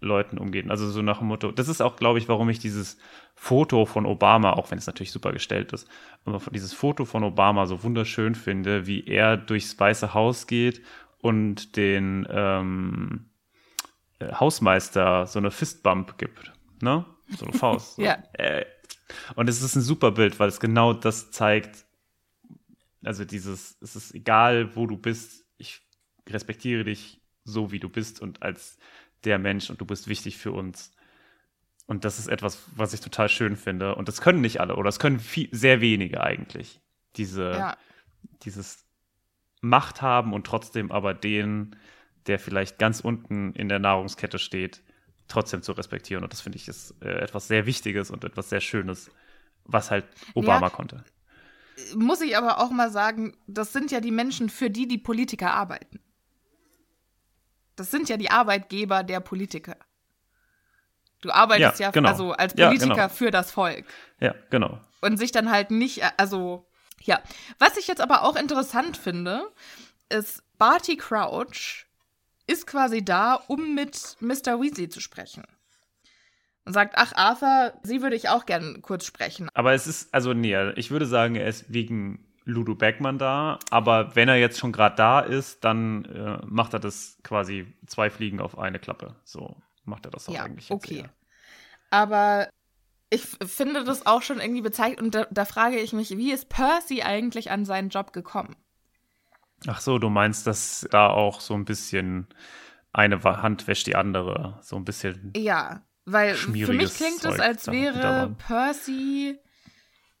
Leuten 0.00 0.38
umgeht. 0.38 0.70
Also 0.70 0.88
so 0.90 1.02
nach 1.02 1.18
dem 1.18 1.28
Motto, 1.28 1.50
das 1.50 1.68
ist 1.68 1.80
auch, 1.80 1.96
glaube 1.96 2.18
ich, 2.18 2.28
warum 2.28 2.48
ich 2.50 2.58
dieses 2.58 2.98
Foto 3.34 3.84
von 3.84 4.06
Obama, 4.06 4.52
auch 4.52 4.70
wenn 4.70 4.78
es 4.78 4.86
natürlich 4.86 5.12
super 5.12 5.32
gestellt 5.32 5.72
ist, 5.72 5.88
aber 6.24 6.40
dieses 6.52 6.72
Foto 6.72 7.04
von 7.04 7.24
Obama 7.24 7.66
so 7.66 7.82
wunderschön 7.82 8.34
finde, 8.34 8.86
wie 8.86 9.06
er 9.06 9.36
durchs 9.36 9.78
Weiße 9.78 10.14
Haus 10.14 10.46
geht 10.46 10.82
und 11.18 11.76
den 11.76 12.26
ähm, 12.30 13.30
äh, 14.18 14.32
Hausmeister 14.32 15.26
so 15.26 15.38
eine 15.38 15.50
Fistbump 15.50 16.18
gibt, 16.18 16.52
ne? 16.80 17.04
So 17.36 17.44
eine 17.44 17.54
Faust. 17.54 17.98
ja. 17.98 18.18
Äh. 18.34 18.64
Und 19.34 19.48
es 19.48 19.62
ist 19.62 19.74
ein 19.74 19.82
super 19.82 20.12
Bild, 20.12 20.38
weil 20.38 20.48
es 20.48 20.60
genau 20.60 20.92
das 20.92 21.30
zeigt, 21.30 21.86
Also 23.02 23.24
dieses, 23.24 23.78
es 23.80 23.96
ist 23.96 24.14
egal, 24.14 24.76
wo 24.76 24.86
du 24.86 24.96
bist, 24.96 25.44
ich 25.56 25.80
respektiere 26.28 26.84
dich 26.84 27.20
so, 27.44 27.72
wie 27.72 27.80
du 27.80 27.88
bist 27.88 28.20
und 28.20 28.42
als 28.42 28.78
der 29.24 29.38
Mensch 29.38 29.70
und 29.70 29.80
du 29.80 29.84
bist 29.84 30.08
wichtig 30.08 30.36
für 30.38 30.52
uns. 30.52 30.92
Und 31.86 32.04
das 32.04 32.18
ist 32.18 32.28
etwas, 32.28 32.64
was 32.76 32.92
ich 32.92 33.00
total 33.00 33.28
schön 33.28 33.56
finde. 33.56 33.94
Und 33.94 34.08
das 34.08 34.20
können 34.20 34.40
nicht 34.40 34.60
alle 34.60 34.76
oder 34.76 34.88
das 34.88 34.98
können 34.98 35.20
viel, 35.20 35.48
sehr 35.52 35.80
wenige 35.80 36.22
eigentlich. 36.22 36.80
Diese, 37.16 37.50
ja. 37.50 37.76
dieses 38.42 38.84
Macht 39.60 40.02
haben 40.02 40.32
und 40.32 40.46
trotzdem 40.46 40.92
aber 40.92 41.14
den, 41.14 41.76
der 42.26 42.38
vielleicht 42.38 42.78
ganz 42.78 43.00
unten 43.00 43.52
in 43.54 43.68
der 43.68 43.78
Nahrungskette 43.78 44.38
steht, 44.38 44.82
trotzdem 45.28 45.62
zu 45.62 45.72
respektieren. 45.72 46.24
Und 46.24 46.32
das 46.32 46.40
finde 46.40 46.56
ich 46.56 46.68
ist 46.68 46.94
äh, 47.02 47.20
etwas 47.20 47.48
sehr 47.48 47.66
Wichtiges 47.66 48.10
und 48.10 48.24
etwas 48.24 48.50
sehr 48.50 48.60
Schönes, 48.60 49.10
was 49.64 49.90
halt 49.90 50.04
Obama 50.34 50.66
ja, 50.66 50.70
konnte. 50.70 51.04
Muss 51.96 52.20
ich 52.20 52.36
aber 52.36 52.58
auch 52.58 52.70
mal 52.70 52.90
sagen, 52.90 53.36
das 53.46 53.72
sind 53.72 53.90
ja 53.90 54.00
die 54.00 54.10
Menschen, 54.10 54.50
für 54.50 54.68
die 54.68 54.88
die 54.88 54.98
Politiker 54.98 55.52
arbeiten. 55.52 56.00
Das 57.78 57.90
sind 57.90 58.08
ja 58.08 58.16
die 58.16 58.30
Arbeitgeber 58.30 59.04
der 59.04 59.20
Politiker. 59.20 59.76
Du 61.20 61.30
arbeitest 61.30 61.80
ja, 61.80 61.86
ja 61.86 61.90
genau. 61.90 62.08
also 62.08 62.32
als 62.32 62.54
Politiker 62.54 62.88
ja, 62.88 63.06
genau. 63.06 63.08
für 63.08 63.30
das 63.30 63.50
Volk. 63.50 63.86
Ja, 64.20 64.34
genau. 64.50 64.80
Und 65.00 65.16
sich 65.16 65.32
dann 65.32 65.50
halt 65.50 65.70
nicht, 65.70 66.02
also, 66.16 66.66
ja. 67.02 67.20
Was 67.58 67.76
ich 67.76 67.86
jetzt 67.86 68.00
aber 68.00 68.22
auch 68.22 68.36
interessant 68.36 68.96
finde, 68.96 69.46
ist, 70.08 70.42
Barty 70.58 70.96
Crouch 70.96 71.86
ist 72.46 72.66
quasi 72.66 73.04
da, 73.04 73.34
um 73.34 73.74
mit 73.74 74.16
Mr. 74.20 74.60
Weasley 74.60 74.88
zu 74.88 75.00
sprechen. 75.00 75.44
Und 76.64 76.72
sagt, 76.72 76.94
ach, 76.96 77.12
Arthur, 77.14 77.74
sie 77.82 78.02
würde 78.02 78.16
ich 78.16 78.28
auch 78.28 78.44
gern 78.44 78.82
kurz 78.82 79.04
sprechen. 79.04 79.48
Aber 79.54 79.72
es 79.72 79.86
ist, 79.86 80.12
also 80.12 80.34
nee, 80.34 80.70
ich 80.72 80.90
würde 80.90 81.06
sagen, 81.06 81.34
er 81.36 81.48
ist 81.48 81.72
wegen 81.72 82.27
Ludo 82.48 82.74
Beckmann 82.74 83.18
da. 83.18 83.58
Aber 83.70 84.16
wenn 84.16 84.28
er 84.28 84.36
jetzt 84.36 84.58
schon 84.58 84.72
gerade 84.72 84.96
da 84.96 85.20
ist, 85.20 85.64
dann 85.64 86.04
äh, 86.06 86.38
macht 86.46 86.72
er 86.72 86.80
das 86.80 87.18
quasi 87.22 87.72
zwei 87.86 88.10
Fliegen 88.10 88.40
auf 88.40 88.58
eine 88.58 88.78
Klappe. 88.78 89.14
So 89.24 89.56
macht 89.84 90.06
er 90.06 90.10
das 90.10 90.28
auch 90.28 90.34
ja, 90.34 90.44
eigentlich. 90.44 90.68
Jetzt 90.68 90.84
okay. 90.84 91.00
Eher. 91.00 91.10
Aber 91.90 92.48
ich 93.10 93.22
finde 93.22 93.84
das 93.84 94.06
auch 94.06 94.22
schon 94.22 94.40
irgendwie 94.40 94.62
bezeichnet. 94.62 95.00
Und 95.02 95.14
da, 95.14 95.26
da 95.30 95.44
frage 95.44 95.78
ich 95.78 95.92
mich, 95.92 96.16
wie 96.16 96.32
ist 96.32 96.48
Percy 96.48 97.02
eigentlich 97.02 97.50
an 97.50 97.64
seinen 97.64 97.90
Job 97.90 98.12
gekommen? 98.12 98.56
Ach 99.66 99.80
so, 99.80 99.98
du 99.98 100.08
meinst, 100.08 100.46
dass 100.46 100.86
da 100.90 101.08
auch 101.08 101.40
so 101.40 101.54
ein 101.54 101.64
bisschen 101.64 102.28
eine 102.92 103.22
Hand 103.22 103.66
wäscht 103.66 103.86
die 103.86 103.96
andere, 103.96 104.58
so 104.62 104.76
ein 104.76 104.84
bisschen. 104.84 105.32
Ja, 105.36 105.82
weil 106.06 106.34
für 106.34 106.72
mich 106.72 106.94
klingt 106.94 107.24
es, 107.24 107.40
als 107.40 107.66
wäre 107.66 108.34
Percy 108.38 109.38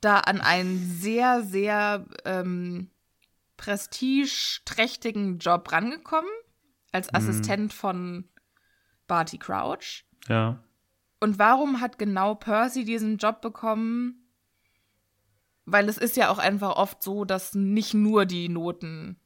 da 0.00 0.18
an 0.18 0.40
einen 0.40 0.78
sehr, 0.78 1.42
sehr 1.42 2.06
ähm, 2.24 2.90
prestigeträchtigen 3.56 5.38
Job 5.38 5.70
rangekommen, 5.72 6.30
als 6.92 7.10
mhm. 7.10 7.16
Assistent 7.16 7.72
hm. 7.72 7.78
von 7.78 8.28
Barty 9.06 9.38
Crouch. 9.38 10.04
Ja. 10.28 10.62
Und 11.20 11.38
warum 11.38 11.80
hat 11.80 11.98
genau 11.98 12.34
Percy 12.34 12.84
diesen 12.84 13.18
Job 13.18 13.40
bekommen? 13.40 14.24
Weil 15.64 15.88
es 15.88 15.98
ist 15.98 16.16
ja 16.16 16.30
auch 16.30 16.38
einfach 16.38 16.76
oft 16.76 17.02
so, 17.02 17.24
dass 17.24 17.54
nicht 17.54 17.92
nur 17.92 18.24
die 18.24 18.48
Noten 18.48 19.18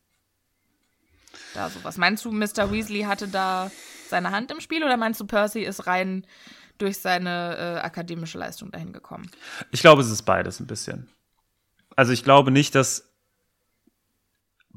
da 1.54 1.68
sowas. 1.68 1.98
Meinst 1.98 2.24
du, 2.24 2.32
Mr. 2.32 2.72
Weasley 2.72 3.02
hatte 3.02 3.28
da 3.28 3.70
seine 4.08 4.30
Hand 4.30 4.50
im 4.50 4.60
Spiel 4.60 4.82
oder 4.82 4.96
meinst 4.96 5.20
du, 5.20 5.26
Percy 5.26 5.60
ist 5.60 5.86
rein 5.86 6.26
durch 6.78 6.98
seine 6.98 7.56
äh, 7.56 7.80
akademische 7.80 8.38
Leistung 8.38 8.70
dahin 8.70 8.92
gekommen? 8.92 9.30
Ich 9.70 9.80
glaube, 9.80 10.02
es 10.02 10.10
ist 10.10 10.22
beides 10.22 10.60
ein 10.60 10.66
bisschen. 10.66 11.08
Also 11.96 12.12
ich 12.12 12.24
glaube 12.24 12.50
nicht, 12.50 12.74
dass 12.74 13.12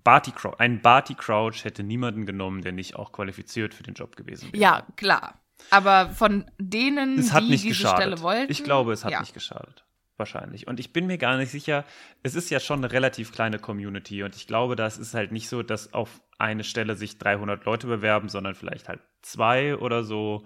Barty 0.03 0.31
Crouch, 0.31 0.59
ein 0.59 0.81
Barty 0.81 1.15
Crouch 1.15 1.63
hätte 1.63 1.83
niemanden 1.83 2.25
genommen, 2.25 2.61
der 2.61 2.71
nicht 2.71 2.95
auch 2.95 3.11
qualifiziert 3.11 3.73
für 3.73 3.83
den 3.83 3.95
Job 3.95 4.15
gewesen 4.15 4.53
wäre. 4.53 4.61
Ja, 4.61 4.87
klar. 4.95 5.41
Aber 5.71 6.09
von 6.09 6.45
denen, 6.59 7.17
es 7.17 7.33
hat 7.33 7.43
die 7.43 7.49
nicht 7.49 7.63
diese 7.63 7.75
geschadet. 7.75 7.97
Stelle 7.97 8.21
wollten. 8.21 8.51
Ich 8.51 8.63
glaube, 8.63 8.93
es 8.93 9.03
hat 9.03 9.11
ja. 9.11 9.19
nicht 9.21 9.33
geschadet. 9.33 9.83
Wahrscheinlich. 10.17 10.67
Und 10.67 10.79
ich 10.79 10.93
bin 10.93 11.07
mir 11.07 11.17
gar 11.17 11.35
nicht 11.35 11.51
sicher, 11.51 11.83
es 12.23 12.35
ist 12.35 12.49
ja 12.49 12.61
schon 12.61 12.79
eine 12.79 12.91
relativ 12.91 13.33
kleine 13.33 13.59
Community 13.59 14.23
und 14.23 14.35
ich 14.35 14.47
glaube, 14.47 14.77
das 14.77 14.97
ist 14.97 15.13
halt 15.13 15.33
nicht 15.33 15.49
so, 15.49 15.61
dass 15.61 15.93
auf 15.93 16.21
eine 16.37 16.63
Stelle 16.63 16.95
sich 16.95 17.17
300 17.17 17.65
Leute 17.65 17.87
bewerben, 17.87 18.29
sondern 18.29 18.55
vielleicht 18.55 18.87
halt 18.87 19.01
zwei 19.21 19.75
oder 19.75 20.03
so. 20.05 20.45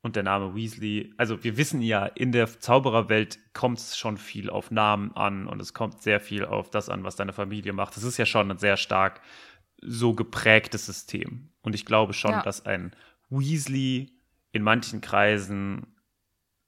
Und 0.00 0.14
der 0.14 0.22
Name 0.22 0.54
Weasley, 0.54 1.12
also 1.16 1.42
wir 1.42 1.56
wissen 1.56 1.82
ja, 1.82 2.06
in 2.06 2.30
der 2.30 2.46
Zaubererwelt 2.46 3.38
kommt 3.52 3.78
es 3.78 3.98
schon 3.98 4.16
viel 4.16 4.48
auf 4.48 4.70
Namen 4.70 5.12
an 5.16 5.48
und 5.48 5.60
es 5.60 5.74
kommt 5.74 6.02
sehr 6.02 6.20
viel 6.20 6.44
auf 6.44 6.70
das 6.70 6.88
an, 6.88 7.02
was 7.02 7.16
deine 7.16 7.32
Familie 7.32 7.72
macht. 7.72 7.96
Das 7.96 8.04
ist 8.04 8.16
ja 8.16 8.26
schon 8.26 8.50
ein 8.50 8.58
sehr 8.58 8.76
stark 8.76 9.20
so 9.82 10.14
geprägtes 10.14 10.86
System. 10.86 11.50
Und 11.62 11.74
ich 11.74 11.84
glaube 11.84 12.12
schon, 12.12 12.30
ja. 12.30 12.42
dass 12.42 12.64
ein 12.64 12.94
Weasley 13.28 14.12
in 14.52 14.62
manchen 14.62 15.00
Kreisen 15.00 15.94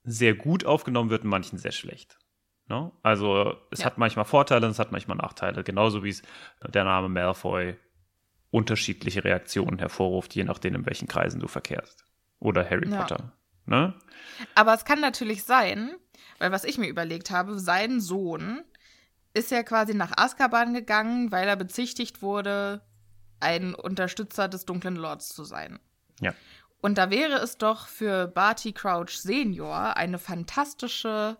sehr 0.02 0.34
gut 0.34 0.64
aufgenommen 0.64 1.10
wird, 1.10 1.22
in 1.22 1.30
manchen 1.30 1.58
sehr 1.58 1.72
schlecht. 1.72 2.18
Ne? 2.66 2.90
Also 3.02 3.56
es 3.70 3.80
ja. 3.80 3.86
hat 3.86 3.98
manchmal 3.98 4.24
Vorteile 4.24 4.66
und 4.66 4.72
es 4.72 4.78
hat 4.78 4.92
manchmal 4.92 5.16
Nachteile. 5.16 5.62
Genauso 5.62 6.02
wie 6.02 6.10
es 6.10 6.22
der 6.66 6.84
Name 6.84 7.08
Malfoy 7.08 7.76
unterschiedliche 8.50 9.24
Reaktionen 9.24 9.78
hervorruft, 9.78 10.34
je 10.34 10.44
nachdem, 10.44 10.74
in 10.74 10.86
welchen 10.86 11.06
Kreisen 11.06 11.40
du 11.40 11.46
verkehrst. 11.46 12.04
Oder 12.40 12.68
Harry 12.68 12.88
ja. 12.88 13.02
Potter. 13.02 13.32
Ne? 13.66 13.94
Aber 14.54 14.74
es 14.74 14.84
kann 14.84 15.00
natürlich 15.00 15.44
sein, 15.44 15.94
weil 16.38 16.50
was 16.50 16.64
ich 16.64 16.78
mir 16.78 16.88
überlegt 16.88 17.30
habe, 17.30 17.58
sein 17.58 18.00
Sohn 18.00 18.62
ist 19.32 19.50
ja 19.50 19.62
quasi 19.62 19.94
nach 19.94 20.12
Azkaban 20.16 20.74
gegangen, 20.74 21.30
weil 21.30 21.46
er 21.46 21.56
bezichtigt 21.56 22.22
wurde, 22.22 22.82
ein 23.38 23.74
Unterstützer 23.74 24.48
des 24.48 24.64
dunklen 24.64 24.96
Lords 24.96 25.28
zu 25.28 25.44
sein. 25.44 25.78
Ja. 26.20 26.34
Und 26.80 26.98
da 26.98 27.10
wäre 27.10 27.36
es 27.36 27.58
doch 27.58 27.86
für 27.86 28.26
Barty 28.26 28.72
Crouch 28.72 29.10
Senior 29.10 29.96
eine 29.96 30.18
fantastische 30.18 31.36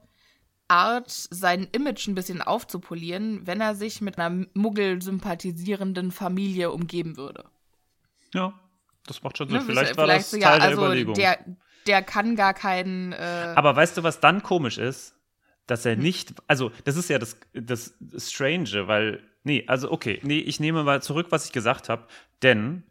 Art, 0.69 1.11
sein 1.11 1.67
Image 1.73 2.07
ein 2.07 2.15
bisschen 2.15 2.43
aufzupolieren, 2.43 3.47
wenn 3.47 3.61
er 3.61 3.75
sich 3.75 4.01
mit 4.01 4.19
einer 4.19 4.47
Muggel-sympathisierenden 4.55 6.13
Familie 6.13 6.71
umgeben 6.71 7.17
würde. 7.17 7.45
Ja, 8.33 8.55
das 9.07 9.23
macht 9.23 9.39
schon 9.39 9.49
Sinn. 9.49 9.59
Ne, 9.59 9.65
vielleicht 9.65 9.97
war 9.97 10.05
vielleicht 10.05 10.21
das 10.21 10.31
so, 10.31 10.39
Teil 10.39 10.53
ja, 10.53 10.59
der 10.59 10.69
also 10.69 10.85
Überlegung. 10.85 11.15
Der, 11.15 11.39
der 11.87 12.03
kann 12.03 12.37
gar 12.37 12.55
keinen. 12.55 13.13
Äh 13.13 13.17
Aber 13.57 13.75
weißt 13.77 13.97
du, 13.97 14.03
was 14.03 14.21
dann 14.21 14.43
komisch 14.43 14.79
ist? 14.79 15.15
Dass 15.67 15.87
er 15.87 15.95
hm. 15.95 16.03
nicht, 16.03 16.35
also 16.49 16.73
das 16.85 16.97
ist 16.97 17.09
ja 17.11 17.19
das, 17.19 17.37
das 17.53 17.95
Strange, 18.19 18.89
weil, 18.89 19.23
nee, 19.45 19.65
also 19.69 19.91
okay, 19.93 20.19
nee, 20.23 20.39
ich 20.39 20.59
nehme 20.59 20.83
mal 20.83 21.03
zurück, 21.03 21.29
was 21.31 21.47
ich 21.47 21.53
gesagt 21.53 21.89
habe, 21.89 22.07
denn 22.43 22.83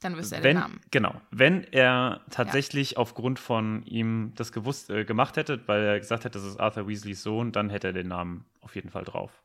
dann 0.00 0.16
wüsste 0.16 0.36
er 0.36 0.42
wenn, 0.42 0.56
den 0.56 0.62
Namen. 0.62 0.80
Genau. 0.90 1.20
Wenn 1.30 1.64
er 1.72 2.22
tatsächlich 2.30 2.92
ja. 2.92 2.98
aufgrund 2.98 3.38
von 3.38 3.84
ihm 3.84 4.32
das 4.34 4.50
gewusst, 4.50 4.90
äh, 4.90 5.04
gemacht 5.04 5.36
hätte, 5.36 5.60
weil 5.66 5.82
er 5.82 6.00
gesagt 6.00 6.24
hätte, 6.24 6.38
das 6.38 6.48
ist 6.48 6.58
Arthur 6.58 6.88
Weasleys 6.88 7.22
Sohn, 7.22 7.52
dann 7.52 7.68
hätte 7.68 7.88
er 7.88 7.92
den 7.92 8.08
Namen 8.08 8.46
auf 8.60 8.74
jeden 8.74 8.90
Fall 8.90 9.04
drauf. 9.04 9.42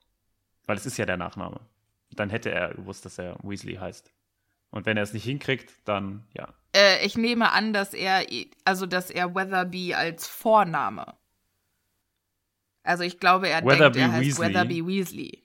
Weil 0.66 0.78
es 0.78 0.86
ist 0.86 0.98
ja 0.98 1.06
der 1.06 1.18
Nachname. 1.18 1.60
Dann 2.12 2.30
hätte 2.30 2.52
er 2.52 2.74
gewusst, 2.74 3.04
dass 3.06 3.18
er 3.18 3.38
Weasley 3.44 3.76
heißt. 3.76 4.15
Und 4.76 4.86
wenn 4.86 4.98
er 4.98 5.04
es 5.04 5.14
nicht 5.14 5.24
hinkriegt, 5.24 5.72
dann 5.86 6.28
ja. 6.34 6.50
Äh, 6.76 7.06
ich 7.06 7.16
nehme 7.16 7.54
an, 7.54 7.72
dass 7.72 7.94
er, 7.94 8.26
also 8.66 8.86
dass 8.86 9.10
er 9.10 9.34
Weatherby 9.34 9.94
als 9.94 10.28
Vorname. 10.28 11.14
Also 12.84 13.04
ich 13.04 13.22
glaube, 13.22 13.48
er 13.48 13.64
Weatherby 13.64 14.00
denkt, 14.00 14.14
er 14.14 14.18
heißt 14.18 14.26
Weasley. 14.28 14.50
Weatherby 14.50 14.86
Weasley. 14.86 15.44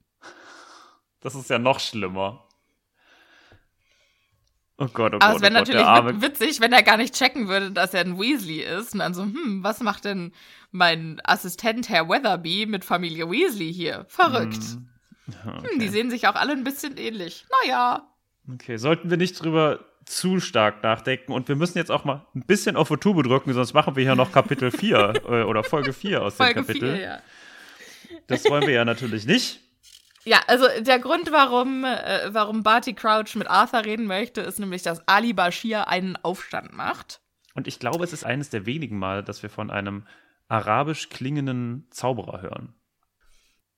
Das 1.21 1.37
ist 1.37 1.49
ja 1.49 1.61
noch 1.61 1.79
schlimmer. 1.79 2.45
Oh 4.79 4.89
Gott, 4.89 5.15
oh 5.15 5.19
Aber 5.21 5.35
Gott. 5.35 5.37
es 5.37 5.43
wäre 5.43 5.53
oh 5.53 5.59
natürlich 5.59 5.87
witzig, 6.23 6.61
wenn 6.61 6.73
er 6.73 6.83
gar 6.83 6.97
nicht 6.97 7.15
checken 7.15 7.47
würde, 7.47 7.71
dass 7.71 7.95
er 7.95 8.01
ein 8.01 8.19
Weasley 8.19 8.63
ist. 8.63 8.95
Und 8.95 8.99
dann 8.99 9.15
so, 9.15 9.23
hm, 9.23 9.63
was 9.63 9.79
macht 9.79 10.07
denn 10.07 10.33
mein 10.73 11.21
Assistent 11.23 11.89
Herr 11.89 12.09
Weatherby 12.09 12.67
mit 12.67 12.85
Familie 12.85 13.31
Weasley 13.31 13.73
hier? 13.73 14.07
Verrückt. 14.09 14.57
Hm. 14.57 14.89
Okay. 15.29 15.69
Hm, 15.71 15.79
die 15.79 15.89
sehen 15.89 16.11
sich 16.11 16.27
auch 16.27 16.35
alle 16.35 16.51
ein 16.51 16.65
bisschen 16.65 16.97
ähnlich. 16.97 17.47
Naja. 17.63 18.09
Okay, 18.49 18.77
sollten 18.77 19.11
wir 19.11 19.17
nicht 19.17 19.43
drüber 19.43 19.81
zu 20.05 20.41
stark 20.41 20.83
nachdenken. 20.83 21.33
Und 21.33 21.49
wir 21.49 21.57
müssen 21.57 21.79
jetzt 21.79 21.91
auch 21.91 22.05
mal 22.05 22.27
ein 22.35 22.45
bisschen 22.45 22.77
auf 22.77 22.89
Tube 22.89 23.23
drücken, 23.23 23.53
sonst 23.53 23.75
machen 23.75 23.97
wir 23.97 24.03
hier 24.03 24.17
noch 24.17 24.33
Kapitel 24.33 24.71
4 24.71 25.23
äh, 25.29 25.43
oder 25.43 25.63
Folge 25.63 25.93
4 25.93 26.23
aus 26.23 26.35
Folge 26.35 26.55
dem 26.55 26.67
Kapitel. 26.67 26.97
4, 26.97 27.03
ja. 27.03 27.21
Das 28.27 28.45
wollen 28.47 28.67
wir 28.67 28.75
ja 28.75 28.85
natürlich 28.85 29.27
nicht. 29.27 29.61
Ja, 30.25 30.41
also 30.47 30.67
der 30.81 30.99
Grund, 30.99 31.33
warum, 31.33 31.85
äh, 31.85 32.29
warum 32.33 32.63
Barty 32.63 32.93
Crouch 32.93 33.37
mit 33.37 33.49
Arthur 33.49 33.85
reden 33.85 34.07
möchte, 34.07 34.41
ist 34.43 34.59
nämlich, 34.59 34.83
dass 34.83 35.07
Ali 35.09 35.33
Bashir 35.33 35.89
einen 35.89 36.17
Aufstand 36.17 36.73
macht. 36.73 37.21
Und 37.55 37.67
ich 37.67 37.79
glaube, 37.79 38.05
es 38.05 38.13
ist 38.13 38.25
eines 38.25 38.51
der 38.51 38.67
wenigen 38.67 38.99
Mal, 38.99 39.25
dass 39.25 39.43
wir 39.43 39.51
von 39.51 39.71
einem 39.71 40.07
arabisch 40.49 41.09
klingenden 41.09 41.87
Zauberer 41.91 42.43
hören. 42.43 42.75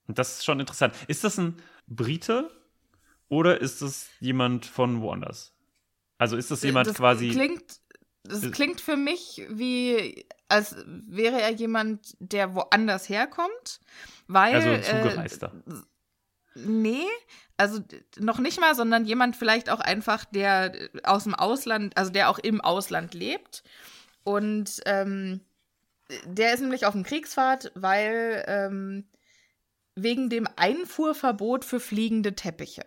Und 0.09 0.19
das 0.19 0.39
ist 0.39 0.45
schon 0.45 0.59
interessant. 0.59 0.95
Ist 1.07 1.25
das 1.25 1.39
ein 1.39 1.63
Brite 1.87 2.51
oder 3.29 3.61
ist 3.61 3.83
das 3.83 4.09
jemand 4.21 4.67
von 4.67 5.01
woanders? 5.01 5.55
Also 6.19 6.37
ist 6.37 6.51
das 6.51 6.63
jemand 6.63 6.89
das 6.89 6.97
quasi. 6.97 7.31
Klingt, 7.31 7.81
das 8.25 8.51
klingt 8.53 8.81
für 8.81 8.97
mich 8.97 9.43
wie, 9.49 10.25
als 10.49 10.77
wäre 10.87 11.41
er 11.41 11.51
jemand, 11.51 12.15
der 12.21 12.55
woanders 12.55 13.09
herkommt, 13.09 13.81
weil. 14.29 14.55
Also 14.55 14.69
ein 14.69 14.83
Zugereister. 14.83 15.53
Äh, 15.67 15.73
nee, 16.55 17.07
also 17.57 17.81
noch 18.19 18.39
nicht 18.39 18.61
mal, 18.61 18.75
sondern 18.75 19.05
jemand 19.05 19.37
vielleicht 19.37 19.71
auch 19.71 19.81
einfach, 19.81 20.25
der 20.25 20.73
aus 21.03 21.25
dem 21.25 21.35
Ausland, 21.35 21.97
also 21.97 22.13
der 22.13 22.31
auch 22.31 22.39
im 22.39 22.61
Ausland 22.61 23.15
lebt. 23.15 23.65
Und 24.25 24.81
ähm, 24.87 25.41
der 26.25 26.55
ist 26.55 26.61
nämlich 26.61 26.87
auf 26.87 26.93
dem 26.93 27.03
Kriegsfahrt, 27.03 27.73
weil 27.75 28.45
ähm, 28.47 29.05
wegen 29.95 30.31
dem 30.31 30.49
Einfuhrverbot 30.57 31.65
für 31.65 31.81
fliegende 31.81 32.35
Teppiche. 32.35 32.85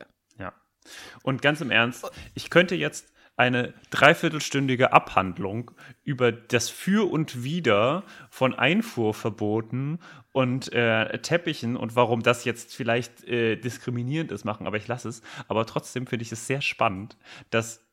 Und 1.24 1.42
ganz 1.42 1.62
im 1.62 1.72
Ernst, 1.72 2.10
ich 2.34 2.50
könnte 2.50 2.76
jetzt 2.76 3.12
eine 3.38 3.74
dreiviertelstündige 3.90 4.94
Abhandlung 4.94 5.72
über 6.04 6.32
das 6.32 6.70
Für 6.70 7.12
und 7.12 7.44
Wider 7.44 8.04
von 8.30 8.54
Einfuhrverboten 8.54 10.00
und 10.32 10.72
äh, 10.72 11.20
Teppichen 11.20 11.76
und 11.76 11.96
warum 11.96 12.24
das 12.24 12.46
jetzt 12.46 12.74
vielleicht 12.74 13.26
äh, 13.26 13.58
diskriminierend 13.58 14.32
ist 14.32 14.46
machen, 14.46 14.68
aber 14.68 14.78
ich 14.78 14.88
lasse 14.88 15.10
es. 15.10 15.22
Aber 15.48 15.66
trotzdem 15.66 16.08
finde 16.08 16.24
ich 16.24 16.32
es 16.32 16.48
sehr 16.48 16.62
spannend, 16.62 17.18
dass, 17.50 17.86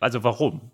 also 0.00 0.22
warum? 0.22 0.70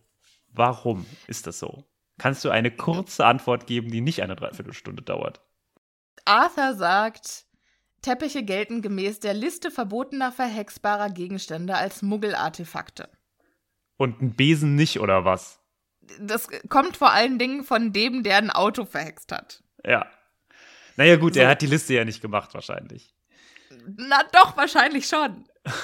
Warum 0.48 1.06
ist 1.28 1.46
das 1.46 1.60
so? 1.60 1.84
Kannst 2.18 2.44
du 2.44 2.50
eine 2.50 2.72
kurze 2.72 3.26
Antwort 3.26 3.68
geben, 3.68 3.92
die 3.92 4.00
nicht 4.00 4.22
eine 4.22 4.34
Dreiviertelstunde 4.34 5.02
dauert? 5.02 5.40
Arthur 6.24 6.74
sagt, 6.74 7.46
Teppiche 8.02 8.42
gelten 8.42 8.82
gemäß 8.82 9.20
der 9.20 9.34
Liste 9.34 9.70
verbotener 9.70 10.32
verhexbarer 10.32 11.10
Gegenstände 11.10 11.76
als 11.76 12.02
Muggelartefakte. 12.02 13.08
Und 13.96 14.22
ein 14.22 14.34
Besen 14.34 14.76
nicht, 14.76 15.00
oder 15.00 15.24
was? 15.24 15.60
Das 16.20 16.48
kommt 16.68 16.96
vor 16.96 17.12
allen 17.12 17.38
Dingen 17.38 17.64
von 17.64 17.92
dem, 17.92 18.22
der 18.22 18.36
ein 18.38 18.50
Auto 18.50 18.84
verhext 18.84 19.32
hat. 19.32 19.62
Ja. 19.84 20.06
Naja, 20.96 21.16
gut, 21.16 21.34
so. 21.34 21.40
er 21.40 21.48
hat 21.48 21.62
die 21.62 21.66
Liste 21.66 21.94
ja 21.94 22.04
nicht 22.04 22.22
gemacht, 22.22 22.54
wahrscheinlich. 22.54 23.14
Na 23.96 24.22
doch, 24.32 24.56
wahrscheinlich 24.56 25.06
schon. 25.06 25.44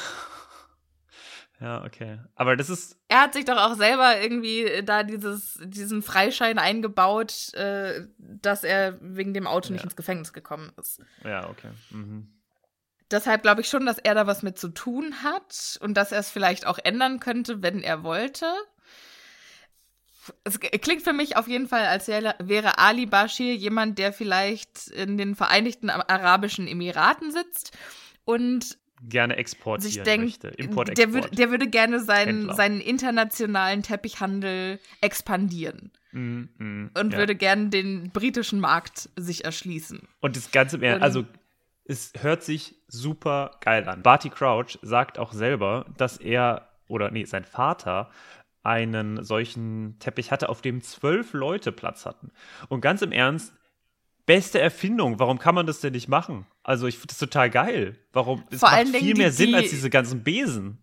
ja, 1.65 1.83
okay. 1.83 2.19
Aber 2.35 2.57
das 2.57 2.69
ist. 2.69 2.99
Er 3.09 3.23
hat 3.23 3.33
sich 3.33 3.47
doch 3.47 3.57
auch 3.57 3.75
selber 3.75 4.21
irgendwie 4.21 4.83
da 4.85 5.03
dieses, 5.03 5.59
diesen 5.65 6.03
Freischein 6.03 6.59
eingebaut, 6.59 7.55
äh, 7.55 8.03
dass 8.19 8.65
er 8.65 8.99
wegen 9.01 9.33
dem 9.33 9.47
Auto 9.47 9.69
ja. 9.69 9.73
nicht 9.73 9.85
ins 9.85 9.97
Gefängnis 9.97 10.35
gekommen 10.35 10.73
ist. 10.79 11.01
Ja, 11.25 11.49
okay. 11.49 11.71
Mhm. 11.89 12.29
Deshalb 13.11 13.41
glaube 13.41 13.63
ich 13.63 13.69
schon, 13.69 13.87
dass 13.87 13.99
er 13.99 14.15
da 14.15 14.27
was 14.27 14.43
mit 14.43 14.59
zu 14.59 14.69
tun 14.69 15.23
hat 15.23 15.79
und 15.81 15.95
dass 15.95 16.13
er 16.13 16.19
es 16.19 16.31
vielleicht 16.31 16.67
auch 16.67 16.79
ändern 16.79 17.19
könnte, 17.19 17.63
wenn 17.63 17.83
er 17.83 18.03
wollte. 18.03 18.47
Es 20.43 20.61
klingt 20.61 21.03
für 21.03 21.15
mich 21.15 21.39
auf 21.39 21.49
jeden 21.49 21.69
Fall, 21.69 21.87
als 21.87 22.09
wäre 22.09 22.79
Ali 22.79 23.07
Bashir 23.07 23.55
jemand, 23.55 23.99
der 23.99 24.13
vielleicht 24.13 24.89
in 24.89 25.17
den 25.17 25.35
Vereinigten 25.35 25.89
Arabischen 25.89 26.67
Emiraten 26.67 27.33
sitzt 27.33 27.73
und 28.27 28.77
gerne 29.03 29.37
exportieren 29.37 29.93
sich 29.93 30.03
denkt, 30.03 30.25
möchte. 30.25 30.49
Import, 30.49 30.91
-Export. 30.91 30.95
Der, 30.95 31.13
würd, 31.13 31.39
der 31.39 31.51
würde 31.51 31.69
gerne 31.69 32.01
seinen, 32.01 32.53
seinen 32.55 32.81
internationalen 32.81 33.83
Teppichhandel 33.83 34.79
expandieren. 35.01 35.91
Mm, 36.13 36.45
mm, 36.59 36.91
und 36.97 37.13
ja. 37.13 37.19
würde 37.19 37.35
gerne 37.35 37.69
den 37.69 38.11
britischen 38.11 38.61
Markt 38.61 39.11
sich 39.17 39.45
erschließen. 39.45 40.01
Und 40.21 40.37
das 40.37 40.51
Ganze 40.53 40.79
mehr, 40.79 41.03
also 41.03 41.25
es 41.85 42.13
hört 42.21 42.43
sich 42.43 42.77
super 42.89 43.59
geil 43.61 43.89
an. 43.89 44.03
Barty 44.03 44.31
Crouch 44.31 44.79
sagt 44.83 45.19
auch 45.19 45.33
selber, 45.33 45.87
dass 45.97 46.17
er, 46.17 46.69
oder 46.89 47.11
nee, 47.11 47.25
sein 47.25 47.45
Vater 47.45 48.11
einen 48.63 49.23
solchen 49.23 49.99
Teppich 49.99 50.31
hatte, 50.31 50.49
auf 50.49 50.63
dem 50.63 50.81
zwölf 50.81 51.35
Leute 51.35 51.71
Platz 51.73 52.07
hatten. 52.07 52.31
Und 52.69 52.81
ganz 52.81 53.03
im 53.03 53.13
Ernst, 53.13 53.53
beste 54.27 54.61
Erfindung. 54.61 55.19
Warum 55.19 55.39
kann 55.39 55.55
man 55.55 55.67
das 55.67 55.81
denn 55.81 55.93
nicht 55.93 56.09
machen? 56.09 56.47
Also 56.63 56.87
ich 56.87 56.97
finde 56.97 57.09
das 57.09 57.19
total 57.19 57.51
geil. 57.51 57.99
Warum? 58.13 58.45
Es 58.51 58.61
Vor 58.61 58.71
macht 58.71 58.89
viel 58.89 59.17
mehr 59.17 59.31
die, 59.31 59.37
Sinn 59.37 59.55
als 59.55 59.71
diese 59.71 59.91
ganzen 59.91 60.23
Besen. 60.23 60.79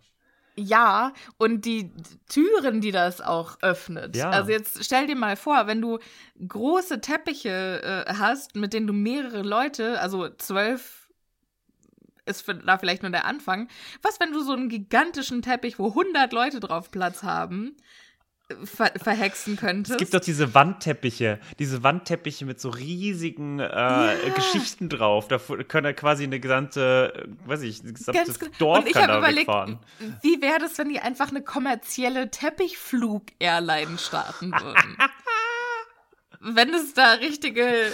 Ja, 0.56 1.14
und 1.38 1.66
die 1.66 1.92
Türen, 2.28 2.82
die 2.82 2.92
das 2.92 3.22
auch 3.22 3.58
öffnet. 3.62 4.16
Ja. 4.16 4.30
Also 4.30 4.52
jetzt 4.52 4.84
stell 4.84 5.08
dir 5.08 5.16
mal 5.16 5.38
vor, 5.38 5.66
wenn 5.66 5.82
du 5.82 6.00
große 6.46 7.02
Teppiche 7.02 8.06
äh, 8.08 8.14
hast, 8.14 8.56
mit 8.56 8.74
denen 8.74 8.88
du 8.88 8.94
mehrere 8.94 9.44
Leute, 9.44 10.00
also 10.02 10.30
zwölf 10.30 11.02
ist 12.26 12.48
da 12.48 12.78
vielleicht 12.78 13.02
nur 13.02 13.12
der 13.12 13.26
Anfang. 13.26 13.68
Was, 14.02 14.20
wenn 14.20 14.32
du 14.32 14.42
so 14.42 14.54
einen 14.54 14.70
gigantischen 14.70 15.42
Teppich, 15.42 15.80
wo 15.80 15.88
100 15.90 16.32
Leute 16.34 16.60
drauf 16.60 16.92
Platz 16.92 17.24
haben, 17.24 17.76
ver 18.64 18.92
verhexen 18.98 19.56
könntest. 19.56 19.92
Es 19.92 19.98
gibt 19.98 20.14
doch 20.14 20.20
diese 20.20 20.54
Wandteppiche, 20.54 21.40
diese 21.60 21.84
Wandteppiche 21.84 22.46
mit 22.46 22.60
so 22.60 22.70
riesigen 22.70 23.60
äh, 23.60 23.66
ja. 23.66 24.16
Geschichten 24.36 24.90
drauf. 24.90 25.28
Da 25.28 25.40
können 25.40 25.96
quasi 25.96 26.24
eine 26.24 26.40
gesamte, 26.40 27.30
weiß 27.46 27.62
ich, 27.64 27.84
ein 27.84 27.94
gesamtes 27.94 28.40
Ganz 28.40 28.58
Dorf 28.58 28.80
Und 28.80 28.88
ich 28.88 28.94
kann 28.94 29.08
da 29.08 29.18
überlegt, 29.18 29.48
wegfahren. 29.48 29.80
Wie 30.22 30.42
wäre 30.42 30.60
das, 30.60 30.78
wenn 30.78 30.90
die 30.90 31.00
einfach 31.00 31.30
eine 31.30 31.42
kommerzielle 31.42 32.30
Teppichflug-Airline 32.30 33.98
starten 33.98 34.52
würden? 34.52 34.98
wenn 36.42 36.74
es 36.74 36.94
da 36.94 37.14
richtige, 37.14 37.64
äh, 37.64 37.92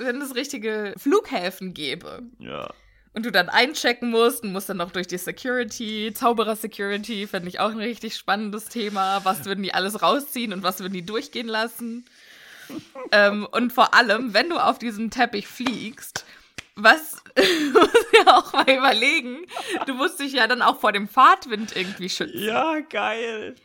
wenn 0.00 0.20
es 0.20 0.34
richtige 0.34 0.94
Flughäfen 0.96 1.74
gäbe. 1.74 2.22
Ja 2.38 2.70
und 3.18 3.26
du 3.26 3.32
dann 3.32 3.48
einchecken 3.48 4.10
musst 4.10 4.44
und 4.44 4.52
musst 4.52 4.68
dann 4.68 4.76
noch 4.76 4.92
durch 4.92 5.08
die 5.08 5.18
Security, 5.18 6.12
Zauberer-Security, 6.14 7.26
fände 7.26 7.48
ich 7.48 7.58
auch 7.58 7.70
ein 7.70 7.78
richtig 7.78 8.14
spannendes 8.14 8.66
Thema. 8.66 9.24
Was 9.24 9.44
würden 9.44 9.64
die 9.64 9.74
alles 9.74 10.02
rausziehen 10.02 10.52
und 10.52 10.62
was 10.62 10.78
würden 10.78 10.92
die 10.92 11.04
durchgehen 11.04 11.48
lassen? 11.48 12.04
ähm, 13.10 13.48
und 13.50 13.72
vor 13.72 13.92
allem, 13.92 14.34
wenn 14.34 14.48
du 14.48 14.56
auf 14.56 14.78
diesem 14.78 15.10
Teppich 15.10 15.48
fliegst, 15.48 16.24
was 16.76 17.16
muss 17.72 18.06
ja 18.12 18.36
auch 18.36 18.52
mal 18.52 18.70
überlegen, 18.70 19.38
du 19.86 19.94
musst 19.94 20.20
dich 20.20 20.34
ja 20.34 20.46
dann 20.46 20.62
auch 20.62 20.78
vor 20.78 20.92
dem 20.92 21.08
Fahrtwind 21.08 21.74
irgendwie 21.74 22.10
schützen. 22.10 22.40
Ja, 22.40 22.78
geil. 22.78 23.56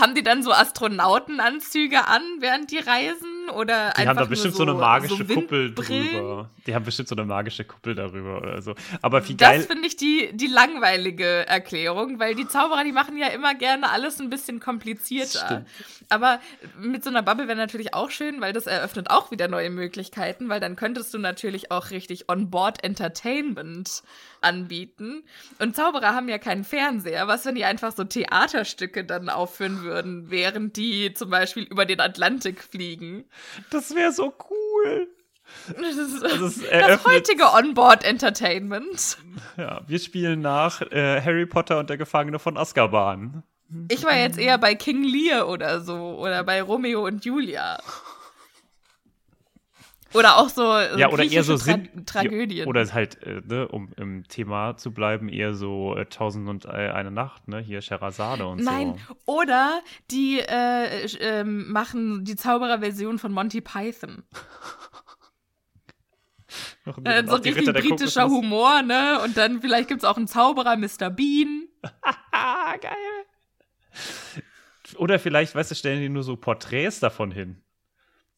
Haben 0.00 0.14
die 0.14 0.22
dann 0.22 0.42
so 0.42 0.50
Astronautenanzüge 0.50 2.06
an, 2.06 2.22
während 2.38 2.70
die 2.70 2.78
reisen? 2.78 3.33
Oder 3.50 3.90
die 3.90 3.96
einfach 3.98 4.06
haben 4.10 4.16
da 4.16 4.24
bestimmt 4.24 4.54
so, 4.54 4.64
so 4.64 4.70
eine 4.70 4.78
magische 4.78 5.24
so 5.26 5.34
Kuppel 5.34 5.74
drüber. 5.74 6.50
Die 6.66 6.74
haben 6.74 6.84
bestimmt 6.84 7.08
so 7.08 7.14
eine 7.14 7.24
magische 7.24 7.64
Kuppel 7.64 7.94
darüber 7.94 8.38
oder 8.38 8.62
so. 8.62 8.74
Aber 9.02 9.26
wie 9.28 9.36
geil. 9.36 9.58
Das 9.58 9.66
finde 9.66 9.86
ich 9.86 9.96
die, 9.96 10.30
die 10.32 10.46
langweilige 10.46 11.46
Erklärung, 11.46 12.18
weil 12.18 12.34
die 12.34 12.48
Zauberer, 12.48 12.84
die 12.84 12.92
machen 12.92 13.16
ja 13.16 13.28
immer 13.28 13.54
gerne 13.54 13.90
alles 13.90 14.20
ein 14.20 14.30
bisschen 14.30 14.60
komplizierter. 14.60 15.64
Aber 16.08 16.40
mit 16.78 17.04
so 17.04 17.10
einer 17.10 17.22
Bubble 17.22 17.48
wäre 17.48 17.56
natürlich 17.56 17.94
auch 17.94 18.10
schön, 18.10 18.40
weil 18.40 18.52
das 18.52 18.66
eröffnet 18.66 19.10
auch 19.10 19.30
wieder 19.30 19.48
neue 19.48 19.70
Möglichkeiten, 19.70 20.48
weil 20.48 20.60
dann 20.60 20.76
könntest 20.76 21.12
du 21.14 21.18
natürlich 21.18 21.70
auch 21.70 21.90
richtig 21.90 22.28
On-Board 22.28 22.84
Entertainment 22.84 24.02
anbieten. 24.40 25.24
Und 25.58 25.76
Zauberer 25.76 26.14
haben 26.14 26.28
ja 26.28 26.38
keinen 26.38 26.64
Fernseher. 26.64 27.26
Was, 27.28 27.46
wenn 27.46 27.54
die 27.54 27.64
einfach 27.64 27.92
so 27.92 28.04
Theaterstücke 28.04 29.04
dann 29.04 29.28
aufführen 29.28 29.82
würden, 29.82 30.30
während 30.30 30.76
die 30.76 31.14
zum 31.14 31.30
Beispiel 31.30 31.64
über 31.64 31.86
den 31.86 32.00
Atlantik 32.00 32.62
fliegen? 32.62 33.24
Das 33.70 33.94
wäre 33.94 34.12
so 34.12 34.34
cool. 34.50 35.08
Das, 35.66 35.96
ist, 35.96 36.24
also 36.24 36.62
das 36.70 37.04
heutige 37.04 37.52
Onboard-Entertainment. 37.52 39.18
Ja, 39.56 39.82
wir 39.86 39.98
spielen 39.98 40.40
nach 40.40 40.80
äh, 40.80 41.20
Harry 41.20 41.46
Potter 41.46 41.78
und 41.78 41.90
der 41.90 41.96
Gefangene 41.96 42.38
von 42.38 42.56
Azkaban. 42.56 43.42
Ich 43.88 44.04
war 44.04 44.16
jetzt 44.16 44.38
eher 44.38 44.58
bei 44.58 44.74
King 44.74 45.02
Lear 45.02 45.48
oder 45.48 45.80
so 45.80 46.18
oder 46.18 46.44
bei 46.44 46.62
Romeo 46.62 47.06
und 47.06 47.24
Julia. 47.24 47.78
Oder 50.14 50.36
auch 50.36 50.48
so, 50.48 50.62
so 50.62 50.98
ja, 50.98 51.10
oder 51.10 51.24
eher 51.24 51.42
so 51.42 51.56
Tra 51.56 51.64
Sinn, 51.64 52.06
Tragödien. 52.06 52.68
Oder 52.68 52.86
halt, 52.94 53.20
äh, 53.24 53.42
ne, 53.44 53.66
um 53.66 53.90
im 53.96 54.26
Thema 54.28 54.76
zu 54.76 54.92
bleiben, 54.92 55.28
eher 55.28 55.54
so 55.54 55.96
äh, 55.96 56.06
Tausend 56.06 56.48
und 56.48 56.66
eine 56.66 57.10
Nacht, 57.10 57.48
ne? 57.48 57.58
Hier 57.58 57.82
Scheherazade 57.82 58.46
und 58.46 58.62
Nein. 58.62 58.94
so. 58.96 59.14
Nein, 59.14 59.16
oder 59.26 59.80
die 60.12 60.38
äh, 60.38 61.06
äh, 61.18 61.44
machen 61.44 62.24
die 62.24 62.36
Zauberer-Version 62.36 63.18
von 63.18 63.32
Monty 63.32 63.60
Python. 63.60 64.22
äh, 67.04 67.26
so 67.26 67.34
richtig 67.34 67.72
britischer 67.72 68.28
Humor, 68.28 68.82
ne? 68.82 69.20
Und 69.24 69.36
dann 69.36 69.60
vielleicht 69.60 69.88
gibt 69.88 70.04
es 70.04 70.08
auch 70.08 70.16
einen 70.16 70.28
Zauberer, 70.28 70.76
Mr. 70.76 71.10
Bean. 71.10 71.66
Geil. 72.80 73.26
Oder 74.96 75.18
vielleicht, 75.18 75.54
weißt 75.54 75.70
du, 75.70 75.74
stellen 75.74 76.00
die 76.00 76.08
nur 76.08 76.22
so 76.22 76.36
Porträts 76.36 77.00
davon 77.00 77.30
hin. 77.30 77.62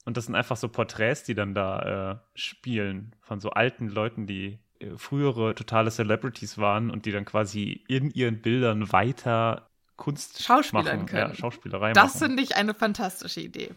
Und 0.04 0.16
das 0.16 0.26
sind 0.26 0.36
einfach 0.36 0.56
so 0.56 0.68
Porträts, 0.68 1.24
die 1.24 1.34
dann 1.34 1.54
da 1.54 2.12
äh, 2.12 2.38
spielen 2.38 3.14
von 3.22 3.40
so 3.40 3.50
alten 3.50 3.88
Leuten, 3.88 4.26
die 4.26 4.60
äh, 4.78 4.96
frühere 4.96 5.54
totale 5.54 5.90
Celebrities 5.90 6.58
waren 6.58 6.90
und 6.90 7.06
die 7.06 7.12
dann 7.12 7.24
quasi 7.24 7.84
in 7.88 8.10
ihren 8.10 8.40
Bildern 8.40 8.92
weiter 8.92 9.68
Kunst 9.96 10.42
Schauspielern 10.42 10.84
machen. 10.84 11.06
können. 11.06 11.30
Ja, 11.30 11.34
Schauspielerei 11.34 11.92
das 11.92 12.18
finde 12.18 12.42
ich 12.42 12.54
eine 12.54 12.74
fantastische 12.74 13.40
Idee. 13.40 13.74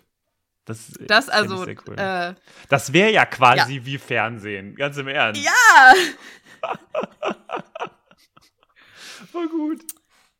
Das, 0.65 0.91
das 1.07 1.29
also, 1.29 1.65
cool. 1.65 1.97
äh, 1.97 2.35
das 2.67 2.93
wäre 2.93 3.11
ja 3.11 3.25
quasi 3.25 3.77
ja. 3.77 3.85
wie 3.85 3.97
Fernsehen, 3.97 4.75
ganz 4.75 4.97
im 4.97 5.07
Ernst. 5.07 5.43
Ja! 5.43 5.93
Voll 9.31 9.49
gut. 9.49 9.81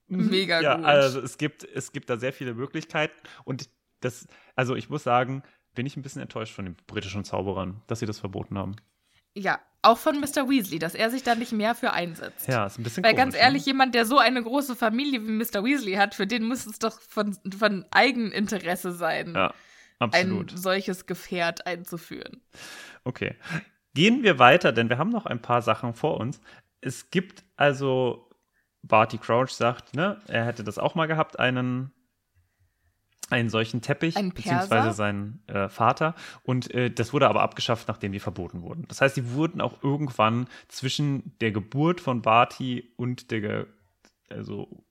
Mega 0.09 0.61
ja, 0.61 0.75
gut. 0.75 0.85
Also 0.85 1.19
es 1.21 1.37
gibt, 1.37 1.63
es 1.63 1.91
gibt 1.91 2.09
da 2.09 2.17
sehr 2.17 2.33
viele 2.33 2.53
Möglichkeiten 2.53 3.15
und 3.45 3.69
das, 4.01 4.27
also 4.55 4.75
ich 4.75 4.89
muss 4.89 5.03
sagen, 5.03 5.43
bin 5.75 5.85
ich 5.85 5.95
ein 5.97 6.01
bisschen 6.01 6.21
enttäuscht 6.21 6.53
von 6.53 6.65
den 6.65 6.75
britischen 6.87 7.23
Zauberern, 7.23 7.81
dass 7.87 7.99
sie 7.99 8.05
das 8.05 8.19
verboten 8.19 8.57
haben. 8.57 8.75
Ja, 9.35 9.59
Auch 9.81 9.97
von 9.97 10.19
Mr. 10.19 10.49
Weasley, 10.49 10.79
dass 10.79 10.95
er 10.95 11.09
sich 11.09 11.23
da 11.23 11.35
nicht 11.35 11.51
mehr 11.51 11.75
für 11.75 11.93
einsetzt. 11.93 12.47
Ja, 12.47 12.65
ist 12.65 12.79
ein 12.79 12.83
bisschen 12.83 13.03
Weil 13.03 13.11
komisch, 13.11 13.23
ganz 13.25 13.35
ehrlich, 13.35 13.65
ne? 13.65 13.71
jemand, 13.73 13.95
der 13.95 14.05
so 14.05 14.17
eine 14.17 14.41
große 14.43 14.75
Familie 14.75 15.21
wie 15.25 15.31
Mr. 15.31 15.63
Weasley 15.63 15.93
hat, 15.93 16.15
für 16.15 16.27
den 16.27 16.43
muss 16.43 16.65
es 16.65 16.79
doch 16.79 16.99
von, 16.99 17.37
von 17.57 17.85
Eigeninteresse 17.91 18.91
sein, 18.91 19.35
Ja, 19.35 19.53
absolut. 19.99 20.51
ein 20.53 20.57
solches 20.57 21.05
Gefährt 21.05 21.65
einzuführen. 21.67 22.41
Okay. 23.03 23.35
Gehen 23.93 24.23
wir 24.23 24.39
weiter, 24.39 24.71
denn 24.71 24.89
wir 24.89 24.97
haben 24.97 25.11
noch 25.11 25.25
ein 25.25 25.41
paar 25.41 25.61
Sachen 25.61 25.93
vor 25.93 26.19
uns. 26.19 26.41
Es 26.81 27.09
gibt 27.11 27.43
also, 27.55 28.28
Barty 28.83 29.17
Crouch 29.17 29.49
sagt, 29.51 29.95
ne, 29.95 30.21
er 30.27 30.45
hätte 30.45 30.63
das 30.63 30.77
auch 30.77 30.95
mal 30.95 31.05
gehabt, 31.07 31.37
einen, 31.39 31.91
einen 33.29 33.49
solchen 33.49 33.81
Teppich, 33.81 34.15
Ein 34.17 34.33
beziehungsweise 34.33 34.93
sein 34.93 35.43
äh, 35.47 35.69
Vater. 35.69 36.15
Und 36.43 36.73
äh, 36.73 36.89
das 36.89 37.13
wurde 37.13 37.27
aber 37.29 37.41
abgeschafft, 37.41 37.87
nachdem 37.87 38.11
die 38.11 38.19
verboten 38.19 38.61
wurden. 38.61 38.85
Das 38.87 39.01
heißt, 39.01 39.15
die 39.17 39.31
wurden 39.33 39.61
auch 39.61 39.83
irgendwann 39.83 40.47
zwischen 40.67 41.37
der 41.39 41.51
Geburt 41.51 42.01
von 42.01 42.21
Barty 42.21 42.91
und 42.95 43.31
der, 43.31 43.67
also 44.29 44.83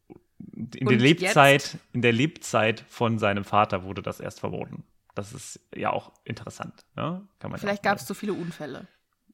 in 0.55 0.70
der 0.70 0.86
Und 0.86 0.99
Lebzeit, 1.01 1.78
in 1.93 2.03
der 2.03 2.12
Lebzeit 2.12 2.84
von 2.89 3.18
seinem 3.18 3.45
Vater 3.45 3.82
wurde 3.82 4.03
das 4.03 4.20
erst 4.20 4.39
verboten. 4.41 4.84
Das 5.16 5.32
ist 5.32 5.59
ja 5.74 5.91
auch 5.91 6.12
interessant. 6.22 6.84
Ne? 6.95 7.26
Kann 7.41 7.51
man 7.51 7.59
ja 7.59 7.59
Vielleicht 7.59 7.84
mal- 7.84 7.91
gab 7.91 7.99
es 7.99 8.07
zu 8.07 8.14
viele 8.14 8.34
Unfälle. 8.34 8.86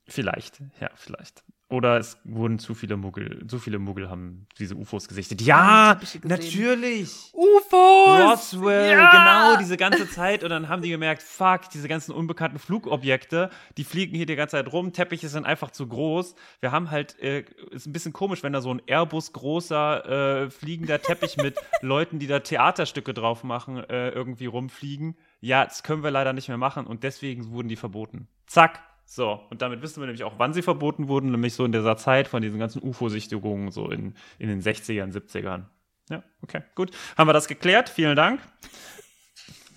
Vielleicht, 0.07 0.63
ja, 0.81 0.89
vielleicht. 0.95 1.45
Oder 1.71 1.97
es 1.99 2.19
wurden 2.25 2.59
zu 2.59 2.75
viele 2.75 2.97
Muggel, 2.99 3.47
zu 3.49 3.59
viele 3.59 3.79
Muggel 3.79 4.11
haben 4.11 4.47
diese 4.59 4.77
UFOs 4.77 5.09
gesichtet. 5.09 5.41
Ja, 5.41 5.99
natürlich. 6.23 7.33
UFOs! 7.33 8.53
Roswell, 8.55 8.93
Ja! 8.93 9.11
genau, 9.11 9.59
diese 9.59 9.79
ganze 9.79 10.09
Zeit. 10.09 10.45
Und 10.45 10.51
dann 10.51 10.69
haben 10.69 10.83
die 10.83 10.91
gemerkt, 10.91 11.23
fuck, 11.23 11.71
diese 11.73 11.89
ganzen 11.89 12.13
unbekannten 12.13 12.59
Flugobjekte, 12.59 13.49
die 13.79 13.85
fliegen 13.85 14.15
hier 14.15 14.27
die 14.27 14.37
ganze 14.37 14.57
Zeit 14.57 14.71
rum. 14.73 14.93
Teppiche 14.93 15.29
sind 15.29 15.47
einfach 15.47 15.71
zu 15.71 15.87
groß. 15.89 16.35
Wir 16.61 16.71
haben 16.71 16.91
halt, 16.91 17.19
äh, 17.19 17.45
ist 17.71 17.87
ein 17.87 17.93
bisschen 17.93 18.13
komisch, 18.13 18.43
wenn 18.43 18.53
da 18.53 18.61
so 18.61 18.73
ein 18.73 18.83
Airbus 18.87 19.33
großer 19.33 20.43
äh, 20.45 20.51
fliegender 20.51 21.01
Teppich 21.01 21.39
mit 21.39 21.57
Leuten, 21.81 22.19
die 22.19 22.27
da 22.27 22.41
Theaterstücke 22.41 23.15
drauf 23.15 23.43
machen, 23.43 23.79
äh, 23.89 24.11
irgendwie 24.11 24.47
rumfliegen. 24.47 25.17
Ja, 25.41 25.65
das 25.65 25.83
können 25.83 26.03
wir 26.03 26.11
leider 26.11 26.35
nicht 26.35 26.49
mehr 26.49 26.59
machen 26.59 26.87
und 26.87 27.03
deswegen 27.05 27.51
wurden 27.51 27.69
die 27.69 27.77
verboten. 27.77 28.29
Zack. 28.47 28.81
So, 29.07 29.41
und 29.51 29.63
damit 29.63 29.83
wissen 29.83 30.01
wir 30.01 30.07
nämlich 30.07 30.25
auch, 30.25 30.35
wann 30.39 30.53
sie 30.55 30.63
verboten 30.63 31.09
wurden, 31.09 31.31
nämlich 31.31 31.55
so 31.55 31.65
in 31.65 31.73
dieser 31.73 31.97
Zeit 31.97 32.27
von 32.27 32.43
diesen 32.43 32.59
ganzen 32.59 32.83
UFO-Sichtigungen, 32.83 33.71
so 33.71 33.91
in, 33.91 34.15
in 34.39 34.49
den 34.49 34.63
60ern, 34.63 35.13
70ern. 35.13 35.65
Ja, 36.11 36.23
okay, 36.43 36.63
gut. 36.75 36.91
Haben 37.17 37.29
wir 37.29 37.33
das 37.33 37.49
geklärt? 37.49 37.89
Vielen 37.89 38.17
Dank. 38.17 38.41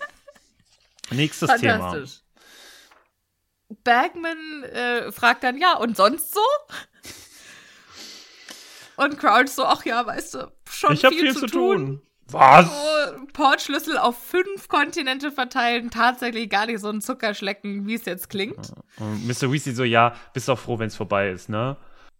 Nächstes 1.10 1.48
Thema. 1.60 2.04
Bagman 3.84 4.64
äh, 4.64 5.12
fragt 5.12 5.44
dann, 5.44 5.58
ja, 5.58 5.76
und 5.76 5.96
sonst 5.96 6.34
so? 6.34 6.40
Und 8.96 9.18
Crouch 9.18 9.48
so, 9.48 9.64
ach 9.64 9.84
ja, 9.84 10.04
weißt 10.04 10.34
du, 10.34 10.52
schon 10.68 10.94
Ich 10.94 11.04
habe 11.04 11.14
viel, 11.14 11.36
zu 11.36 11.46
tun. 11.46 12.02
Was? 12.30 12.66
So, 12.66 13.26
Portschlüssel 13.32 13.96
auf 13.98 14.18
fünf 14.22 14.68
Kontinente 14.68 15.30
verteilen, 15.32 15.90
tatsächlich 15.90 16.50
gar 16.50 16.66
nicht 16.66 16.80
so 16.80 16.88
ein 16.90 17.00
Zuckerschlecken, 17.00 17.86
wie 17.86 17.94
es 17.94 18.04
jetzt 18.04 18.28
klingt. 18.28 18.72
Und 18.98 19.26
Mr. 19.26 19.50
Weasley 19.52 19.74
so, 19.74 19.84
ja, 19.84 20.14
bist 20.34 20.48
doch 20.48 20.58
froh, 20.58 20.78
wenn 20.78 20.88
es 20.88 20.96
vorbei 20.96 21.30
ist, 21.30 21.48
ne? 21.48 21.76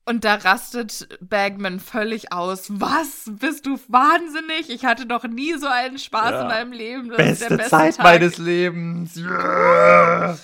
Und 0.06 0.24
da 0.24 0.36
rastet 0.36 1.06
Bagman 1.20 1.80
völlig 1.80 2.32
aus. 2.32 2.68
Was? 2.70 3.24
Bist 3.26 3.66
du 3.66 3.78
wahnsinnig? 3.88 4.70
Ich 4.70 4.86
hatte 4.86 5.04
doch 5.04 5.24
nie 5.24 5.52
so 5.59 5.66
einen 5.66 5.98
Spaß 5.98 6.30
Ja. 6.30 6.40
in 6.42 6.46
meinem 6.46 6.72
Leben. 6.72 7.11
Das 7.11 7.26
ist 7.32 7.42
der 7.50 7.56
beste 7.59 7.70
Tag. 7.70 7.98
meines 7.98 8.38
Lebens. 8.38 9.18
Yeah. 9.18 10.38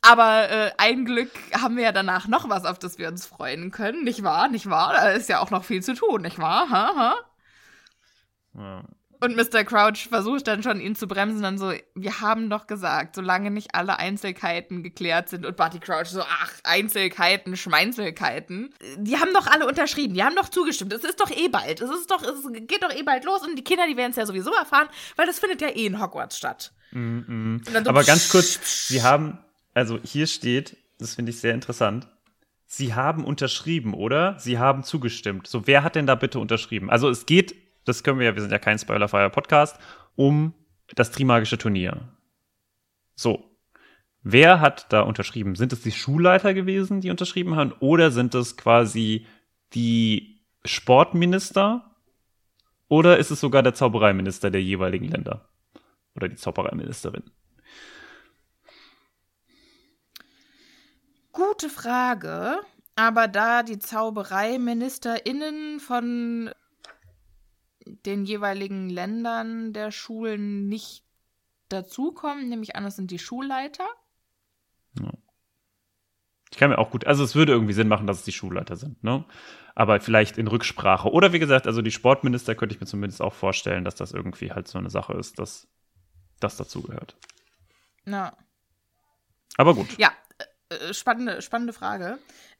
Aber 0.00 0.48
äh, 0.48 0.70
ein 0.78 1.04
Glück 1.04 1.30
haben 1.52 1.76
wir 1.76 1.82
ja 1.84 1.92
danach 1.92 2.28
noch 2.28 2.48
was, 2.48 2.64
auf 2.64 2.78
das 2.78 2.96
wir 2.96 3.08
uns 3.08 3.26
freuen 3.26 3.72
können, 3.72 4.04
nicht 4.04 4.22
wahr? 4.22 4.48
Nicht 4.48 4.70
wahr? 4.70 4.92
Da 4.94 5.10
ist 5.10 5.28
ja 5.28 5.40
auch 5.40 5.50
noch 5.50 5.64
viel 5.64 5.82
zu 5.82 5.94
tun, 5.94 6.22
nicht 6.22 6.38
wahr? 6.38 6.70
Ha, 6.70 6.92
ha? 6.96 7.14
Ja. 8.56 8.84
Und 9.18 9.34
Mr. 9.34 9.64
Crouch 9.64 10.08
versucht 10.08 10.46
dann 10.46 10.62
schon, 10.62 10.78
ihn 10.78 10.94
zu 10.94 11.08
bremsen, 11.08 11.42
dann 11.42 11.56
so, 11.56 11.72
wir 11.94 12.20
haben 12.20 12.50
doch 12.50 12.66
gesagt, 12.66 13.14
solange 13.14 13.50
nicht 13.50 13.74
alle 13.74 13.98
Einzelheiten 13.98 14.82
geklärt 14.82 15.30
sind. 15.30 15.46
Und 15.46 15.56
Barty 15.56 15.78
Crouch 15.78 16.08
so, 16.08 16.20
ach, 16.20 16.52
Einzelheiten, 16.64 17.56
Schmeinzelheiten. 17.56 18.74
Die 18.98 19.16
haben 19.16 19.32
doch 19.32 19.46
alle 19.46 19.66
unterschrieben, 19.66 20.14
die 20.14 20.22
haben 20.22 20.36
doch 20.36 20.50
zugestimmt. 20.50 20.92
Es 20.92 21.02
ist 21.02 21.18
doch 21.18 21.30
eh 21.30 21.48
bald. 21.48 21.80
Es 21.80 21.90
ist 21.90 22.10
doch, 22.10 22.22
es 22.22 22.46
geht 22.66 22.82
doch 22.82 22.94
eh 22.94 23.02
bald 23.02 23.24
los. 23.24 23.42
Und 23.42 23.56
die 23.56 23.64
Kinder, 23.64 23.86
die 23.88 23.96
werden 23.96 24.10
es 24.10 24.16
ja 24.16 24.26
sowieso 24.26 24.52
erfahren, 24.52 24.88
weil 25.16 25.26
das 25.26 25.38
findet 25.38 25.62
ja 25.62 25.68
eh 25.68 25.86
in 25.86 26.00
Hogwarts 26.00 26.36
statt. 26.36 26.72
Und 26.92 27.62
dann 27.72 27.84
so, 27.84 27.90
Aber 27.90 28.04
ganz 28.04 28.28
kurz, 28.28 28.88
Sie 28.88 29.02
haben, 29.02 29.38
also 29.74 29.98
hier 30.02 30.26
steht, 30.26 30.76
das 30.98 31.14
finde 31.14 31.30
ich 31.30 31.40
sehr 31.40 31.54
interessant, 31.54 32.06
Sie 32.66 32.94
haben 32.94 33.24
unterschrieben, 33.24 33.94
oder? 33.94 34.38
Sie 34.38 34.58
haben 34.58 34.82
zugestimmt. 34.82 35.46
So, 35.46 35.66
wer 35.66 35.84
hat 35.84 35.94
denn 35.94 36.06
da 36.06 36.16
bitte 36.16 36.38
unterschrieben? 36.38 36.90
Also 36.90 37.08
es 37.08 37.24
geht, 37.26 37.54
das 37.86 38.02
können 38.02 38.18
wir 38.18 38.26
ja, 38.26 38.34
wir 38.34 38.42
sind 38.42 38.52
ja 38.52 38.58
kein 38.58 38.78
spoilerfreier 38.78 39.30
Podcast, 39.30 39.78
um 40.16 40.52
das 40.94 41.10
Trimagische 41.10 41.56
Turnier. 41.56 42.08
So. 43.14 43.56
Wer 44.22 44.60
hat 44.60 44.92
da 44.92 45.02
unterschrieben? 45.02 45.54
Sind 45.54 45.72
es 45.72 45.82
die 45.82 45.92
Schulleiter 45.92 46.52
gewesen, 46.52 47.00
die 47.00 47.10
unterschrieben 47.10 47.54
haben, 47.54 47.72
oder 47.78 48.10
sind 48.10 48.34
es 48.34 48.56
quasi 48.56 49.24
die 49.72 50.44
Sportminister? 50.64 51.94
Oder 52.88 53.18
ist 53.18 53.30
es 53.30 53.40
sogar 53.40 53.62
der 53.62 53.74
Zaubereiminister 53.74 54.50
der 54.50 54.62
jeweiligen 54.62 55.06
Länder? 55.06 55.48
Oder 56.16 56.28
die 56.28 56.36
Zaubereiministerin? 56.36 57.22
Gute 61.30 61.68
Frage. 61.68 62.58
Aber 62.96 63.28
da 63.28 63.62
die 63.62 63.78
ZaubereiministerInnen 63.78 65.80
von 65.80 66.50
den 67.86 68.24
jeweiligen 68.24 68.90
Ländern 68.90 69.72
der 69.72 69.90
Schulen 69.90 70.68
nicht 70.68 71.04
dazukommen, 71.68 72.48
nehme 72.48 72.62
ich 72.62 72.76
an, 72.76 72.84
das 72.84 72.96
sind 72.96 73.10
die 73.10 73.18
Schulleiter. 73.18 73.86
Ich 76.50 76.58
kann 76.58 76.70
mir 76.70 76.78
auch 76.78 76.90
gut, 76.90 77.06
also 77.06 77.24
es 77.24 77.34
würde 77.34 77.52
irgendwie 77.52 77.72
Sinn 77.72 77.88
machen, 77.88 78.06
dass 78.06 78.20
es 78.20 78.24
die 78.24 78.32
Schulleiter 78.32 78.76
sind, 78.76 79.02
ne? 79.02 79.24
Aber 79.74 80.00
vielleicht 80.00 80.38
in 80.38 80.46
Rücksprache. 80.46 81.10
Oder 81.10 81.34
wie 81.34 81.38
gesagt, 81.38 81.66
also 81.66 81.82
die 81.82 81.90
Sportminister 81.90 82.54
könnte 82.54 82.74
ich 82.74 82.80
mir 82.80 82.86
zumindest 82.86 83.20
auch 83.20 83.34
vorstellen, 83.34 83.84
dass 83.84 83.94
das 83.94 84.12
irgendwie 84.12 84.52
halt 84.52 84.68
so 84.68 84.78
eine 84.78 84.88
Sache 84.88 85.12
ist, 85.12 85.38
dass 85.38 85.68
das 86.40 86.56
dazugehört. 86.56 87.16
Na. 88.04 88.34
Aber 89.58 89.74
gut. 89.74 89.98
Ja, 89.98 90.12
äh, 90.70 90.94
spannende, 90.94 91.42
spannende 91.42 91.74
Frage. 91.74 92.18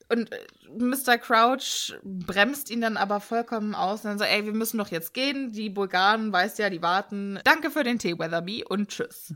Und 0.08 0.30
äh, 0.32 0.46
Mr. 0.78 1.18
Crouch 1.18 1.94
bremst 2.02 2.70
ihn 2.70 2.80
dann 2.80 2.96
aber 2.96 3.20
vollkommen 3.20 3.74
aus 3.74 4.04
und 4.04 4.10
dann 4.10 4.18
so, 4.18 4.24
ey, 4.24 4.44
wir 4.44 4.52
müssen 4.52 4.78
doch 4.78 4.88
jetzt 4.88 5.14
gehen. 5.14 5.52
Die 5.52 5.70
Bulgaren, 5.70 6.32
weißt 6.32 6.58
ja, 6.58 6.70
die 6.70 6.82
warten. 6.82 7.40
Danke 7.44 7.70
für 7.70 7.82
den 7.82 7.98
Tee, 7.98 8.18
Weatherby, 8.18 8.64
und 8.64 8.88
tschüss. 8.88 9.34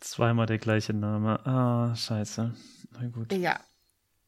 Zweimal 0.00 0.46
der 0.46 0.58
gleiche 0.58 0.92
Name. 0.92 1.44
Ah, 1.46 1.94
scheiße. 1.94 2.54
Na 2.92 3.08
gut. 3.08 3.32
Ja. 3.32 3.58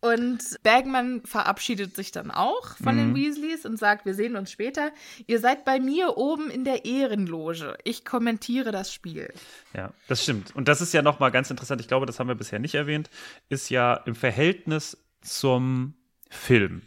Und 0.06 0.62
Bagman 0.62 1.22
verabschiedet 1.24 1.96
sich 1.96 2.12
dann 2.12 2.30
auch 2.30 2.76
von 2.76 2.96
den 2.96 3.14
Weasleys 3.14 3.64
und 3.64 3.78
sagt, 3.78 4.06
wir 4.06 4.14
sehen 4.14 4.36
uns 4.36 4.50
später. 4.50 4.92
Ihr 5.26 5.40
seid 5.40 5.64
bei 5.64 5.80
mir 5.80 6.16
oben 6.16 6.50
in 6.50 6.64
der 6.64 6.84
Ehrenloge. 6.84 7.76
Ich 7.84 8.04
kommentiere 8.04 8.72
das 8.72 8.92
Spiel. 8.92 9.32
Ja, 9.74 9.92
das 10.08 10.22
stimmt. 10.22 10.54
Und 10.54 10.68
das 10.68 10.80
ist 10.80 10.92
ja 10.92 11.02
nochmal 11.02 11.30
ganz 11.30 11.50
interessant. 11.50 11.80
Ich 11.80 11.88
glaube, 11.88 12.06
das 12.06 12.20
haben 12.20 12.28
wir 12.28 12.34
bisher 12.34 12.58
nicht 12.58 12.74
erwähnt. 12.74 13.10
Ist 13.48 13.70
ja 13.70 13.94
im 13.94 14.14
Verhältnis 14.14 14.96
zum 15.22 15.94
Film. 16.30 16.82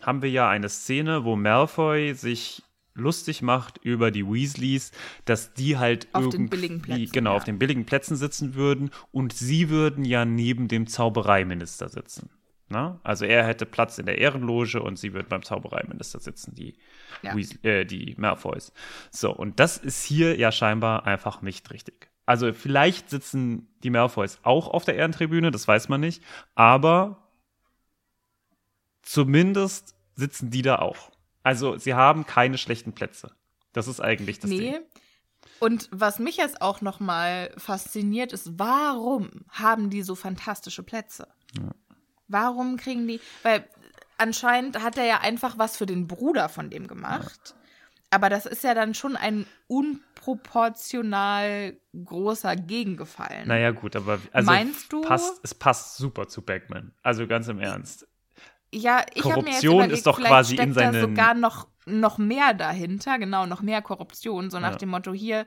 Haben 0.00 0.22
wir 0.22 0.30
ja 0.30 0.48
eine 0.48 0.68
Szene, 0.68 1.24
wo 1.24 1.36
Malfoy 1.36 2.14
sich 2.14 2.62
lustig 2.98 3.42
macht 3.42 3.78
über 3.82 4.10
die 4.10 4.26
Weasleys, 4.26 4.92
dass 5.24 5.54
die 5.54 5.78
halt 5.78 6.08
Auf 6.12 6.28
den 6.28 6.48
billigen 6.48 6.82
Plätzen, 6.82 7.12
genau, 7.12 7.30
ja. 7.32 7.36
auf 7.36 7.44
den 7.44 7.58
billigen 7.58 7.86
Plätzen 7.86 8.16
sitzen 8.16 8.54
würden 8.54 8.90
und 9.12 9.32
sie 9.32 9.70
würden 9.70 10.04
ja 10.04 10.24
neben 10.24 10.68
dem 10.68 10.86
Zaubereiminister 10.86 11.88
sitzen. 11.88 12.30
Na? 12.70 13.00
Also 13.02 13.24
er 13.24 13.46
hätte 13.46 13.64
Platz 13.64 13.96
in 13.98 14.04
der 14.04 14.18
Ehrenloge 14.18 14.82
und 14.82 14.98
sie 14.98 15.14
würden 15.14 15.28
beim 15.30 15.42
Zaubereiminister 15.42 16.20
sitzen, 16.20 16.54
die, 16.54 16.74
Ja. 17.22 17.32
Weas- 17.34 17.64
äh, 17.64 17.86
die 17.86 18.14
Malfoys. 18.18 18.72
So, 19.10 19.34
und 19.34 19.58
das 19.58 19.78
ist 19.78 20.04
hier 20.04 20.36
ja 20.38 20.52
scheinbar 20.52 21.06
einfach 21.06 21.40
nicht 21.40 21.70
richtig. 21.70 22.10
Also 22.26 22.52
vielleicht 22.52 23.08
sitzen 23.08 23.68
die 23.82 23.88
Malfoys 23.88 24.40
auch 24.42 24.68
auf 24.68 24.84
der 24.84 24.96
Ehrentribüne, 24.96 25.50
das 25.50 25.66
weiß 25.66 25.88
man 25.88 26.02
nicht, 26.02 26.22
aber 26.54 27.26
zumindest 29.02 29.94
sitzen 30.14 30.50
die 30.50 30.60
da 30.62 30.76
auch. 30.76 31.10
Also 31.48 31.78
sie 31.78 31.94
haben 31.94 32.26
keine 32.26 32.58
schlechten 32.58 32.92
Plätze. 32.92 33.32
Das 33.72 33.88
ist 33.88 34.00
eigentlich 34.00 34.38
das 34.38 34.50
nee. 34.50 34.72
Ding. 34.72 34.80
Und 35.60 35.88
was 35.90 36.18
mich 36.18 36.36
jetzt 36.36 36.60
auch 36.60 36.82
noch 36.82 37.00
mal 37.00 37.54
fasziniert 37.56 38.34
ist, 38.34 38.58
warum 38.58 39.30
haben 39.48 39.88
die 39.88 40.02
so 40.02 40.14
fantastische 40.14 40.82
Plätze? 40.82 41.26
Warum 42.26 42.76
kriegen 42.76 43.08
die, 43.08 43.18
weil 43.42 43.66
anscheinend 44.18 44.82
hat 44.82 44.98
er 44.98 45.06
ja 45.06 45.20
einfach 45.20 45.56
was 45.56 45.78
für 45.78 45.86
den 45.86 46.06
Bruder 46.06 46.50
von 46.50 46.68
dem 46.68 46.86
gemacht. 46.86 47.54
aber 48.10 48.28
das 48.30 48.46
ist 48.46 48.64
ja 48.64 48.72
dann 48.74 48.94
schon 48.94 49.16
ein 49.16 49.46
unproportional 49.66 51.78
großer 52.04 52.56
Gegengefallen. 52.56 53.48
Naja, 53.48 53.70
gut, 53.70 53.96
aber 53.96 54.18
also 54.32 54.46
Meinst 54.46 54.92
du? 54.92 55.02
Passt, 55.02 55.40
es 55.42 55.54
passt 55.54 55.98
super 55.98 56.28
zu 56.28 56.42
Backman. 56.42 56.94
Also 57.02 57.26
ganz 57.26 57.48
im 57.48 57.58
Ernst. 57.58 58.07
Ja, 58.74 59.04
ich 59.14 59.24
habe 59.24 59.42
mir 59.42 59.50
jetzt 59.52 59.62
Korruption 59.62 59.74
überlegt, 59.76 59.92
ist 59.94 60.06
doch 60.06 60.16
vielleicht 60.16 60.30
quasi 60.32 60.54
steckt 60.54 60.68
in 60.68 60.74
da 60.74 60.80
seinen- 60.92 61.00
sogar 61.00 61.34
noch, 61.34 61.68
noch 61.86 62.18
mehr 62.18 62.52
dahinter, 62.54 63.18
genau, 63.18 63.46
noch 63.46 63.62
mehr 63.62 63.80
Korruption, 63.82 64.50
so 64.50 64.58
nach 64.58 64.72
Ja. 64.72 64.76
dem 64.76 64.90
Motto 64.90 65.12
hier, 65.12 65.46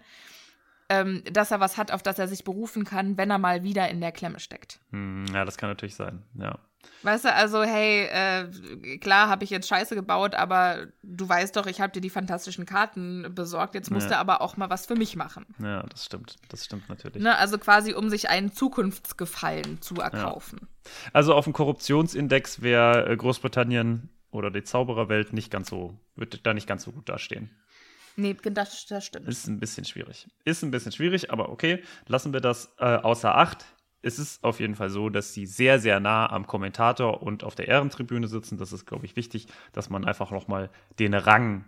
ähm, 0.90 1.24
dass 1.32 1.52
er 1.52 1.60
was 1.60 1.78
hat, 1.78 1.92
auf 1.92 2.02
das 2.04 2.18
er 2.20 2.28
sich 2.28 2.44
berufen 2.44 2.84
kann, 2.84 3.18
wenn 3.18 3.30
er 3.30 3.38
mal 3.38 3.64
wieder 3.64 3.88
in 3.90 4.02
der 4.02 4.12
Klemme 4.12 4.40
steckt. 4.40 4.80
Hm, 4.92 5.26
ja, 5.34 5.46
das 5.46 5.58
kann 5.58 5.70
natürlich 5.70 5.96
sein. 5.96 6.24
Ja. 6.34 6.58
Weißt 7.04 7.26
du, 7.26 7.34
also 7.34 7.64
hey, 7.64 8.06
äh, 8.06 8.98
klar 9.00 9.28
habe 9.28 9.44
ich 9.44 9.50
jetzt 9.50 9.68
Scheiße 9.68 9.96
gebaut, 9.96 10.36
aber 10.36 10.88
du 11.02 11.28
weißt 11.28 11.56
doch, 11.56 11.66
ich 11.66 11.82
habe 11.82 11.92
dir 11.92 12.02
die 12.02 12.12
fantastischen 12.12 12.66
Karten 12.68 13.34
besorgt, 13.34 13.74
jetzt 13.74 13.90
musst 13.90 14.10
Ja. 14.12 14.18
du 14.18 14.20
aber 14.20 14.42
auch 14.42 14.56
mal 14.56 14.70
was 14.70 14.86
für 14.86 14.96
mich 14.96 15.16
machen. 15.16 15.46
ja, 15.60 15.82
das 15.84 16.06
stimmt. 16.06 16.36
Das 16.50 16.64
stimmt 16.66 16.90
natürlich. 16.90 17.22
Ne? 17.24 17.36
Also 17.38 17.58
quasi, 17.58 17.94
um 17.94 18.10
sich 18.10 18.30
einen 18.30 18.54
Zukunftsgefallen 18.54 19.82
zu 19.82 19.96
erkaufen. 19.96 20.68
Also 21.12 21.34
auf 21.34 21.46
dem 21.46 21.54
Korruptionsindex 21.54 22.62
wäre 22.62 23.08
äh, 23.10 23.18
Großbritannien 23.18 24.10
oder 24.30 24.52
die 24.52 24.64
Zaubererwelt 24.64 25.34
nicht 25.34 25.50
ganz 25.52 25.70
so, 25.70 25.98
wird 26.16 26.46
da 26.46 26.54
nicht 26.54 26.68
ganz 26.68 26.84
so 26.84 26.92
gut 26.92 27.10
dastehen. 27.10 27.50
Nee, 28.16 28.36
das, 28.44 28.86
das 28.88 29.06
stimmt. 29.06 29.28
Ist 29.28 29.48
ein 29.48 29.60
bisschen 29.60 29.86
schwierig. 29.86 30.28
Ist 30.44 30.64
ein 30.64 30.72
bisschen 30.72 30.92
schwierig, 30.92 31.32
aber 31.32 31.50
okay, 31.50 31.82
lassen 32.08 32.34
wir 32.34 32.42
das 32.42 32.74
äh, 32.78 32.86
außer 32.98 33.36
Acht. 33.36 33.66
Es 34.02 34.18
ist 34.18 34.44
auf 34.44 34.60
jeden 34.60 34.76
Fall 34.76 34.90
so, 34.90 35.10
dass 35.10 35.34
sie 35.34 35.46
sehr, 35.46 35.80
sehr 35.80 36.00
nah 36.00 36.30
am 36.32 36.48
Kommentator 36.48 37.22
und 37.22 37.44
auf 37.44 37.56
der 37.56 37.68
Ehrentribüne 37.68 38.28
sitzen. 38.28 38.58
Das 38.58 38.74
ist, 38.74 38.86
glaube 38.86 39.06
ich, 39.06 39.16
wichtig, 39.16 39.48
dass 39.74 39.90
man 39.90 40.06
einfach 40.06 40.32
nochmal 40.32 40.70
den 41.00 41.14
Rang, 41.14 41.66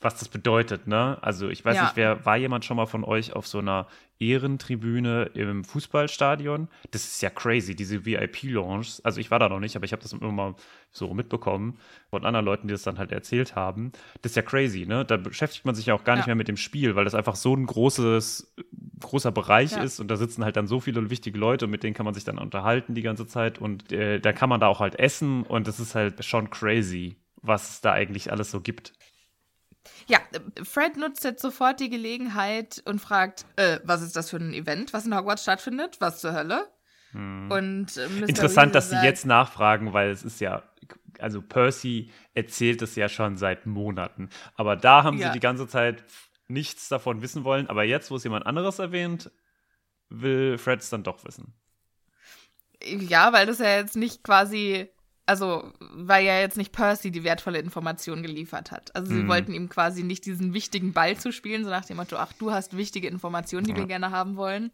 was 0.00 0.18
das 0.18 0.28
bedeutet, 0.28 0.86
ne? 0.86 1.18
Also 1.22 1.48
ich 1.48 1.64
weiß 1.64 1.76
Ja. 1.76 1.82
nicht, 1.84 1.96
wer 1.96 2.26
war 2.26 2.36
jemand 2.36 2.64
schon 2.64 2.76
mal 2.76 2.86
von 2.86 3.02
euch 3.02 3.32
auf 3.32 3.46
so 3.46 3.58
einer 3.58 3.86
Ehrentribüne 4.18 5.30
im 5.34 5.64
Fußballstadion? 5.64 6.68
Das 6.90 7.04
ist 7.04 7.22
ja 7.22 7.30
crazy, 7.30 7.74
diese 7.74 8.04
VIP-Lounge. 8.04 8.86
Also 9.02 9.20
ich 9.20 9.30
war 9.30 9.38
da 9.38 9.48
noch 9.48 9.60
nicht, 9.60 9.74
aber 9.76 9.84
ich 9.84 9.92
habe 9.92 10.02
das 10.02 10.12
immer 10.12 10.30
mal 10.32 10.54
so 10.90 11.12
mitbekommen 11.14 11.78
von 12.10 12.24
anderen 12.24 12.44
Leuten, 12.44 12.68
die 12.68 12.72
das 12.72 12.82
dann 12.82 12.98
halt 12.98 13.10
erzählt 13.12 13.56
haben. 13.56 13.92
Das 14.22 14.32
ist 14.32 14.36
ja 14.36 14.42
crazy, 14.42 14.86
ne? 14.86 15.04
Da 15.04 15.16
beschäftigt 15.16 15.64
man 15.64 15.74
sich 15.74 15.86
ja 15.86 15.94
auch 15.94 16.04
gar 16.04 16.16
nicht 16.16 16.26
Ja. 16.26 16.28
mehr 16.28 16.36
mit 16.36 16.48
dem 16.48 16.56
Spiel, 16.58 16.94
weil 16.94 17.04
das 17.04 17.14
einfach 17.14 17.36
so 17.36 17.54
ein 17.54 17.66
großes, 17.66 18.54
großer 19.00 19.32
Bereich 19.32 19.72
Ja. 19.72 19.82
ist 19.82 19.98
und 20.00 20.08
da 20.08 20.16
sitzen 20.16 20.44
halt 20.44 20.56
dann 20.56 20.66
so 20.66 20.80
viele 20.80 21.08
wichtige 21.10 21.38
Leute 21.38 21.64
und 21.64 21.70
mit 21.70 21.82
denen 21.82 21.94
kann 21.94 22.04
man 22.04 22.14
sich 22.14 22.24
dann 22.24 22.38
unterhalten 22.38 22.94
die 22.94 23.02
ganze 23.02 23.26
Zeit 23.26 23.58
und 23.58 23.92
äh, 23.92 24.20
da 24.20 24.32
kann 24.32 24.48
man 24.50 24.60
da 24.60 24.68
auch 24.68 24.80
halt 24.80 24.98
essen 24.98 25.42
und 25.42 25.66
das 25.68 25.80
ist 25.80 25.94
halt 25.94 26.22
schon 26.24 26.50
crazy, 26.50 27.16
was 27.42 27.70
es 27.70 27.80
da 27.80 27.92
eigentlich 27.92 28.30
alles 28.32 28.50
so 28.50 28.60
gibt. 28.60 28.92
Ja, 30.06 30.18
äh, 30.32 30.64
Fred 30.64 30.96
nutzt 30.96 31.24
jetzt 31.24 31.42
sofort 31.42 31.80
die 31.80 31.90
Gelegenheit 31.90 32.82
und 32.84 33.00
fragt, 33.00 33.44
äh, 33.56 33.80
was 33.84 34.02
ist 34.02 34.16
das 34.16 34.30
für 34.30 34.36
ein 34.38 34.52
Event, 34.52 34.92
was 34.92 35.06
in 35.06 35.16
Hogwarts 35.16 35.42
stattfindet? 35.42 35.96
Was 36.00 36.20
zur 36.20 36.32
Hölle? 36.32 36.68
Und 37.12 37.96
äh. 37.96 38.08
Hm. 38.08 38.24
Interessant, 38.24 38.74
dass 38.74 38.90
sie 38.90 38.96
sagt, 38.96 39.04
jetzt 39.04 39.24
nachfragen, 39.24 39.92
weil 39.94 40.10
es 40.10 40.22
ist 40.22 40.40
ja, 40.40 40.62
also 41.18 41.40
Percy 41.40 42.10
erzählt 42.34 42.82
es 42.82 42.94
ja 42.94 43.08
schon 43.08 43.36
seit 43.38 43.64
Monaten. 43.64 44.28
Aber 44.54 44.76
da 44.76 45.02
haben 45.02 45.18
Ja. 45.18 45.28
sie 45.28 45.32
die 45.32 45.40
ganze 45.40 45.66
Zeit 45.66 46.04
nichts 46.48 46.88
davon 46.88 47.22
wissen 47.22 47.44
wollen. 47.44 47.68
Aber 47.68 47.84
jetzt, 47.84 48.10
wo 48.10 48.16
es 48.16 48.24
jemand 48.24 48.46
anderes 48.46 48.78
erwähnt, 48.78 49.30
will 50.10 50.58
Fred 50.58 50.80
es 50.80 50.90
dann 50.90 51.04
doch 51.04 51.24
wissen. 51.24 51.54
Ja, 52.84 53.32
weil 53.32 53.46
das 53.46 53.58
ja 53.58 53.76
jetzt 53.76 53.96
nicht 53.96 54.22
quasi, 54.22 54.88
also 55.26 55.72
weil 55.80 56.24
ja 56.24 56.38
jetzt 56.40 56.56
nicht 56.56 56.72
Percy 56.72 57.10
die 57.10 57.24
wertvolle 57.24 57.58
Information 57.58 58.22
geliefert 58.22 58.70
hat. 58.70 58.94
Also 58.94 59.12
sie 59.12 59.22
Mhm. 59.22 59.28
wollten 59.28 59.52
ihm 59.52 59.68
quasi 59.68 60.02
nicht 60.04 60.24
diesen 60.24 60.54
wichtigen 60.54 60.92
Ball 60.92 61.16
zu 61.16 61.32
spielen, 61.32 61.64
so 61.64 61.70
nach 61.70 61.84
dem 61.84 61.96
Motto, 61.96 62.16
ach, 62.16 62.32
du 62.34 62.52
hast 62.52 62.76
wichtige 62.76 63.08
Informationen, 63.08 63.66
die 63.66 63.74
wir 63.76 63.86
gerne 63.86 64.10
haben 64.10 64.36
wollen. 64.36 64.70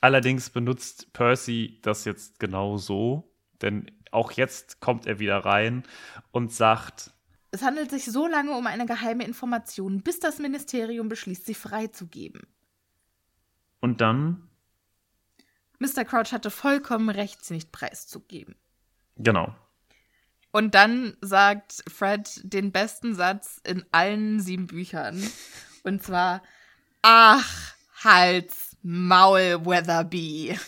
Allerdings 0.00 0.50
benutzt 0.50 1.12
Percy 1.12 1.78
das 1.82 2.04
jetzt 2.04 2.38
genau 2.38 2.76
so, 2.76 3.32
denn 3.62 3.90
auch 4.10 4.32
jetzt 4.32 4.80
kommt 4.80 5.06
er 5.06 5.18
wieder 5.18 5.38
rein 5.38 5.82
und 6.30 6.52
sagt, 6.52 7.10
Es 7.50 7.62
handelt 7.62 7.90
sich 7.90 8.04
so 8.04 8.26
lange 8.26 8.52
um 8.56 8.66
eine 8.66 8.86
geheime 8.86 9.24
Information, 9.24 10.02
bis 10.02 10.20
das 10.20 10.38
Ministerium 10.38 11.08
beschließt, 11.08 11.46
sie 11.46 11.54
freizugeben. 11.54 12.42
und 13.80 14.00
dann, 14.00 14.48
Mr. 15.78 16.04
Crouch 16.04 16.32
hatte 16.32 16.50
vollkommen 16.50 17.10
recht, 17.10 17.44
sie 17.44 17.54
nicht 17.54 17.70
preiszugeben. 17.72 18.54
Genau, 19.16 19.54
Und 20.52 20.74
dann 20.74 21.16
sagt 21.20 21.82
Fred 21.92 22.40
den 22.44 22.70
besten 22.72 23.14
Satz 23.14 23.60
in 23.64 23.84
allen 23.92 24.40
sieben 24.40 24.66
Büchern. 24.68 25.22
Und 25.82 26.02
zwar, 26.02 26.42
ach, 27.02 27.74
Hals, 28.02 28.76
Maul, 28.82 29.64
Weatherby. 29.64 30.58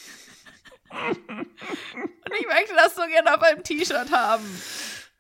Und 0.91 2.35
ich 2.41 2.47
möchte 2.47 2.75
das 2.75 2.95
so 2.95 3.03
gerne 3.07 3.35
auf 3.35 3.43
einem 3.43 3.63
T-Shirt 3.63 4.11
haben. 4.11 4.45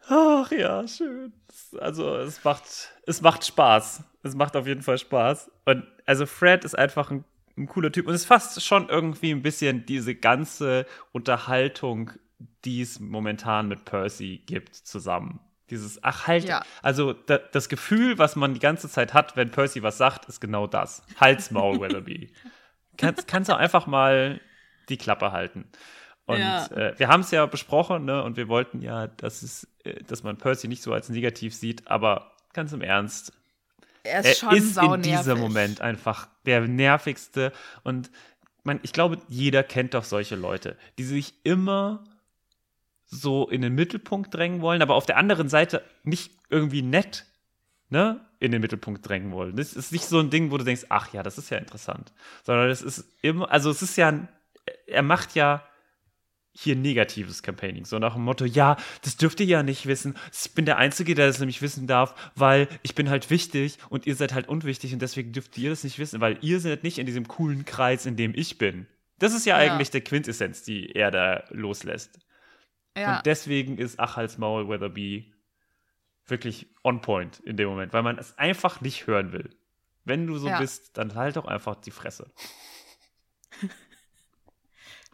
Ach 0.09 0.51
ja, 0.51 0.87
schön. 0.87 1.33
Also 1.79 2.17
es 2.17 2.43
macht, 2.45 2.65
es 3.07 3.21
macht 3.21 3.45
Spaß. 3.45 4.03
Es 4.23 4.35
macht 4.35 4.57
auf 4.57 4.67
jeden 4.67 4.83
Fall 4.83 4.99
Spaß. 4.99 5.51
Und 5.65 5.87
also 6.07 6.27
Fred 6.27 6.65
ist 6.65 6.77
einfach 6.77 7.11
ein, 7.11 7.25
ein 7.57 7.67
cooler 7.67 7.93
Typ. 7.93 8.07
Und 8.07 8.15
es 8.15 8.25
fasst 8.25 8.63
schon 8.65 8.89
irgendwie 8.89 9.31
ein 9.31 9.43
bisschen 9.43 9.87
diese 9.87 10.15
ganze 10.15 10.87
Unterhaltung, 11.13 12.13
die 12.65 12.83
es 12.83 13.01
momentan 13.01 13.69
mit 13.69 13.85
Percy 13.85 14.43
gibt, 14.47 14.75
zusammen. 14.75 15.41
Dieses, 15.71 16.03
ach 16.05 16.27
halt, 16.27 16.45
Ja. 16.45 16.63
also 16.83 17.13
da, 17.13 17.39
das 17.39 17.69
Gefühl, 17.69 18.19
was 18.19 18.37
man 18.37 18.55
die 18.55 18.61
ganze 18.61 18.89
Zeit 18.89 19.15
hat, 19.15 19.37
wenn 19.37 19.51
Percy 19.51 19.83
was 19.83 19.99
sagt, 19.99 20.27
ist 20.27 20.41
genau 20.41 20.67
das. 20.67 21.03
Halsmaul, 21.21 21.81
Weatherby. 21.81 22.33
kannst, 22.97 23.27
kannst 23.27 23.51
du 23.51 23.57
einfach 23.57 23.87
mal 23.87 24.41
die 24.89 24.97
Klappe 24.97 25.33
halten. 25.33 25.65
Und 26.27 26.39
Ja. 26.41 26.67
äh, 26.69 26.99
wir 26.99 27.09
haben 27.09 27.21
es 27.21 27.31
ja 27.31 27.47
besprochen, 27.47 28.05
ne? 28.05 28.23
Und 28.23 28.37
wir 28.37 28.49
wollten 28.49 28.81
ja, 28.83 29.07
dass 29.07 29.43
es, 29.43 29.67
äh, 29.85 30.03
dass 30.05 30.23
man 30.23 30.37
Percy 30.39 30.69
nicht 30.69 30.83
so 30.83 30.93
als 30.93 31.09
negativ 31.09 31.55
sieht, 31.55 31.89
aber 31.89 32.33
ganz 32.53 32.73
im 32.73 32.81
Ernst, 32.83 33.33
Er 34.03 34.21
ist 34.21 34.27
er 34.27 34.35
schon 34.35 34.57
ist 34.57 34.77
in 34.77 35.03
diesem. 35.03 35.39
Moment 35.39 35.81
einfach 35.81 36.29
der 36.45 36.61
nervigste. 36.69 37.53
Und 37.83 38.11
man, 38.65 38.79
ich 38.83 38.93
glaube, 38.93 39.19
jeder 39.29 39.63
kennt 39.63 39.95
doch 39.95 40.05
solche 40.05 40.37
Leute, 40.37 40.77
die 40.99 41.05
sich 41.05 41.35
immer 41.45 42.05
so 43.07 43.49
in 43.49 43.63
den 43.63 43.75
Mittelpunkt 43.75 44.35
drängen 44.35 44.61
wollen, 44.61 44.83
aber 44.83 44.95
auf 44.95 45.07
der 45.07 45.17
anderen 45.17 45.49
Seite 45.49 45.83
nicht 46.03 46.33
irgendwie 46.51 46.83
nett 46.83 47.27
ne, 47.89 48.21
in 48.41 48.51
den 48.53 48.61
Mittelpunkt 48.61 49.09
drängen 49.09 49.31
wollen. 49.33 49.57
Das 49.57 49.73
ist 49.75 49.93
nicht 49.93 50.05
so 50.05 50.19
ein 50.19 50.31
Ding, 50.31 50.51
wo 50.51 50.59
du 50.59 50.65
denkst, 50.65 50.87
ach 50.89 51.13
ja, 51.13 51.23
das 51.23 51.39
ist 51.39 51.51
ja 51.51 51.59
interessant. 51.59 52.13
Sondern 52.43 52.69
es 52.69 52.83
ist 52.83 53.05
immer, 53.23 53.51
also 53.51 53.71
es 53.71 53.81
ist 53.83 53.97
ja, 53.97 54.09
ein- 54.09 54.29
er 54.87 55.03
macht 55.03 55.35
ja 55.37 55.63
hier 56.59 56.75
negatives 56.75 57.43
Campaigning, 57.43 57.85
so 57.85 57.99
nach 57.99 58.15
dem 58.15 58.25
Motto, 58.25 58.47
ja, 58.47 58.77
das 59.03 59.19
dürft 59.19 59.41
ihr 59.41 59.47
ja 59.47 59.63
nicht 59.63 59.85
wissen. 59.87 60.17
Ich 60.33 60.53
bin 60.55 60.65
der 60.65 60.79
Einzige, 60.79 61.15
der 61.15 61.27
das 61.27 61.39
nämlich 61.39 61.61
wissen 61.61 61.87
darf, 61.87 62.15
weil 62.35 62.67
ich 62.83 62.95
bin 62.95 63.11
halt 63.11 63.29
wichtig 63.31 63.77
und 63.91 64.07
ihr 64.07 64.17
seid 64.17 64.33
halt 64.33 64.49
unwichtig 64.49 64.95
und 64.95 65.03
deswegen 65.03 65.33
dürft 65.33 65.57
ihr 65.59 65.69
das 65.71 65.85
nicht 65.85 65.99
wissen, 65.99 66.21
weil 66.23 66.39
ihr 66.41 66.59
seid 66.61 66.83
nicht 66.83 66.97
in 66.99 67.05
diesem 67.05 67.29
coolen 67.29 67.67
Kreis, 67.67 68.07
in 68.07 68.17
dem 68.17 68.33
ich 68.35 68.57
bin. 68.57 68.87
Das 69.19 69.35
ist 69.35 69.45
ja, 69.45 69.63
Ja. 69.63 69.75
eigentlich 69.75 69.91
der 69.91 70.01
Quintessenz, 70.01 70.63
die 70.63 70.91
er 70.93 71.11
da 71.11 71.45
loslässt. 71.51 72.19
Ja. 72.97 73.19
Und 73.19 73.27
deswegen 73.27 73.79
ist 73.79 74.01
Ach 74.01 74.17
als 74.17 74.39
Maul 74.39 74.69
Weatherby 74.69 75.33
wirklich 76.27 76.67
on 76.83 77.01
point 77.01 77.39
in 77.41 77.57
dem 77.57 77.69
Moment, 77.69 77.93
weil 77.93 78.03
man 78.03 78.19
es 78.19 78.37
einfach 78.39 78.81
nicht 78.81 79.07
hören 79.07 79.33
will. 79.33 79.51
Wenn 80.05 80.27
du 80.27 80.39
so 80.39 80.49
Ja. 80.49 80.59
bist, 80.59 80.97
dann 80.97 81.15
halt 81.15 81.37
doch 81.37 81.45
einfach 81.45 81.77
die 81.77 81.91
Fresse. 81.91 82.31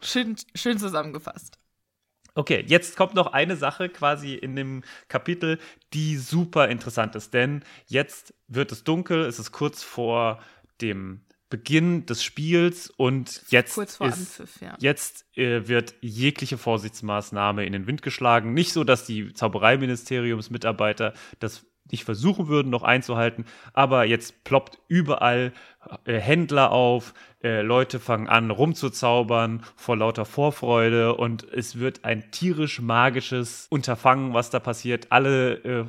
Schön, 0.01 0.35
schön 0.53 0.77
zusammengefasst. 0.77 1.57
Okay, 2.35 2.63
jetzt 2.67 2.97
kommt 2.97 3.13
noch 3.13 3.27
eine 3.27 3.55
Sache 3.55 3.89
quasi 3.89 4.33
in 4.33 4.55
dem 4.55 4.83
Kapitel, 5.07 5.59
die 5.93 6.17
super 6.17 6.67
interessant 6.67 7.15
ist, 7.15 7.33
denn 7.33 7.63
jetzt 7.87 8.33
wird 8.47 8.71
es 8.71 8.83
dunkel, 8.83 9.21
es 9.25 9.39
ist 9.39 9.51
kurz 9.51 9.83
vor 9.83 10.41
dem 10.81 11.21
Beginn 11.53 12.07
des 12.07 12.23
Spiels 12.23 12.89
und 12.89 13.43
jetzt 13.49 13.77
ist, 13.77 14.01
Anpfiff, 14.01 14.59
ja. 14.59 14.75
Jetzt 14.79 15.27
äh, 15.37 15.67
wird 15.67 15.93
jegliche 16.01 16.57
Vorsichtsmaßnahme 16.57 17.63
in 17.63 17.73
den 17.73 17.85
Wind 17.85 18.01
geschlagen. 18.01 18.55
Nicht 18.55 18.73
so, 18.73 18.83
dass 18.83 19.05
die 19.05 19.33
Zaubereiministeriumsmitarbeiter 19.33 21.13
das 21.37 21.63
nicht 21.91 22.05
versuchen 22.05 22.47
würden, 22.47 22.71
noch 22.71 22.81
einzuhalten, 22.81 23.45
aber 23.71 24.05
jetzt 24.05 24.43
ploppt 24.45 24.79
überall 24.87 25.53
äh, 26.05 26.17
Händler 26.17 26.71
auf, 26.71 27.13
äh, 27.43 27.61
Leute 27.61 27.99
fangen 27.99 28.27
an 28.27 28.49
rumzuzaubern 28.49 29.63
vor 29.75 29.95
lauter 29.95 30.25
Vorfreude 30.25 31.13
und 31.13 31.43
es 31.53 31.77
wird 31.77 32.03
ein 32.03 32.31
tierisch 32.31 32.81
magisches 32.81 33.67
Unterfangen, 33.69 34.33
was 34.33 34.49
da 34.49 34.59
passiert. 34.59 35.11
Alle 35.11 35.53
äh, 35.57 35.85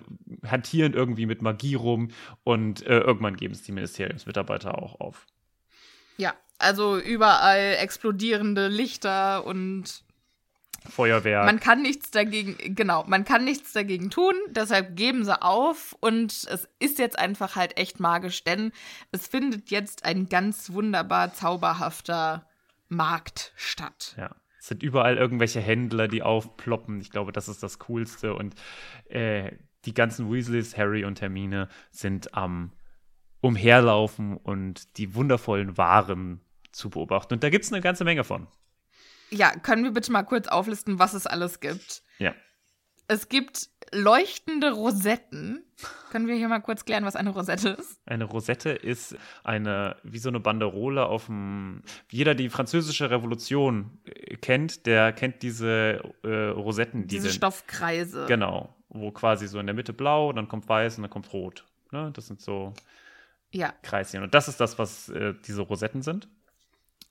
hantieren 0.46 0.92
irgendwie 0.92 1.24
mit 1.24 1.40
Magie 1.40 1.74
rum 1.74 2.10
und 2.42 2.86
äh, 2.86 2.98
irgendwann 2.98 3.38
geben 3.38 3.54
es 3.54 3.62
die 3.62 3.72
Ministeriumsmitarbeiter 3.72 4.76
auch 4.76 5.00
auf. 5.00 5.24
Ja, 6.16 6.34
also 6.58 6.98
überall 6.98 7.76
explodierende 7.78 8.68
Lichter 8.68 9.44
und 9.44 10.04
Feuerwehr. 10.88 11.44
Man 11.44 11.60
kann 11.60 11.80
nichts 11.80 12.10
dagegen, 12.10 12.74
genau, 12.74 13.04
man 13.06 13.24
kann 13.24 13.44
nichts 13.44 13.72
dagegen 13.72 14.10
tun, 14.10 14.34
deshalb 14.50 14.96
geben 14.96 15.24
sie 15.24 15.40
auf 15.40 15.96
und 16.00 16.30
es 16.30 16.68
ist 16.78 16.98
jetzt 16.98 17.18
einfach 17.18 17.56
halt 17.56 17.78
echt 17.78 18.00
magisch, 18.00 18.44
denn 18.44 18.70
es 19.10 19.26
findet 19.26 19.70
jetzt 19.70 20.04
ein 20.04 20.28
ganz 20.28 20.72
wunderbar 20.72 21.32
zauberhafter 21.32 22.46
Markt 22.88 23.52
statt. 23.56 24.14
Ja. 24.18 24.34
Es 24.64 24.68
sind 24.68 24.82
überall 24.82 25.18
irgendwelche 25.18 25.60
Händler, 25.60 26.08
die 26.08 26.22
aufploppen. 26.22 26.98
Ich 27.02 27.10
glaube, 27.10 27.32
das 27.32 27.48
ist 27.48 27.62
das 27.62 27.78
Coolste. 27.80 28.32
Und 28.34 28.54
äh, 29.10 29.52
die 29.84 29.92
ganzen 29.92 30.32
Weasleys, 30.32 30.78
Harry 30.78 31.04
und 31.04 31.20
Hermine, 31.20 31.68
sind 31.90 32.32
am 32.32 32.72
Umherlaufen 33.44 34.38
und 34.38 34.96
die 34.96 35.14
wundervollen 35.14 35.76
Waren 35.76 36.40
zu 36.72 36.88
beobachten. 36.88 37.34
Und 37.34 37.44
da 37.44 37.50
gibt 37.50 37.66
es 37.66 37.72
eine 37.72 37.82
ganze 37.82 38.02
Menge 38.02 38.24
von. 38.24 38.46
Ja, 39.28 39.50
können 39.50 39.84
wir 39.84 39.90
bitte 39.90 40.10
mal 40.12 40.22
kurz 40.22 40.48
auflisten, 40.48 40.98
was 40.98 41.12
es 41.12 41.26
alles 41.26 41.60
gibt? 41.60 42.02
Ja. 42.18 42.34
Es 43.06 43.28
gibt 43.28 43.68
leuchtende 43.92 44.72
Rosetten. 44.72 45.62
Können 46.10 46.26
wir 46.26 46.36
hier 46.36 46.48
mal 46.48 46.60
kurz 46.60 46.86
klären, 46.86 47.04
was 47.04 47.16
eine 47.16 47.30
Rosette 47.30 47.68
ist? 47.70 48.00
Eine 48.06 48.24
Rosette 48.24 48.70
ist 48.70 49.14
eine, 49.42 49.96
wie 50.04 50.18
so 50.18 50.30
eine 50.30 50.40
Banderole 50.40 51.04
auf 51.04 51.26
dem. 51.26 51.82
Jeder, 52.10 52.34
die 52.34 52.48
französische 52.48 53.10
Revolution 53.10 53.98
äh, 54.06 54.36
kennt, 54.36 54.86
der 54.86 55.12
kennt 55.12 55.42
diese 55.42 56.00
äh, 56.22 56.28
Rosetten. 56.48 57.08
Diese 57.08 57.28
die 57.28 57.34
Stoffkreise. 57.34 58.24
Genau, 58.26 58.74
wo 58.88 59.10
quasi 59.10 59.48
so 59.48 59.58
in 59.58 59.66
der 59.66 59.74
Mitte 59.74 59.92
blau, 59.92 60.32
dann 60.32 60.48
kommt 60.48 60.66
weiß 60.66 60.96
und 60.96 61.02
dann 61.02 61.10
kommt 61.10 61.30
rot. 61.34 61.66
Ne? 61.90 62.10
Das 62.14 62.26
sind 62.26 62.40
so 62.40 62.72
ja. 63.54 63.72
Kreischen. 63.82 64.22
Und 64.22 64.34
das 64.34 64.48
ist 64.48 64.60
das, 64.60 64.78
was 64.78 65.08
äh, 65.08 65.34
diese 65.46 65.62
Rosetten 65.62 66.02
sind. 66.02 66.28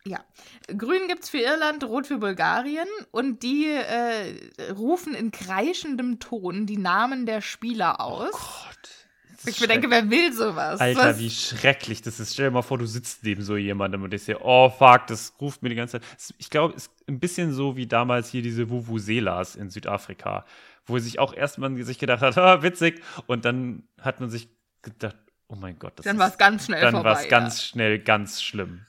Ja, 0.05 0.19
grün 0.67 1.07
gibt 1.07 1.23
es 1.23 1.29
für 1.29 1.37
Irland, 1.37 1.83
rot 1.85 2.07
für 2.07 2.17
Bulgarien 2.17 2.87
und 3.11 3.41
die 3.41 3.67
äh, 3.69 4.71
rufen 4.71 5.15
in 5.15 5.31
kreischendem 5.31 6.19
Ton 6.19 6.65
die 6.65 6.77
Namen 6.77 7.25
der 7.25 7.39
Spieler 7.39 8.01
aus. 8.01 8.31
Oh 8.33 8.67
Gott. 8.67 9.03
Ich 9.45 9.59
mir 9.59 9.67
denke, 9.67 9.89
wer 9.89 10.09
will 10.09 10.31
sowas? 10.31 10.79
Alter, 10.79 11.09
Was? 11.09 11.19
wie 11.19 11.29
schrecklich 11.29 12.01
das 12.01 12.19
ist. 12.19 12.33
Stell 12.33 12.47
dir 12.47 12.51
mal 12.51 12.61
vor, 12.61 12.77
du 12.77 12.85
sitzt 12.85 13.23
neben 13.23 13.41
so 13.41 13.57
jemandem 13.57 14.03
und 14.03 14.13
ich 14.13 14.23
sehe, 14.23 14.39
oh 14.41 14.69
fuck, 14.69 15.07
das 15.07 15.33
ruft 15.39 15.63
mir 15.63 15.69
die 15.69 15.75
ganze 15.75 15.99
Zeit. 15.99 16.35
Ich 16.37 16.49
glaube, 16.49 16.75
es 16.75 16.87
ist 16.87 16.91
ein 17.07 17.19
bisschen 17.19 17.53
so 17.53 17.75
wie 17.75 17.87
damals 17.87 18.29
hier 18.29 18.41
diese 18.41 18.69
Vuvuzelas 18.69 19.55
in 19.55 19.69
Südafrika, 19.69 20.45
wo 20.85 20.97
sich 20.99 21.19
auch 21.19 21.33
erstmal 21.33 21.75
sich 21.83 21.99
gedacht 21.99 22.21
hat, 22.21 22.37
ah, 22.37 22.63
witzig, 22.63 23.01
und 23.27 23.45
dann 23.45 23.83
hat 23.99 24.19
man 24.19 24.29
sich 24.29 24.49
gedacht, 24.81 25.17
oh 25.47 25.55
mein 25.55 25.77
Gott, 25.79 25.93
das 25.97 26.05
Dann 26.05 26.15
ist, 26.15 26.19
war 26.19 26.29
es 26.29 26.37
ganz 26.37 26.65
schnell 26.65 26.81
dann 26.81 27.03
war 27.03 27.19
es 27.19 27.27
ganz 27.27 27.63
schnell 27.63 27.99
ganz 27.99 28.41
schlimm. 28.41 28.85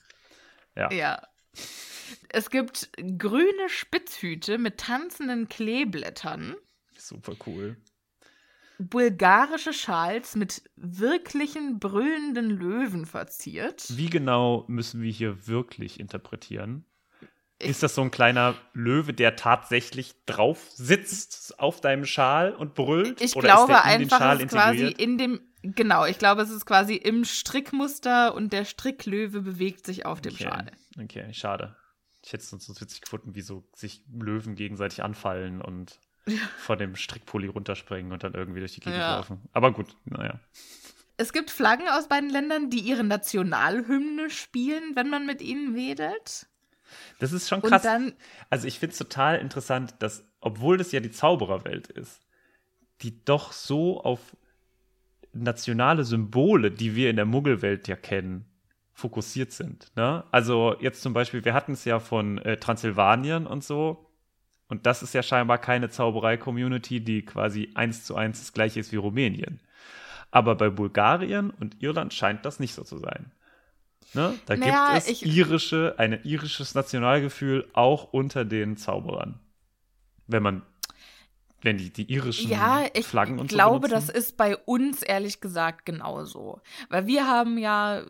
Ja. 0.75 0.91
Ja. 0.91 1.21
Es 2.29 2.49
gibt 2.49 2.89
grüne 3.17 3.69
Spitzhüte 3.69 4.57
mit 4.57 4.77
tanzenden 4.77 5.47
Kleeblättern, 5.47 6.55
Super 6.97 7.33
cool. 7.45 7.77
bulgarische 8.77 9.73
Schals 9.73 10.35
mit 10.35 10.63
wirklichen 10.75 11.79
brüllenden 11.79 12.49
Löwen 12.49 13.05
verziert. 13.05 13.85
Wie 13.89 14.09
genau 14.09 14.65
müssen 14.67 15.01
wir 15.01 15.11
hier 15.11 15.47
wirklich 15.47 15.99
interpretieren? 15.99 16.85
ist 17.59 17.83
das 17.83 17.95
so 17.95 18.01
ein 18.01 18.11
kleiner 18.11 18.55
Löwe, 18.73 19.13
der 19.13 19.35
tatsächlich 19.37 20.13
drauf 20.25 20.59
sitzt 20.71 21.57
auf 21.59 21.79
deinem 21.79 22.05
Schal 22.05 22.53
und 22.53 22.73
brüllt? 22.75 23.21
Ich 23.21 23.35
Oder 23.35 23.47
glaube 23.47 23.73
ist 23.73 23.83
der 23.85 23.93
in 23.93 23.99
den 23.99 24.11
einfach, 24.11 24.19
Schal 24.19 24.37
es 24.37 24.43
ist 24.43 24.49
quasi 24.49 24.87
in 24.87 25.17
dem, 25.17 25.39
genau, 25.75 26.05
ich 26.05 26.17
glaube, 26.19 26.41
es 26.41 26.49
ist 26.49 26.65
quasi 26.65 26.95
im 26.95 27.25
Strickmuster 27.25 28.33
und 28.33 28.53
der 28.53 28.65
Stricklöwe 28.65 29.41
bewegt 29.41 29.85
sich 29.85 30.05
auf 30.05 30.21
dem 30.21 30.33
Okay. 30.33 30.43
Schal. 30.43 30.71
Okay, 31.01 31.33
schade. 31.33 31.75
Ich 32.23 32.33
hätte 32.33 32.43
es 32.43 32.49
sonst 32.49 32.65
so 32.65 32.79
witzig 32.81 33.01
gefunden, 33.01 33.35
wie 33.35 33.41
so 33.41 33.67
sich 33.75 34.03
Löwen 34.11 34.55
gegenseitig 34.55 35.03
anfallen 35.03 35.61
und 35.61 35.99
von 36.57 36.79
dem 36.79 36.95
Strickpulli 36.95 37.47
runterspringen 37.47 38.11
und 38.11 38.23
dann 38.23 38.33
irgendwie 38.33 38.59
durch 38.59 38.73
die 38.73 38.79
Gegend 38.81 38.97
Ja. 38.99 39.17
laufen. 39.17 39.47
Aber 39.53 39.71
gut, 39.71 39.95
naja. 40.05 40.39
Es 41.17 41.31
gibt 41.33 41.51
Flaggen 41.51 41.87
aus 41.87 42.07
beiden 42.07 42.29
Ländern, 42.29 42.69
die 42.69 42.79
ihre 42.79 43.03
Nationalhymne 43.03 44.29
spielen, 44.29 44.95
wenn 44.95 45.09
man 45.09 45.25
mit 45.25 45.41
ihnen 45.41 45.75
wedelt. 45.75 46.47
Das 47.19 47.31
ist 47.31 47.47
schon 47.47 47.61
Und 47.61 47.69
krass. 47.69 47.83
dann, 47.83 48.13
Also 48.49 48.67
ich 48.67 48.79
finde 48.79 48.93
es 48.93 48.97
total 48.97 49.39
interessant, 49.39 49.95
dass, 49.99 50.25
obwohl 50.39 50.77
das 50.77 50.91
ja 50.91 50.99
die 50.99 51.11
Zaubererwelt 51.11 51.87
ist, 51.87 52.21
die 53.01 53.23
doch 53.23 53.51
so 53.51 54.01
auf 54.01 54.35
nationale 55.35 56.03
Symbole, 56.03 56.71
die 56.71 56.95
wir 56.95 57.09
in 57.09 57.15
der 57.17 57.25
Muggelwelt 57.25 57.87
ja 57.87 57.95
kennen, 57.95 58.45
fokussiert 58.93 59.51
sind. 59.51 59.91
Ne? 59.95 60.23
Also 60.31 60.75
jetzt 60.79 61.01
zum 61.01 61.13
Beispiel, 61.13 61.43
wir 61.45 61.53
hatten 61.53 61.73
es 61.73 61.85
ja 61.85 61.99
von 61.99 62.37
äh, 62.39 62.57
Transsilvanien 62.57 63.45
und 63.45 63.63
so. 63.63 64.01
Und 64.67 64.85
das 64.87 65.03
ist 65.03 65.13
ja 65.13 65.21
scheinbar 65.21 65.59
keine 65.59 65.89
Zauberei-Community, 65.89 66.99
die 67.03 67.23
quasi 67.23 67.69
eins 67.75 68.03
zu 68.03 68.15
eins 68.15 68.39
das 68.39 68.53
gleiche 68.53 68.79
ist 68.79 68.91
wie 68.91 68.95
Rumänien. 68.95 69.59
Aber 70.31 70.55
bei 70.55 70.69
Bulgarien 70.69 71.51
und 71.51 71.81
Irland 71.83 72.13
scheint 72.13 72.45
das 72.45 72.59
nicht 72.59 72.73
so 72.73 72.83
zu 72.83 72.97
sein. 72.97 73.31
Ne? 74.13 74.33
Da 74.45 74.55
Naja, 74.55 74.93
gibt 74.93 75.03
es 75.03 75.09
ich- 75.09 75.25
irische, 75.25 75.95
ein 75.97 76.19
irisches 76.23 76.73
Nationalgefühl 76.73 77.67
auch 77.73 78.05
unter 78.13 78.43
den 78.45 78.75
Zauberern. 78.77 79.39
Wenn 80.27 80.41
man, 80.41 80.63
wenn 81.65 81.77
die, 81.77 81.91
die 81.91 82.09
irischen 82.11 82.49
ja, 82.49 82.85
ich 82.93 83.05
Flaggen 83.05 83.39
und 83.39 83.49
glaube, 83.49 83.87
so 83.87 83.95
das 83.95 84.07
benutzen. 84.07 84.17
ist 84.17 84.37
bei 84.37 84.55
uns 84.55 85.01
ehrlich 85.01 85.41
gesagt 85.41 85.85
genauso. 85.85 86.61
Weil 86.89 87.07
wir 87.07 87.27
haben 87.27 87.57
ja, 87.57 88.03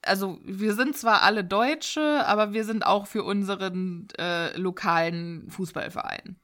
also 0.00 0.40
wir 0.44 0.74
sind 0.74 0.96
zwar 0.96 1.22
alle 1.22 1.44
Deutsche, 1.44 2.26
aber 2.26 2.52
wir 2.52 2.64
sind 2.64 2.84
auch 2.84 3.06
für 3.06 3.22
unseren 3.22 4.08
äh, 4.18 4.56
lokalen 4.56 5.48
Fußballverein. 5.50 6.36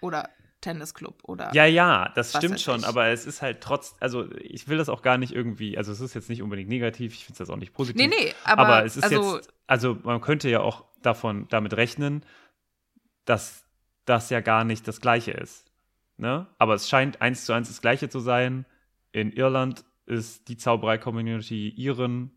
Oder 0.00 0.28
Tennisclub 0.60 1.18
oder. 1.24 1.50
Ja, 1.54 1.64
ja, 1.64 2.12
das 2.14 2.36
stimmt 2.36 2.60
schon, 2.60 2.80
ich. 2.80 2.86
aber 2.86 3.08
es 3.08 3.26
ist 3.26 3.42
halt 3.42 3.60
trotz, 3.60 3.96
also 3.98 4.30
ich 4.38 4.68
will 4.68 4.78
das 4.78 4.88
auch 4.88 5.02
gar 5.02 5.18
nicht 5.18 5.32
irgendwie, 5.32 5.76
also 5.76 5.90
es 5.90 6.00
ist 6.00 6.14
jetzt 6.14 6.28
nicht 6.28 6.42
unbedingt 6.42 6.68
negativ, 6.68 7.14
ich 7.14 7.24
finde 7.24 7.34
es 7.34 7.38
jetzt 7.40 7.50
auch 7.50 7.56
nicht 7.56 7.72
positiv. 7.72 8.00
Nee, 8.00 8.06
nee, 8.06 8.34
aber, 8.44 8.84
es 8.84 8.96
ist 8.96 9.02
also, 9.02 9.36
jetzt, 9.36 9.52
also 9.66 9.98
man 10.04 10.20
könnte 10.20 10.48
ja 10.48 10.60
auch 10.60 10.84
davon, 11.02 11.46
damit 11.48 11.74
rechnen, 11.74 12.24
dass 13.24 13.64
das 14.04 14.30
ja 14.30 14.40
gar 14.40 14.64
nicht 14.64 14.86
das 14.86 15.00
Gleiche 15.00 15.32
ist. 15.32 15.71
Ne? 16.16 16.46
Aber 16.58 16.74
es 16.74 16.88
scheint 16.88 17.20
eins 17.20 17.44
zu 17.44 17.52
eins 17.52 17.68
das 17.68 17.80
Gleiche 17.80 18.08
zu 18.08 18.20
sein. 18.20 18.66
In 19.12 19.32
Irland 19.32 19.84
ist 20.06 20.48
die 20.48 20.56
Zauberei-Community 20.56 21.68
Iren 21.70 22.32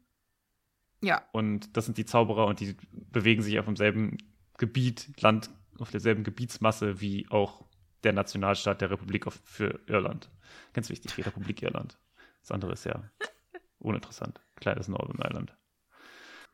ja. 1.02 1.24
und 1.32 1.76
das 1.76 1.86
sind 1.86 1.98
die 1.98 2.06
Zauberer 2.06 2.46
und 2.48 2.60
die 2.60 2.76
bewegen 2.92 3.42
sich 3.42 3.60
auf 3.60 3.66
demselben 3.66 4.18
Gebiet, 4.58 5.22
Land, 5.22 5.50
auf 5.80 5.92
derselben 5.92 6.24
Gebietsmasse 6.24 7.02
wie 7.02 7.28
auch 7.30 7.66
der 8.04 8.14
Nationalstaat 8.14 8.82
der 8.82 8.92
Republik 8.92 9.26
für 9.32 9.80
Irland. 9.88 10.30
Ganz 10.74 10.90
wichtig, 10.90 11.16
die 11.16 11.22
Republik 11.22 11.62
Irland. 11.62 11.98
Das 12.42 12.52
andere 12.52 12.74
ist 12.74 12.86
ja 12.86 13.04
uninteressant. 13.80 14.40
Kleines 14.56 14.88
Northern 14.88 15.18
Ireland. 15.18 15.56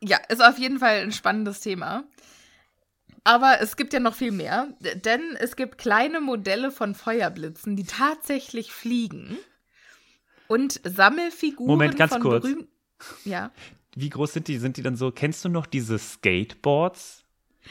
Ja, 0.02 0.18
ist 0.30 0.44
auf 0.44 0.58
jeden 0.58 0.80
Fall 0.80 1.02
ein 1.02 1.12
spannendes 1.12 1.60
Thema. 1.60 2.06
Aber 3.24 3.62
es 3.62 3.76
gibt 3.76 3.94
ja 3.94 4.00
noch 4.00 4.16
viel 4.16 4.32
mehr, 4.32 4.70
denn 4.96 5.36
es 5.40 5.56
gibt 5.56 5.78
kleine 5.78 6.22
Modelle 6.22 6.72
von 6.72 6.96
Feuerblitzen, 6.96 7.76
die 7.76 7.84
tatsächlich 7.84 8.72
fliegen. 8.72 9.38
Und 10.48 10.82
Sammelfiguren 10.84 11.70
Moment, 11.70 11.98
ganz 11.98 12.14
von 12.14 12.22
kurz. 12.22 12.48
Ja. 13.24 13.52
Wie 13.96 14.10
groß 14.10 14.34
sind 14.34 14.48
die? 14.48 14.58
Sind 14.58 14.78
die 14.78 14.82
dann 14.82 14.96
so? 14.96 15.12
Kennst 15.12 15.46
du 15.46 15.50
noch 15.50 15.66
diese 15.66 16.00
Skateboards? 16.00 17.24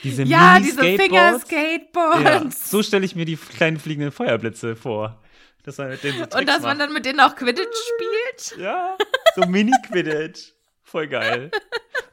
Diese 0.04 0.22
Ja, 0.22 0.58
diese? 0.60 0.80
Finger-Skateboards. 0.80 2.22
Ja, 2.22 2.50
so 2.50 2.82
stelle 2.82 3.04
ich 3.04 3.16
mir 3.16 3.24
die 3.24 3.36
kleinen 3.36 3.78
fliegenden 3.78 4.12
Feuerblitze 4.12 4.76
vor. 4.76 5.20
Dass 5.64 5.78
man 5.78 5.90
mit 5.90 6.02
denen 6.02 6.18
so 6.30 6.38
Und 6.38 6.48
dass 6.48 6.60
man 6.60 6.78
macht. 6.78 6.80
dann 6.80 6.92
mit 6.92 7.04
denen 7.04 7.20
auch 7.20 7.34
Quidditch 7.36 7.66
spielt. 7.66 8.62
Ja, 8.62 8.96
so 9.34 9.42
Mini-Quidditch. 9.42 10.52
Voll 10.90 11.06
geil. 11.06 11.50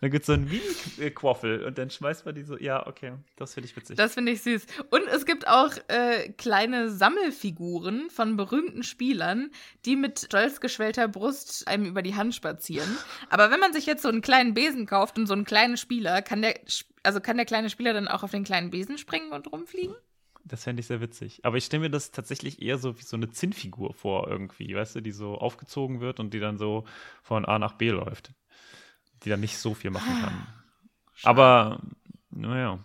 Dann 0.02 0.12
gibt 0.12 0.22
es 0.22 0.28
so 0.28 0.34
einen 0.34 0.48
Mini-Quaffel 0.48 1.64
und 1.64 1.80
dann 1.80 1.90
schmeißt 1.90 2.28
man 2.28 2.36
die 2.36 2.44
so. 2.44 2.58
Ja, 2.60 2.86
okay, 2.86 3.14
das 3.36 3.56
finde 3.56 3.68
ich 3.68 3.76
witzig. 3.76 3.98
Das 3.98 4.14
finde 4.14 4.32
ich 4.32 4.44
süß. 4.44 4.68
Und 4.92 5.08
es 5.08 5.26
gibt 5.26 5.48
auch 5.48 5.72
äh, 5.88 6.30
kleine 6.34 6.92
Sammelfiguren 6.92 8.12
von 8.12 8.38
berühmten 8.38 8.84
Spielern, 8.84 9.50
die 9.86 9.96
mit 9.96 10.20
stolz 10.20 10.60
geschwellter 10.60 11.08
Brust 11.08 11.68
einem 11.68 11.86
über 11.86 12.04
die 12.04 12.14
Hand 12.14 12.36
spazieren. 12.36 12.96
Aber 13.32 13.50
wenn 13.50 13.60
man 13.60 13.74
sich 13.74 13.88
jetzt 13.88 14.04
so 14.04 14.10
einen 14.10 14.22
kleinen 14.22 14.54
Besen 14.54 14.86
kauft 14.86 15.18
und 15.18 15.26
so 15.26 15.34
einen 15.34 15.46
kleinen 15.46 15.78
Spieler, 15.78 16.22
kann 16.22 16.44
der, 16.44 16.60
also 17.02 17.20
kann 17.20 17.38
der 17.38 17.48
kleine 17.48 17.72
Spieler 17.72 17.94
dann 17.94 18.08
auch 18.08 18.22
auf 18.22 18.32
den 18.32 18.44
kleinen 18.44 18.70
Besen 18.70 19.00
springen 19.00 19.32
und 19.32 19.52
rumfliegen? 19.52 19.96
Das 20.46 20.64
fände 20.64 20.80
ich 20.80 20.88
sehr 20.88 21.02
witzig. 21.02 21.42
Aber 21.44 21.58
ich 21.58 21.66
stelle 21.66 21.82
mir 21.82 21.90
das 21.90 22.12
tatsächlich 22.12 22.62
eher 22.62 22.78
so 22.78 22.98
wie 23.00 23.04
so 23.04 23.18
eine 23.18 23.30
Zinnfigur 23.30 23.94
vor, 23.94 24.28
irgendwie, 24.28 24.76
weißt 24.76 24.96
du, 24.96 25.02
die 25.02 25.12
so 25.12 25.36
aufgezogen 25.36 26.00
wird 26.00 26.20
und 26.20 26.34
die 26.34 26.40
dann 26.40 26.58
so 26.58 26.86
von 27.24 27.46
A 27.46 27.60
nach 27.60 27.74
B 27.74 27.90
läuft. 27.90 28.32
Die 29.24 29.30
dann 29.30 29.40
nicht 29.40 29.58
so 29.58 29.74
viel 29.74 29.90
machen 29.90 30.22
kann. 30.22 30.48
Aber, 31.24 31.82
naja, 32.30 32.80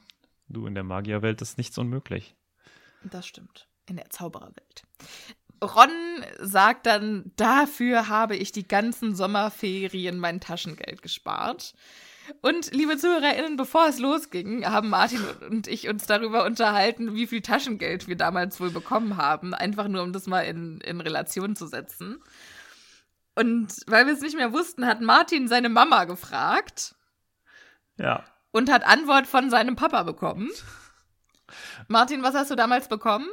du 0.48 0.66
in 0.66 0.74
der 0.74 0.84
Magierwelt 0.84 1.42
ist 1.42 1.58
nichts 1.58 1.76
unmöglich. 1.78 2.34
Das 3.04 3.26
stimmt. 3.26 3.68
In 3.86 3.96
der 3.96 4.10
Zaubererwelt. 4.10 4.84
Ron 5.62 5.90
sagt 6.40 6.86
dann, 6.86 7.32
dafür 7.36 8.08
habe 8.08 8.36
ich 8.36 8.52
die 8.52 8.66
ganzen 8.66 9.14
Sommerferien 9.14 10.18
mein 10.18 10.40
Taschengeld 10.40 11.02
gespart. 11.02 11.74
Und 12.40 12.72
liebe 12.72 12.96
ZuhörerInnen, 12.96 13.56
bevor 13.56 13.88
es 13.88 13.98
losging, 13.98 14.64
haben 14.64 14.90
Martin 14.90 15.20
und 15.50 15.66
ich 15.66 15.88
uns 15.88 16.06
darüber 16.06 16.44
unterhalten, 16.44 17.14
wie 17.14 17.26
viel 17.26 17.42
Taschengeld 17.42 18.08
wir 18.08 18.16
damals 18.16 18.60
wohl 18.60 18.70
bekommen 18.70 19.16
haben. 19.16 19.54
Einfach 19.54 19.88
nur, 19.88 20.02
um 20.02 20.12
das 20.12 20.26
mal 20.26 20.40
in, 20.42 20.80
in 20.80 21.00
Relation 21.00 21.56
zu 21.56 21.66
setzen. 21.66 22.18
Und 23.34 23.74
weil 23.86 24.06
wir 24.06 24.12
es 24.12 24.20
nicht 24.20 24.36
mehr 24.36 24.52
wussten, 24.52 24.86
hat 24.86 25.00
Martin 25.00 25.48
seine 25.48 25.68
Mama 25.68 26.04
gefragt. 26.04 26.94
Ja. 27.96 28.24
Und 28.50 28.70
hat 28.70 28.84
Antwort 28.84 29.26
von 29.26 29.48
seinem 29.48 29.76
Papa 29.76 30.02
bekommen. 30.02 30.50
Martin, 31.88 32.22
was 32.22 32.34
hast 32.34 32.50
du 32.50 32.56
damals 32.56 32.88
bekommen? 32.88 33.28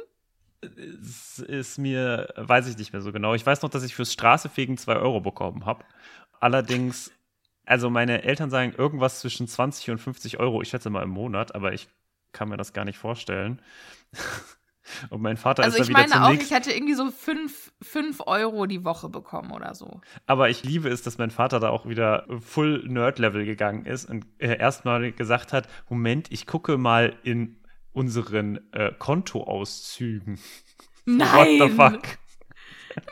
Es 0.62 1.38
ist 1.38 1.78
mir, 1.78 2.32
weiß 2.36 2.68
ich 2.68 2.76
nicht 2.76 2.92
mehr 2.92 3.02
so 3.02 3.12
genau. 3.12 3.34
Ich 3.34 3.44
weiß 3.44 3.62
noch, 3.62 3.70
dass 3.70 3.82
ich 3.82 3.94
fürs 3.94 4.12
Straßefegen 4.12 4.76
zwei 4.76 4.96
Euro 4.96 5.20
bekommen 5.20 5.64
habe. 5.64 5.84
Allerdings, 6.38 7.10
also 7.64 7.90
meine 7.90 8.22
Eltern 8.22 8.50
sagen 8.50 8.74
irgendwas 8.76 9.20
zwischen 9.20 9.48
20 9.48 9.90
und 9.90 9.98
50 9.98 10.38
Euro, 10.38 10.60
ich 10.62 10.68
schätze 10.68 10.90
mal 10.90 11.02
im 11.02 11.10
Monat, 11.10 11.54
aber 11.54 11.72
ich 11.72 11.88
kann 12.32 12.48
mir 12.48 12.56
das 12.56 12.72
gar 12.72 12.84
nicht 12.84 12.98
vorstellen. 12.98 13.60
Und 15.10 15.22
mein 15.22 15.36
Vater 15.36 15.62
also 15.62 15.78
ist 15.78 15.88
da 15.88 15.88
wieder 15.88 16.04
ich 16.04 16.10
meine 16.10 16.26
auch, 16.26 16.32
ich 16.32 16.50
hätte 16.50 16.72
irgendwie 16.72 16.94
so 16.94 17.10
5 17.10 17.72
fünf 17.82 18.20
Euro 18.26 18.66
die 18.66 18.84
Woche 18.84 19.08
bekommen 19.08 19.52
oder 19.52 19.74
so. 19.74 20.00
Aber 20.26 20.50
ich 20.50 20.64
liebe 20.64 20.88
es, 20.88 21.02
dass 21.02 21.18
mein 21.18 21.30
Vater 21.30 21.60
da 21.60 21.70
auch 21.70 21.86
wieder 21.86 22.26
full 22.40 22.84
Nerd-Level 22.86 23.44
gegangen 23.44 23.86
ist 23.86 24.06
und 24.06 24.26
äh, 24.38 24.58
erstmal 24.58 25.12
gesagt 25.12 25.52
hat: 25.52 25.68
Moment, 25.88 26.30
ich 26.30 26.46
gucke 26.46 26.78
mal 26.78 27.16
in 27.22 27.56
unseren 27.92 28.72
äh, 28.72 28.92
Kontoauszügen. 28.98 30.38
Nein! 31.04 31.60
What 31.60 31.68
the 31.68 31.74
fuck? 31.74 32.18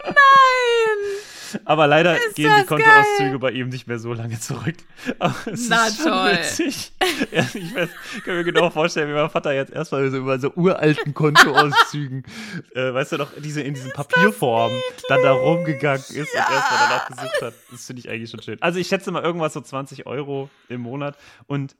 Nein! 0.04 1.62
Aber 1.64 1.86
leider 1.86 2.16
Ist 2.22 2.34
gehen 2.36 2.52
die 2.60 2.66
Kontoauszüge 2.66 3.30
geil? 3.30 3.38
bei 3.38 3.50
ihm 3.52 3.68
nicht 3.70 3.86
mehr 3.86 3.98
so 3.98 4.12
lange 4.12 4.38
zurück. 4.38 4.74
Aber 5.18 5.34
es 5.46 5.68
Na 5.68 5.86
ist 5.86 6.02
toll. 6.02 6.32
witzig. 6.32 6.92
Ja, 7.32 7.46
ich 7.54 7.74
weiß, 7.74 7.88
kann 8.24 8.34
mir 8.36 8.44
genau 8.44 8.68
vorstellen, 8.70 9.08
wie 9.08 9.14
mein 9.14 9.30
Vater 9.30 9.52
jetzt 9.52 9.72
erstmal 9.72 10.10
so 10.10 10.18
über 10.18 10.38
so 10.38 10.50
uralten 10.56 11.14
Kontoauszügen, 11.14 12.24
äh, 12.74 12.92
weißt 12.92 13.12
du 13.12 13.16
noch, 13.16 13.30
diese 13.38 13.62
in 13.62 13.74
diesen 13.74 13.92
Papierformen 13.92 14.78
dann 15.08 15.22
da 15.22 15.32
rumgegangen 15.32 16.00
ist 16.02 16.16
und 16.16 16.34
erstmal 16.34 16.88
danach 16.88 17.08
gesucht 17.08 17.42
hat. 17.42 17.54
Das 17.70 17.86
finde 17.86 18.00
ich 18.00 18.10
eigentlich 18.10 18.30
schon 18.30 18.42
schön. 18.42 18.60
Also 18.60 18.78
ich 18.78 18.88
schätze 18.88 19.10
mal 19.10 19.22
irgendwas 19.22 19.54
so 19.54 19.60
20 19.60 20.06
Euro 20.06 20.50
im 20.68 20.82
Monat. 20.82 21.16
Und 21.46 21.76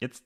jetzt 0.00 0.24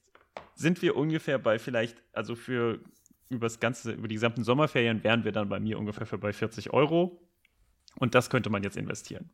sind 0.55 0.83
wir 0.83 0.97
ungefähr 0.97 1.39
bei 1.39 1.59
vielleicht, 1.59 2.03
also 2.13 2.35
für 2.35 2.81
über 3.29 3.47
das 3.47 3.61
ganze, 3.61 3.93
über 3.93 4.09
die 4.09 4.15
gesamten 4.15 4.45
Sommerferien 4.45 5.03
wären 5.05 5.25
wir 5.25 5.33
dann 5.33 5.49
bei 5.49 5.61
mir 5.61 5.79
ungefähr 5.79 6.07
für 6.07 6.19
bei 6.19 6.33
40 6.33 6.73
Euro. 6.73 7.21
Und 7.99 8.15
das 8.15 8.29
könnte 8.29 8.51
man 8.51 8.63
jetzt 8.63 8.77
investieren. 8.77 9.31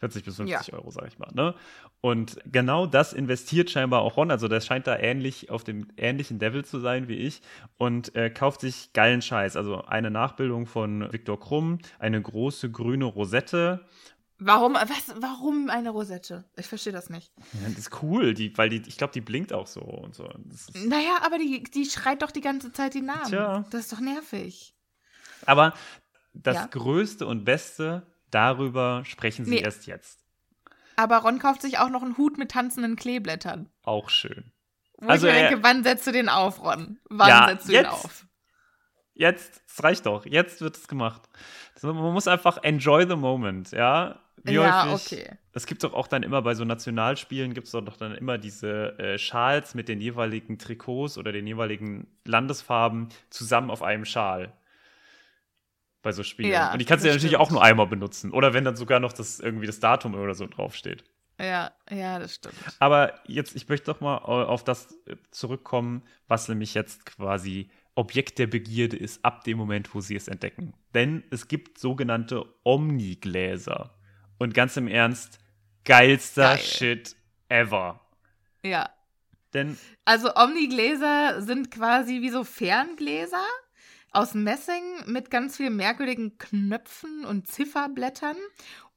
40 0.00 0.24
bis 0.24 0.36
50 0.36 0.68
Ja. 0.68 0.74
Euro, 0.74 0.90
sag 0.90 1.06
ich 1.08 1.18
mal. 1.18 1.30
Ne? 1.32 1.54
Und 2.02 2.36
genau 2.44 2.86
das 2.86 3.14
investiert 3.14 3.70
scheinbar 3.70 4.02
auch 4.02 4.18
Ron. 4.18 4.30
Also 4.30 4.48
der 4.48 4.60
scheint 4.60 4.86
da 4.86 4.98
ähnlich 4.98 5.50
auf 5.50 5.64
dem 5.64 5.88
ähnlichen 5.96 6.38
Level 6.38 6.62
zu 6.64 6.78
sein 6.78 7.08
wie 7.08 7.16
ich 7.16 7.40
und 7.78 8.14
äh, 8.14 8.28
kauft 8.28 8.60
sich 8.60 8.92
geilen 8.92 9.22
Scheiß. 9.22 9.56
Also 9.56 9.82
eine 9.84 10.10
Nachbildung 10.10 10.66
von 10.66 11.10
Viktor 11.10 11.40
Krumm, 11.40 11.78
eine 11.98 12.20
große 12.20 12.70
grüne 12.70 13.06
Rosette. 13.06 13.86
Warum, 14.44 14.74
was, 14.74 15.14
warum 15.20 15.70
eine 15.70 15.90
Rosette? 15.90 16.44
Ich 16.56 16.66
verstehe 16.66 16.92
das 16.92 17.10
nicht. 17.10 17.32
Ja, 17.52 17.68
das 17.68 17.78
ist 17.78 18.02
cool, 18.02 18.34
die, 18.34 18.56
weil 18.58 18.68
die, 18.68 18.82
ich 18.86 18.96
glaube, 18.98 19.12
die 19.12 19.20
blinkt 19.20 19.52
auch 19.52 19.66
so 19.66 19.80
und 19.80 20.14
so. 20.14 20.28
Naja, 20.74 21.18
aber 21.24 21.38
die, 21.38 21.62
die 21.62 21.84
schreit 21.86 22.22
doch 22.22 22.30
die 22.30 22.40
ganze 22.40 22.72
Zeit 22.72 22.94
die 22.94 23.02
Namen. 23.02 23.26
Tja. 23.28 23.64
Das 23.70 23.82
ist 23.82 23.92
doch 23.92 24.00
nervig. 24.00 24.74
aber 25.46 25.74
das 26.34 26.56
Ja. 26.56 26.66
Größte 26.66 27.26
und 27.26 27.44
Beste, 27.44 28.06
darüber 28.30 29.04
sprechen 29.04 29.44
sie 29.44 29.50
Nee. 29.52 29.60
erst 29.60 29.86
jetzt. 29.86 30.20
Aber 30.96 31.18
Ron 31.18 31.38
kauft 31.38 31.62
sich 31.62 31.78
auch 31.78 31.88
noch 31.90 32.02
einen 32.02 32.16
Hut 32.16 32.38
mit 32.38 32.50
tanzenden 32.50 32.96
Kleeblättern. 32.96 33.68
Auch 33.82 34.08
schön. 34.10 34.52
Wo 34.98 35.08
Also 35.08 35.26
ich 35.26 35.34
mir 35.34 35.48
denke, 35.48 35.62
wann 35.62 35.82
setzt 35.84 36.06
du 36.06 36.12
den 36.12 36.28
auf, 36.28 36.62
Ron? 36.62 36.98
Wann 37.10 37.28
Ja, 37.28 37.48
setzt 37.48 37.68
du 37.68 37.72
ihn 37.72 37.78
jetzt. 37.82 37.90
auf? 37.90 38.26
Jetzt, 39.14 39.60
es 39.68 39.82
reicht 39.82 40.06
doch. 40.06 40.24
Jetzt 40.24 40.60
wird 40.62 40.76
es 40.76 40.88
gemacht. 40.88 41.22
Man 41.82 41.96
muss 41.96 42.26
einfach 42.28 42.58
enjoy 42.62 43.06
the 43.06 43.16
moment, 43.16 43.72
ja. 43.72 44.21
Wie 44.44 44.54
Ja, 44.54 44.90
häufig, 44.90 45.04
okay. 45.06 45.38
Es 45.54 45.66
gibt 45.66 45.84
doch 45.84 45.92
auch 45.92 46.08
dann 46.08 46.22
immer 46.22 46.42
bei 46.42 46.54
so 46.54 46.64
Nationalspielen 46.64 47.52
gibt 47.54 47.66
es 47.66 47.72
doch 47.72 47.96
dann 47.96 48.14
immer 48.14 48.38
diese 48.38 48.98
äh, 48.98 49.18
Schals 49.18 49.74
mit 49.74 49.88
den 49.88 50.00
jeweiligen 50.00 50.58
Trikots 50.58 51.18
oder 51.18 51.30
den 51.32 51.46
jeweiligen 51.46 52.06
Landesfarben 52.24 53.08
zusammen 53.30 53.70
auf 53.70 53.82
einem 53.82 54.04
Schal. 54.06 54.52
Bei 56.02 56.12
so 56.12 56.22
Spielen. 56.24 56.50
Ja, 56.52 56.72
Und 56.72 56.80
die 56.80 56.84
kannst 56.84 57.04
du 57.04 57.08
ja 57.08 57.14
natürlich 57.14 57.36
stimmt. 57.36 57.46
auch 57.46 57.50
nur 57.50 57.62
einmal 57.62 57.86
benutzen. 57.86 58.32
Oder 58.32 58.54
wenn 58.54 58.64
dann 58.64 58.76
sogar 58.76 58.98
noch 59.00 59.12
das 59.12 59.38
irgendwie 59.40 59.66
das 59.66 59.78
Datum 59.80 60.14
oder 60.14 60.34
so 60.34 60.46
draufsteht. 60.46 61.04
Ja, 61.38 61.72
ja, 61.90 62.18
das 62.18 62.34
stimmt. 62.36 62.54
Aber 62.78 63.14
jetzt, 63.26 63.54
ich 63.56 63.68
möchte 63.68 63.86
doch 63.92 64.00
mal 64.00 64.18
au- 64.18 64.44
auf 64.44 64.64
das 64.64 64.92
äh, 65.06 65.16
zurückkommen, 65.30 66.02
was 66.28 66.48
nämlich 66.48 66.74
jetzt 66.74 67.06
quasi 67.06 67.70
Objekt 67.94 68.38
der 68.38 68.46
Begierde 68.46 68.96
ist, 68.96 69.24
ab 69.24 69.44
dem 69.44 69.58
Moment, 69.58 69.94
wo 69.94 70.00
sie 70.00 70.16
es 70.16 70.28
entdecken. 70.28 70.74
Denn 70.94 71.24
es 71.30 71.48
gibt 71.48 71.78
sogenannte 71.78 72.44
Omnigläser. 72.64 73.94
Und 74.42 74.54
ganz 74.54 74.76
im 74.76 74.88
Ernst, 74.88 75.38
geilster 75.84 76.56
Geil. 76.56 76.58
Shit 76.58 77.16
ever. 77.48 78.00
Ja. 78.64 78.90
Denn 79.54 79.78
Also 80.04 80.34
Omnigläser 80.34 81.42
sind 81.42 81.70
quasi 81.70 82.22
wie 82.22 82.30
so 82.30 82.42
Ferngläser 82.42 83.46
aus 84.10 84.34
Messing 84.34 84.82
mit 85.06 85.30
ganz 85.30 85.58
vielen 85.58 85.76
merkwürdigen 85.76 86.38
Knöpfen 86.38 87.24
und 87.24 87.46
Zifferblättern. 87.46 88.36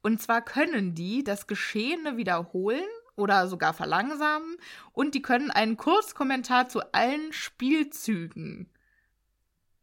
Und 0.02 0.20
zwar 0.20 0.44
können 0.44 0.96
die 0.96 1.22
das 1.22 1.46
Geschehene 1.46 2.16
wiederholen 2.16 2.82
oder 3.14 3.46
sogar 3.46 3.72
verlangsamen 3.72 4.56
und 4.90 5.14
die 5.14 5.22
können 5.22 5.52
einen 5.52 5.76
Kurzkommentar 5.76 6.68
zu 6.68 6.92
allen 6.92 7.32
Spielzügen 7.32 8.68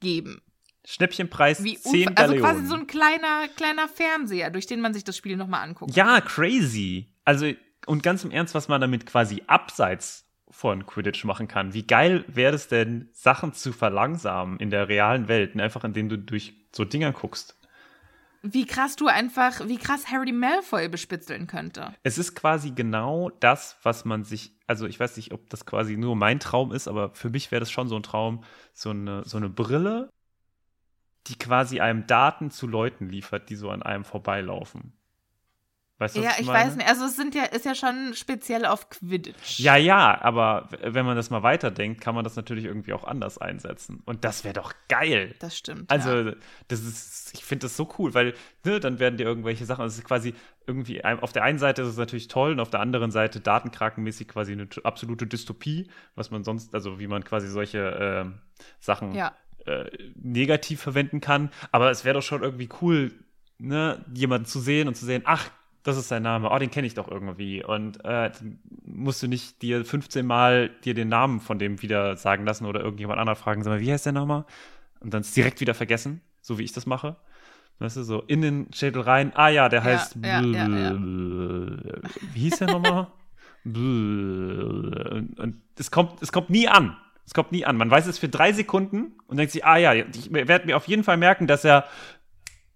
geben. 0.01 0.41
Schnäppchenpreis 0.86 1.63
Wie 1.63 1.77
10 1.77 2.09
unf- 2.09 2.17
also 2.17 2.34
Galeonen. 2.34 2.41
quasi 2.55 2.65
so 2.67 2.75
ein 2.75 2.88
kleiner, 2.88 3.47
kleiner 3.55 3.88
Fernseher, 3.88 4.49
durch 4.49 4.67
den 4.67 4.81
man 4.81 4.93
sich 4.93 5.03
das 5.03 5.15
Spiel 5.17 5.38
nochmal 5.38 5.63
anguckt. 5.63 5.95
ja, 5.95 6.19
crazy. 6.21 7.09
Also, 7.25 7.51
und 7.86 8.03
ganz 8.03 8.23
im 8.23 8.31
Ernst, 8.31 8.53
was 8.55 8.67
man 8.67 8.81
damit 8.81 9.05
quasi 9.05 9.43
abseits 9.47 10.25
von 10.49 10.86
Quidditch 10.86 11.23
machen 11.25 11.47
kann. 11.47 11.73
Wie 11.73 11.88
geil 11.88 12.25
wäre 12.27 12.53
es 12.55 12.67
denn, 12.67 13.09
Sachen 13.11 13.53
zu 13.53 13.71
verlangsamen 13.73 14.59
in 14.59 14.69
der 14.69 14.88
realen 14.88 15.27
Welt, 15.27 15.55
ne? 15.55 15.63
einfach 15.63 15.84
indem 15.84 16.09
du 16.09 16.17
durch 16.17 16.53
so 16.71 16.86
Dinger 16.86 17.11
guckst. 17.11 17.57
Wie 18.45 18.65
krass 18.65 18.97
du 18.97 19.07
einfach, 19.07 19.65
wie 19.67 19.77
krass 19.77 20.11
Harry 20.11 20.34
Malfoy 20.34 20.89
bespitzeln 20.89 21.47
könnte. 21.47 21.93
Es 22.03 22.17
ist 22.17 22.36
quasi 22.36 22.71
genau 22.71 23.29
das, 23.39 23.77
was 23.84 24.03
man 24.03 24.25
sich, 24.25 24.51
also 24.67 24.86
ich 24.86 24.99
weiß 24.99 25.15
nicht, 25.15 25.31
ob 25.31 25.49
das 25.49 25.65
quasi 25.65 25.95
nur 25.95 26.17
mein 26.17 26.41
Traum 26.41 26.73
ist, 26.73 26.89
aber 26.89 27.11
für 27.15 27.29
mich 27.29 27.51
wäre 27.51 27.61
das 27.61 27.71
schon 27.71 27.88
so 27.88 27.95
ein 27.95 28.03
Traum, 28.03 28.43
so 28.73 28.89
eine, 28.89 29.23
so 29.25 29.38
eine 29.38 29.49
Brille, 29.49 30.09
die 31.28 31.38
quasi 31.38 31.80
einem 31.80 32.07
Daten 32.07 32.51
zu 32.51 32.67
Leuten 32.67 33.09
liefert, 33.09 33.49
die 33.49 33.55
so 33.55 33.69
an 33.69 33.82
einem 33.82 34.03
vorbeilaufen. 34.03 34.93
Weißt 35.99 36.17
du, 36.17 36.19
was 36.19 36.26
Ja, 36.26 36.32
ich 36.34 36.41
ich 36.41 36.47
weiß 36.47 36.76
nicht. 36.76 36.89
Also 36.89 37.05
es 37.05 37.15
sind 37.15 37.36
ja, 37.36 37.43
ist 37.43 37.65
ja 37.65 37.76
schon 37.76 38.13
speziell 38.15 38.65
auf 38.65 38.89
Quidditch. 38.89 39.59
Ja, 39.59 39.76
ja, 39.76 40.19
aber 40.21 40.67
wenn 40.82 41.05
man 41.05 41.15
das 41.15 41.30
mal 41.30 41.43
weiterdenkt, 41.43 42.01
kann 42.01 42.15
man 42.15 42.24
das 42.24 42.36
natürlich 42.36 42.65
irgendwie 42.65 42.93
auch 42.93 43.03
anders 43.03 43.38
einsetzen. 43.38 44.01
Und 44.05 44.26
das 44.26 44.43
wäre 44.43 44.55
doch 44.55 44.74
geil. 44.89 45.36
Das 45.39 45.55
stimmt. 45.57 45.89
Also, 45.91 46.30
ja. 46.30 46.34
das 46.67 46.82
ist, 46.82 47.34
ich 47.36 47.45
finde 47.45 47.67
das 47.67 47.78
so 47.78 47.89
cool, 47.99 48.13
weil, 48.13 48.34
ne, 48.65 48.80
dann 48.80 48.99
werden 48.99 49.17
dir 49.17 49.26
irgendwelche 49.26 49.65
Sachen, 49.65 49.82
also 49.82 49.93
es 49.93 49.99
ist 49.99 50.05
quasi 50.05 50.34
irgendwie, 50.65 51.03
auf 51.05 51.32
der 51.32 51.43
einen 51.43 51.59
Seite 51.59 51.84
ist 51.84 51.89
es 51.89 51.97
natürlich 51.97 52.28
toll 52.28 52.53
und 52.53 52.59
auf 52.59 52.69
der 52.69 52.80
anderen 52.80 53.11
Seite 53.11 53.39
datenkrakenmäßig 53.39 54.28
quasi 54.28 54.53
eine 54.53 54.67
absolute 54.84 55.28
Dystopie, 55.28 55.89
was 56.15 56.32
man 56.32 56.43
sonst, 56.43 56.74
also 56.74 56.99
wie 56.99 57.07
man 57.07 57.24
quasi 57.24 57.47
solche 57.47 57.97
ähm, 57.99 58.39
Sachen 58.80 59.13
Ja. 59.13 59.34
Äh, 59.66 59.86
negativ 60.16 60.82
verwenden 60.82 61.22
kann. 61.22 61.49
Aber 61.72 61.91
es 61.91 62.05
wäre 62.05 62.16
doch 62.16 62.24
schon 62.24 62.43
irgendwie 62.43 62.70
cool, 62.82 63.11
ne, 63.57 64.03
jemanden 64.14 64.45
zu 64.45 64.59
sehen 64.59 64.88
und 64.88 64.95
zu 64.95 65.05
sehen, 65.05 65.24
ach, 65.26 65.49
das 65.84 65.97
ist 65.97 66.07
sein 66.07 66.24
Name, 66.24 66.49
oh, 66.49 66.57
den 66.57 66.72
kenne 66.72 66.88
ich 66.88 66.93
doch 66.93 67.09
irgendwie. 67.09 67.64
Und 67.64 68.03
äh, 68.05 68.32
musst 68.86 69.22
du 69.22 69.28
nicht 69.28 69.61
dir 69.61 69.84
15 69.84 70.26
Mal 70.26 70.70
dir 70.84 70.93
den 70.93 71.09
Namen 71.09 71.41
von 71.41 71.59
dem 71.59 71.82
wieder 71.82 72.16
sagen 72.16 72.45
lassen 72.45 72.66
oder 72.66 72.82
irgendjemand 72.82 73.20
anderen 73.20 73.38
fragen, 73.38 73.64
sag 73.64 73.72
mal, 73.72 73.82
wie 73.82 73.91
heißt 73.91 74.05
der 74.05 74.14
nochmal? 74.14 74.45
Und 75.01 75.14
dann 75.14 75.22
es 75.22 75.34
direkt 75.34 75.59
wieder 75.59 75.74
vergessen, 75.74 76.22
so 76.41 76.57
wie 76.57 76.64
ich 76.64 76.72
das 76.72 76.86
mache. 76.86 77.18
Weißt 77.80 77.97
du, 77.97 78.03
so 78.03 78.22
in 78.22 78.41
den 78.41 78.68
Schädel 78.72 79.01
rein, 79.01 79.34
ah 79.36 79.49
ja, 79.49 79.68
der 79.68 79.80
Ja, 79.80 79.86
heißt 79.86 80.18
ja, 80.24 80.41
ja. 80.41 80.95
wie 80.97 82.39
hieß 82.39 82.59
der 82.59 82.68
nochmal? 82.68 83.07
und, 83.66 85.36
und 85.38 85.61
es 85.78 85.91
kommt, 85.91 86.22
es 86.22 86.32
kommt 86.32 86.49
nie 86.49 86.68
an. 86.68 86.95
Es 87.26 87.34
kommt 87.34 87.51
nie 87.51 87.65
an. 87.65 87.78
Man 87.78 87.89
weiß 87.89 88.07
es 88.07 88.19
für 88.19 88.30
drei 88.30 88.51
Sekunden 88.53 89.17
und 89.28 89.38
denkt 89.38 89.51
sich, 89.53 89.65
ah 89.65 89.78
ja, 89.78 89.93
ich 89.93 90.32
werde 90.32 90.65
mir 90.65 90.76
auf 90.78 90.88
jeden 90.88 91.03
Fall 91.03 91.17
merken, 91.17 91.47
dass 91.47 91.63
er 91.63 91.86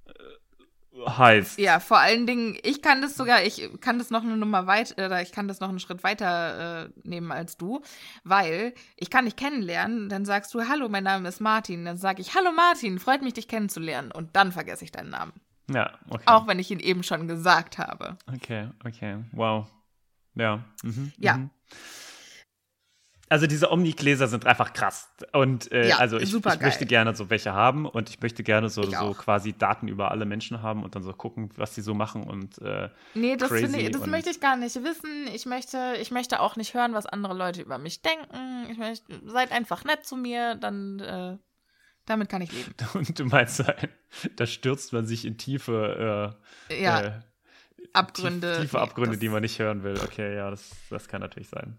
äh, 0.06 1.10
heißt. 1.10 1.60
ja, 1.60 1.80
vor 1.80 2.00
allen 2.00 2.26
Dingen, 2.26 2.58
ich 2.64 2.82
kann 2.82 3.02
das 3.02 3.16
sogar, 3.16 3.44
ich 3.44 3.70
kann 3.82 3.98
das 4.00 4.10
noch 4.10 4.24
eine 4.24 4.38
Nummer 4.38 4.66
weit, 4.68 4.94
oder 4.94 5.22
ich 5.22 5.32
kann 5.32 5.48
das 5.48 5.60
noch 5.60 5.70
einen 5.70 5.80
Schritt 5.80 6.04
weiter 6.04 6.86
äh, 6.86 6.90
nehmen 7.04 7.32
als 7.32 7.58
du, 7.58 7.82
weil 8.24 8.74
ich 8.96 9.10
kann 9.10 9.26
dich 9.26 9.36
kennenlernen, 9.36 10.10
dann 10.10 10.26
sagst 10.26 10.54
du, 10.54 10.68
hallo, 10.68 10.90
mein 10.90 11.04
Name 11.04 11.28
ist 11.30 11.42
Martin, 11.42 11.86
dann 11.86 11.98
sage 11.98 12.22
ich, 12.22 12.34
hallo 12.36 12.52
Martin, 12.52 13.00
freut 13.00 13.22
mich, 13.22 13.34
dich 13.34 13.48
kennenzulernen 13.48 14.12
und 14.12 14.36
dann 14.36 14.52
vergesse 14.52 14.84
ich 14.86 14.92
deinen 14.92 15.10
Namen. 15.10 15.34
Ja, 15.70 15.92
okay. 16.10 16.24
Auch 16.26 16.48
wenn 16.48 16.60
ich 16.60 16.72
ihn 16.72 16.80
eben 16.80 17.04
schon 17.04 17.28
gesagt 17.28 17.78
habe. 17.78 18.18
Okay, 18.34 18.70
okay. 18.86 19.18
Wow. 19.34 19.68
Ja. 20.36 20.64
Mhm, 20.84 21.12
Ja. 21.18 21.38
mhm. 21.38 21.50
Also 23.30 23.46
diese 23.46 23.72
Omni-Gläser 23.72 24.28
sind 24.28 24.46
einfach 24.46 24.72
krass. 24.72 25.10
Und 25.34 25.70
äh, 25.74 25.90
Ja, 25.90 25.98
also 25.98 26.18
ich, 26.18 26.34
ich 26.34 26.44
möchte 26.62 26.86
gerne 26.86 27.14
so 27.14 27.30
welche 27.30 27.54
haben 27.54 27.86
und 27.86 28.10
ich 28.10 28.22
möchte 28.22 28.42
gerne 28.44 28.70
so, 28.70 28.84
so 28.84 29.14
quasi 29.14 29.52
Daten 29.52 29.90
über 29.90 30.12
alle 30.12 30.26
Menschen 30.26 30.62
haben 30.62 30.82
und 30.84 30.96
dann 30.96 31.04
so 31.04 31.12
gucken, 31.12 31.50
was 31.58 31.74
die 31.74 31.82
so 31.82 31.94
machen 31.94 32.24
und 32.24 32.58
äh, 32.62 32.90
Nee, 33.16 33.36
das, 33.36 33.50
crazy 33.50 33.64
finde 33.66 33.80
ich, 33.82 33.92
das 33.92 34.02
und- 34.04 34.12
möchte 34.12 34.30
ich 34.30 34.40
gar 34.40 34.56
nicht 34.56 34.76
wissen. 34.82 35.28
Ich 35.34 35.46
möchte, 35.46 35.96
ich 36.00 36.10
möchte 36.12 36.40
auch 36.40 36.56
nicht 36.56 36.74
hören, 36.74 36.94
was 36.94 37.06
andere 37.06 37.34
Leute 37.34 37.62
über 37.62 37.78
mich 37.78 38.02
denken. 38.02 38.68
Ich 38.72 38.78
möchte, 38.78 39.04
seid 39.26 39.52
einfach 39.52 39.84
nett 39.84 40.06
zu 40.06 40.16
mir, 40.16 40.56
dann 40.56 41.00
äh, 41.00 41.38
damit 42.06 42.30
kann 42.30 42.42
ich 42.42 42.54
leben. 42.54 42.74
Und 42.94 43.20
du 43.20 43.26
meinst, 43.26 43.62
da 44.38 44.46
stürzt 44.46 44.94
man 44.94 45.06
sich 45.06 45.26
in 45.26 45.38
tiefe, 45.38 46.34
äh, 46.70 46.82
Ja, 46.82 47.02
äh, 47.02 47.12
Abgründe. 47.94 48.54
tief, 48.54 48.62
tiefe 48.62 48.78
nee, 48.78 48.84
Abgründe, 48.84 49.12
das- 49.12 49.20
die 49.20 49.30
man 49.30 49.42
nicht 49.42 49.60
hören 49.60 49.84
will. 49.84 50.00
Okay, 50.04 50.36
ja, 50.36 50.50
das, 50.50 50.72
das 50.90 51.08
kann 51.10 51.20
natürlich 51.22 51.50
sein. 51.50 51.78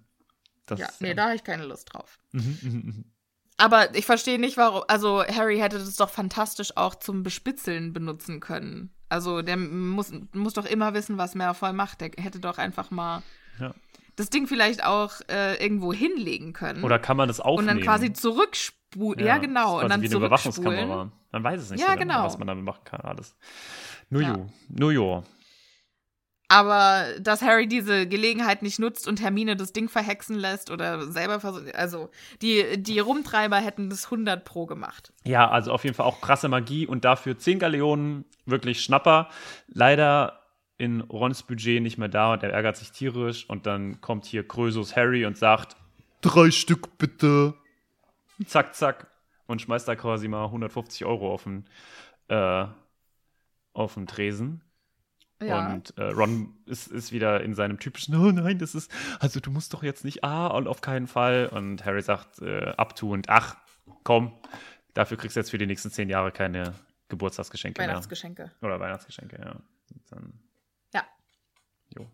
Das, 0.68 0.78
Ja, 0.80 0.88
nee, 1.00 1.14
da 1.14 1.24
habe 1.26 1.34
ich 1.34 1.44
keine 1.44 1.64
Lust 1.64 1.92
drauf. 1.92 2.18
Mhm, 2.32 2.58
mhm, 2.62 2.70
mhm. 2.72 3.04
Aber 3.56 3.92
ich 3.96 4.06
verstehe 4.06 4.38
nicht, 4.38 4.56
warum. 4.56 4.84
Also, 4.86 5.24
Harry 5.26 5.58
hätte 5.58 5.78
das 5.78 5.96
doch 5.96 6.10
fantastisch 6.10 6.76
auch 6.76 6.94
zum 6.94 7.24
Bespitzeln 7.24 7.92
benutzen 7.92 8.38
können. 8.38 8.94
Also, 9.08 9.42
der 9.42 9.56
muss, 9.56 10.12
muss 10.32 10.52
doch 10.54 10.64
immer 10.66 10.94
wissen, 10.94 11.18
was 11.18 11.34
Malfoy 11.34 11.72
macht. 11.72 12.00
Der 12.00 12.10
hätte 12.18 12.38
doch 12.38 12.58
einfach 12.58 12.90
mal 12.92 13.22
Ja. 13.58 13.74
das 14.14 14.30
Ding 14.30 14.46
vielleicht 14.46 14.84
auch 14.84 15.12
äh, 15.28 15.60
irgendwo 15.60 15.92
hinlegen 15.92 16.52
können. 16.52 16.84
Oder 16.84 17.00
kann 17.00 17.16
man 17.16 17.26
das 17.26 17.40
und 17.40 17.46
aufnehmen? 17.46 17.78
dann 17.78 17.80
quasi 17.82 18.12
zurückspulen. 18.12 19.26
Ja, 19.26 19.38
genau. 19.38 19.76
das 19.76 19.78
ist 19.80 19.82
Und 19.84 19.90
dann 19.90 20.02
wie 20.02 20.06
eine. 20.06 20.16
Überwachungskamera. 20.16 21.12
Man 21.32 21.44
weiß 21.44 21.60
es 21.62 21.70
nicht 21.70 21.80
Ja, 21.80 21.92
so 21.94 21.98
genau, 21.98 22.14
genau. 22.14 22.24
was 22.26 22.38
man 22.38 22.46
damit 22.48 22.64
machen 22.64 22.84
kann, 22.84 23.00
alles. 23.00 23.34
Nur 24.08 24.22
Ja. 24.22 24.34
jo. 24.36 24.46
Nur 24.68 24.92
jo. 24.92 25.24
Aber 26.48 27.04
dass 27.20 27.42
Harry 27.42 27.68
diese 27.68 28.06
Gelegenheit 28.08 28.62
nicht 28.62 28.78
nutzt 28.78 29.06
und 29.06 29.20
Hermine 29.20 29.54
das 29.54 29.74
Ding 29.74 29.90
verhexen 29.90 30.36
lässt 30.36 30.70
oder 30.70 31.06
selber 31.12 31.40
versucht. 31.40 31.74
Also, 31.74 32.08
die, 32.40 32.82
die 32.82 32.98
Rumtreiber 32.98 33.56
hätten 33.56 33.90
das 33.90 34.06
100 34.06 34.46
Pro 34.46 34.64
gemacht. 34.64 35.12
Ja, 35.24 35.50
also 35.50 35.72
auf 35.72 35.84
jeden 35.84 35.94
Fall 35.94 36.06
auch 36.06 36.22
krasse 36.22 36.48
Magie 36.48 36.86
und 36.86 37.04
dafür 37.04 37.36
10 37.36 37.58
Galeonen, 37.58 38.24
wirklich 38.46 38.82
Schnapper. 38.82 39.28
Leider 39.68 40.40
in 40.78 41.02
Rons 41.02 41.42
Budget 41.42 41.82
nicht 41.82 41.98
mehr 41.98 42.08
da 42.08 42.32
und 42.32 42.42
er 42.42 42.50
ärgert 42.50 42.78
sich 42.78 42.92
tierisch 42.92 43.48
und 43.50 43.66
dann 43.66 44.00
kommt 44.00 44.24
hier 44.24 44.46
Krösus 44.46 44.96
Harry 44.96 45.26
und 45.26 45.36
sagt, 45.36 45.76
drei 46.22 46.50
Stück 46.50 46.96
bitte. 46.96 47.54
Zack, 48.46 48.74
zack. 48.74 49.08
Und 49.46 49.60
schmeißt 49.60 49.88
da 49.88 49.96
quasi 49.96 50.28
mal 50.28 50.44
150 50.44 51.04
Euro 51.04 51.32
auf 51.32 51.42
den, 51.42 51.66
äh, 52.28 52.64
auf 53.72 53.94
den 53.94 54.06
Tresen. 54.06 54.62
Ja. 55.40 55.72
Und 55.72 55.96
äh, 55.96 56.02
Ron 56.04 56.54
ist, 56.66 56.88
ist 56.88 57.12
wieder 57.12 57.40
in 57.42 57.54
seinem 57.54 57.78
typischen, 57.78 58.16
oh 58.16 58.30
nein, 58.32 58.58
das 58.58 58.74
ist, 58.74 58.90
also 59.20 59.38
du 59.40 59.50
musst 59.50 59.72
doch 59.72 59.82
jetzt 59.82 60.04
nicht, 60.04 60.24
ah, 60.24 60.48
und 60.48 60.66
auf 60.66 60.80
keinen 60.80 61.06
Fall. 61.06 61.46
Und 61.46 61.84
Harry 61.84 62.02
sagt 62.02 62.40
äh, 62.42 62.72
abtuend, 62.76 63.28
ach, 63.28 63.56
komm, 64.02 64.32
dafür 64.94 65.16
kriegst 65.16 65.36
du 65.36 65.40
jetzt 65.40 65.50
für 65.50 65.58
die 65.58 65.66
nächsten 65.66 65.90
zehn 65.90 66.08
Jahre 66.08 66.32
keine 66.32 66.74
Geburtstagsgeschenke 67.08 67.80
Weihnachtsgeschenke. 67.80 68.50
mehr. 68.60 68.68
Oder 68.68 68.80
Weihnachtsgeschenke, 68.80 69.38
ja. 69.40 69.52
Und 69.52 70.02
dann, 70.10 70.32
Ja. 70.92 71.04
jo. 71.96 72.06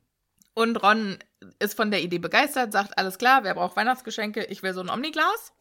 Und 0.52 0.76
Ron 0.82 1.18
ist 1.58 1.74
von 1.74 1.90
der 1.90 2.02
Idee 2.02 2.18
begeistert, 2.18 2.72
sagt, 2.72 2.96
alles 2.98 3.18
klar, 3.18 3.42
wer 3.42 3.54
braucht 3.54 3.76
Weihnachtsgeschenke? 3.76 4.44
Ich 4.44 4.62
will 4.62 4.74
so 4.74 4.80
ein 4.82 4.90
Omniglas. 4.90 5.52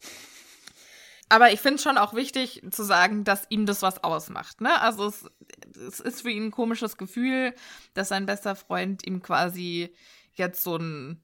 Aber 1.34 1.50
ich 1.50 1.60
finde 1.60 1.76
es 1.76 1.82
schon 1.82 1.98
auch 1.98 2.14
wichtig 2.14 2.62
zu 2.70 2.84
sagen, 2.84 3.24
dass 3.24 3.44
ihm 3.48 3.66
das 3.66 3.82
was 3.82 4.04
ausmacht. 4.04 4.60
Ne? 4.60 4.80
Also 4.80 5.06
es, 5.06 5.28
es 5.76 5.98
ist 5.98 6.22
für 6.22 6.30
ihn 6.30 6.44
ein 6.44 6.50
komisches 6.52 6.96
Gefühl, 6.96 7.56
dass 7.92 8.10
sein 8.10 8.24
bester 8.24 8.54
Freund 8.54 9.04
ihm 9.04 9.20
quasi 9.20 9.92
jetzt 10.34 10.62
so 10.62 10.76
ein 10.76 11.20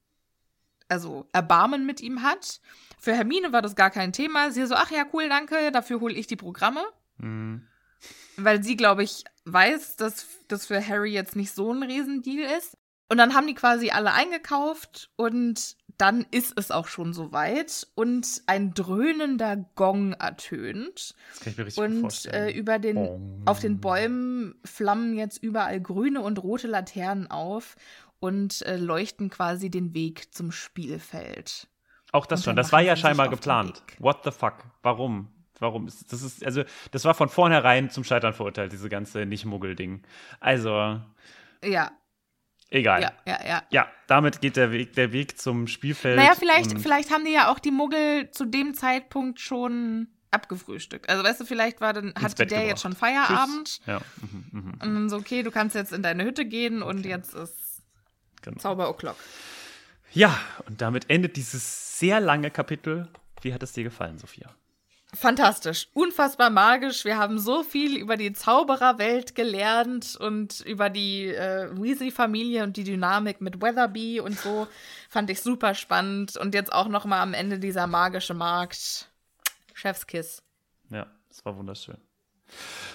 also 0.89 1.29
Erbarmen 1.33 1.87
mit 1.87 2.01
ihm 2.01 2.23
hat. 2.23 2.61
Für 2.99 3.15
Hermine 3.15 3.53
war 3.53 3.63
das 3.63 3.77
gar 3.77 3.91
kein 3.91 4.13
Thema. 4.13 4.51
Sie 4.51 4.67
so, 4.67 4.75
ach 4.75 4.91
ja, 4.91 5.05
cool, 5.13 5.29
danke, 5.29 5.71
dafür 5.71 6.01
hole 6.01 6.15
ich 6.15 6.27
die 6.27 6.35
Programme. 6.35 6.83
Mhm. 7.19 7.69
Weil 8.37 8.65
sie, 8.65 8.77
glaube 8.77 9.05
ich, 9.05 9.23
weiß, 9.45 9.95
dass 9.95 10.27
das 10.49 10.67
für 10.67 10.85
Harry 10.85 11.13
jetzt 11.13 11.37
nicht 11.37 11.53
so 11.53 11.73
ein 11.73 11.85
Riesendeal 11.85 12.59
ist. 12.59 12.77
Und 13.09 13.19
dann 13.19 13.35
haben 13.35 13.47
die 13.47 13.55
quasi 13.55 13.91
alle 13.91 14.13
eingekauft 14.13 15.13
und 15.15 15.77
dann 16.01 16.25
ist 16.31 16.55
es 16.57 16.71
auch 16.71 16.89
schon 16.89 17.13
soweit 17.13 17.87
und 17.95 18.43
ein 18.47 18.73
dröhnender 18.73 19.57
Gong 19.75 20.13
ertönt. 20.15 21.15
Das 21.31 21.41
kann 21.41 21.53
ich 21.53 21.59
mir 21.59 21.67
richtig 21.67 21.85
Und 21.85 22.01
vorstellen. 22.01 22.49
äh, 22.49 22.53
über 22.53 22.79
den, 22.79 22.95
Bong. 22.95 23.43
auf 23.45 23.61
den 23.61 23.81
Bäumen 23.81 24.55
flammen 24.65 25.17
jetzt 25.17 25.43
überall 25.43 25.81
grüne 25.81 26.21
und 26.23 26.43
rote 26.43 26.69
Laternen 26.69 27.31
auf 27.31 27.77
und 28.19 28.63
äh, 28.63 28.77
leuchten 28.77 29.29
quasi 29.31 29.71
den 29.71 29.93
Weg 29.95 30.33
zum 30.35 30.53
Spielfeld. 30.53 31.69
Auch 32.13 32.27
das 32.27 32.45
schon, 32.45 32.57
das 32.57 32.73
war 32.73 32.81
ja 32.81 32.97
scheinbar 32.97 33.29
geplant. 33.29 33.83
What 33.99 34.25
the 34.25 34.31
fuck? 34.31 34.65
Warum? 34.83 35.29
Warum 35.59 35.87
ist 35.87 36.11
das 36.11 36.23
ist 36.23 36.45
also 36.45 36.65
das 36.91 37.05
war 37.05 37.13
von 37.13 37.29
vornherein 37.29 37.91
zum 37.91 38.03
Scheitern 38.05 38.33
verurteilt, 38.33 38.73
diese 38.73 38.89
ganze 38.89 39.27
Nicht-Muggel-Ding. 39.27 40.03
Also 40.41 40.99
Ja, 41.63 41.93
egal. 42.71 43.03
ja, 43.03 43.13
ja, 43.27 43.39
ja. 43.47 43.63
Ja, 43.71 43.89
damit 44.07 44.41
geht 44.41 44.57
der 44.57 44.73
Weg, 44.73 44.95
der 44.95 45.13
Weg 45.13 45.39
zum 45.39 45.67
Spielfeld. 45.67 46.17
Naja, 46.17 46.33
vielleicht, 46.39 46.81
vielleicht 46.81 47.11
haben 47.11 47.25
die 47.25 47.33
ja 47.33 47.51
auch 47.51 47.59
die 47.59 47.71
Muggel 47.71 48.31
zu 48.31 48.45
dem 48.45 48.75
Zeitpunkt 48.75 49.41
schon 49.41 50.09
abgefrühstückt. 50.31 51.09
Also 51.09 51.25
weißt 51.25 51.41
du, 51.41 51.45
vielleicht 51.45 51.81
war 51.81 51.93
dann, 51.93 52.11
ins 52.11 52.23
hat 52.23 52.37
Bett 52.37 52.51
der 52.51 52.59
gebracht. 52.59 52.69
jetzt 52.69 52.83
schon 52.83 52.95
Feierabend 52.95 53.67
Tschüss. 53.69 53.81
Ja, 53.87 54.01
mhm, 54.21 54.45
mhm, 54.53 54.71
und 54.73 54.81
dann 54.95 55.09
so, 55.11 55.17
okay, 55.17 55.43
du 55.43 55.51
kannst 55.51 55.75
jetzt 55.75 55.93
in 55.93 56.03
deine 56.03 56.25
Hütte 56.25 56.45
gehen 56.45 56.83
und 56.83 57.01
Okay. 57.01 57.09
jetzt 57.09 57.35
ist 57.35 57.83
genau. 58.43 58.59
Zauber 58.59 58.89
O'Clock. 58.89 59.17
Ja, 60.13 60.39
und 60.67 60.81
damit 60.81 61.09
endet 61.11 61.37
dieses 61.37 61.99
sehr 61.99 62.21
lange 62.21 62.51
Kapitel. 62.51 63.09
Wie 63.43 63.55
hat 63.55 63.63
es 63.63 63.73
dir 63.73 63.85
gefallen, 63.85 64.19
Sophia? 64.19 64.51
Fantastisch, 65.13 65.89
unfassbar 65.93 66.51
magisch. 66.51 67.05
Wir 67.05 67.19
haben 67.19 67.41
so 67.41 67.65
viel 67.65 67.97
über 67.97 68.17
die 68.17 68.33
Zaubererwelt 68.33 69.35
gelernt 69.35 70.17
und 70.17 70.61
über 70.61 70.89
die 70.89 71.27
äh, 71.27 71.69
Weasley-Familie 71.73 72.63
und 72.63 72.77
die 72.77 72.85
Dynamik 72.85 73.41
mit 73.41 73.61
Weatherby 73.61 74.21
und 74.21 74.39
so. 74.39 74.69
Fand 75.09 75.29
ich 75.31 75.41
super 75.41 75.75
spannend. 75.75 76.37
Und 76.37 76.55
jetzt 76.55 76.73
auch 76.73 76.87
noch 76.87 77.07
mal 77.07 77.21
am 77.23 77.35
Ende 77.35 77.59
dieser 77.59 77.89
magische 77.89 78.35
Markt. 78.35 79.11
Chefskiss. 79.75 80.43
Ja, 80.91 81.07
es 81.29 81.45
war 81.45 81.57
wunderschön. 81.57 81.99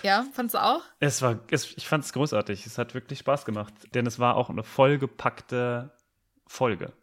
Ja, 0.01 0.25
fandst 0.33 0.55
du 0.55 0.63
auch? 0.63 0.83
Es 0.99 1.21
war, 1.21 1.39
es, 1.51 1.75
ich 1.75 1.87
fand 1.87 2.05
es 2.05 2.13
großartig. 2.13 2.65
Es 2.65 2.77
hat 2.77 2.93
wirklich 2.93 3.19
Spaß 3.19 3.43
gemacht, 3.43 3.73
denn 3.93 4.05
es 4.05 4.19
war 4.19 4.35
auch 4.35 4.49
eine 4.49 4.63
vollgepackte 4.63 5.91
Folge. 6.47 6.93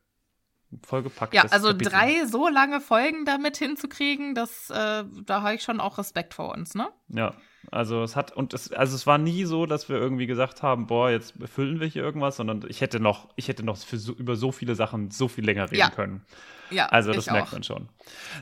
Ein 0.73 0.81
Vollgepacktes 0.87 1.37
Ja, 1.43 1.49
also 1.51 1.69
Kapitel. 1.69 1.93
drei 1.93 2.25
so 2.27 2.49
lange 2.49 2.81
Folgen 2.81 3.25
damit 3.27 3.59
hinzukriegen, 3.59 4.35
das, 4.35 4.71
äh, 4.71 5.05
da 5.27 5.43
habe 5.43 5.55
ich 5.55 5.63
schon 5.63 5.81
auch 5.81 5.99
Respekt 5.99 6.33
vor 6.35 6.53
uns, 6.55 6.75
ne? 6.75 6.89
Ja, 7.09 7.35
also 7.71 8.03
es 8.03 8.17
hat 8.17 8.33
und 8.33 8.55
es 8.55 8.73
also 8.73 8.97
es 8.97 9.07
war 9.07 9.19
nie 9.19 9.45
so, 9.45 9.67
dass 9.67 9.89
wir 9.89 9.97
irgendwie 9.97 10.27
gesagt 10.27 10.63
haben, 10.63 10.87
boah, 10.87 11.11
jetzt 11.11 11.39
befüllen 11.39 11.79
wir 11.79 11.87
hier 11.87 12.03
irgendwas, 12.03 12.37
sondern 12.37 12.65
ich 12.69 12.81
hätte 12.81 13.01
noch 13.01 13.29
ich 13.37 13.49
hätte 13.49 13.63
noch 13.65 13.77
für 13.77 13.99
so, 13.99 14.13
über 14.13 14.35
so 14.35 14.51
viele 14.51 14.75
Sachen 14.75 15.11
so 15.11 15.29
viel 15.29 15.45
länger 15.45 15.65
reden 15.71 15.77
Ja. 15.81 15.91
können. 15.91 16.25
Ja, 16.71 16.87
Also 16.87 17.13
das 17.13 17.27
merkt 17.31 17.49
auch. 17.49 17.53
man 17.53 17.63
schon. 17.63 17.89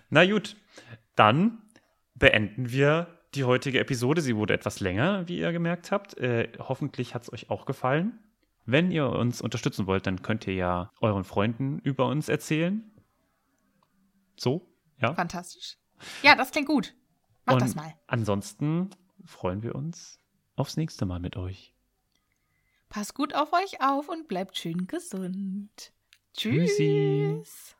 Na 0.09 0.24
gut, 0.24 0.57
dann 1.16 1.59
beenden 2.14 2.70
wir 2.70 3.09
die 3.35 3.45
heutige 3.45 3.81
Episode. 3.81 4.20
Sie 4.20 4.37
wurde 4.37 4.55
etwas 4.55 4.81
länger, 4.81 5.26
wie 5.28 5.39
ihr 5.39 5.53
gemerkt 5.53 5.91
habt. 5.93 6.16
Äh, 6.18 6.49
hoffentlich 6.59 7.14
hat 7.14 7.22
es 7.24 7.33
euch 7.33 7.51
auch 7.51 7.66
gefallen. 7.66 8.18
Wenn 8.66 8.90
ihr 8.90 9.08
uns 9.08 9.40
unterstützen 9.40 9.86
wollt, 9.86 10.06
dann 10.06 10.22
könnt 10.22 10.46
ihr 10.46 10.54
ja 10.54 10.92
euren 11.00 11.24
Freunden 11.24 11.78
über 11.80 12.06
uns 12.06 12.28
erzählen. 12.28 12.90
So, 14.36 14.70
ja. 15.00 15.14
Fantastisch. 15.14 15.76
Ja, 16.22 16.34
das 16.34 16.50
klingt 16.50 16.68
gut. 16.68 16.94
Mach 17.44 17.54
Und 17.54 17.62
das 17.62 17.74
mal. 17.74 17.94
Ansonsten 18.06 18.90
freuen 19.24 19.62
wir 19.62 19.74
uns 19.74 20.18
aufs 20.57 20.76
nächste 20.76 21.07
Mal 21.07 21.20
mit 21.20 21.37
euch. 21.37 21.74
Passt 22.88 23.14
gut 23.14 23.34
auf 23.34 23.53
euch 23.53 23.80
auf 23.80 24.08
und 24.08 24.28
bleibt 24.28 24.57
schön 24.57 24.87
gesund. 24.87 25.92
Tschüssi. 26.34 27.37
Tschüss. 27.45 27.74
Hey, 27.74 27.79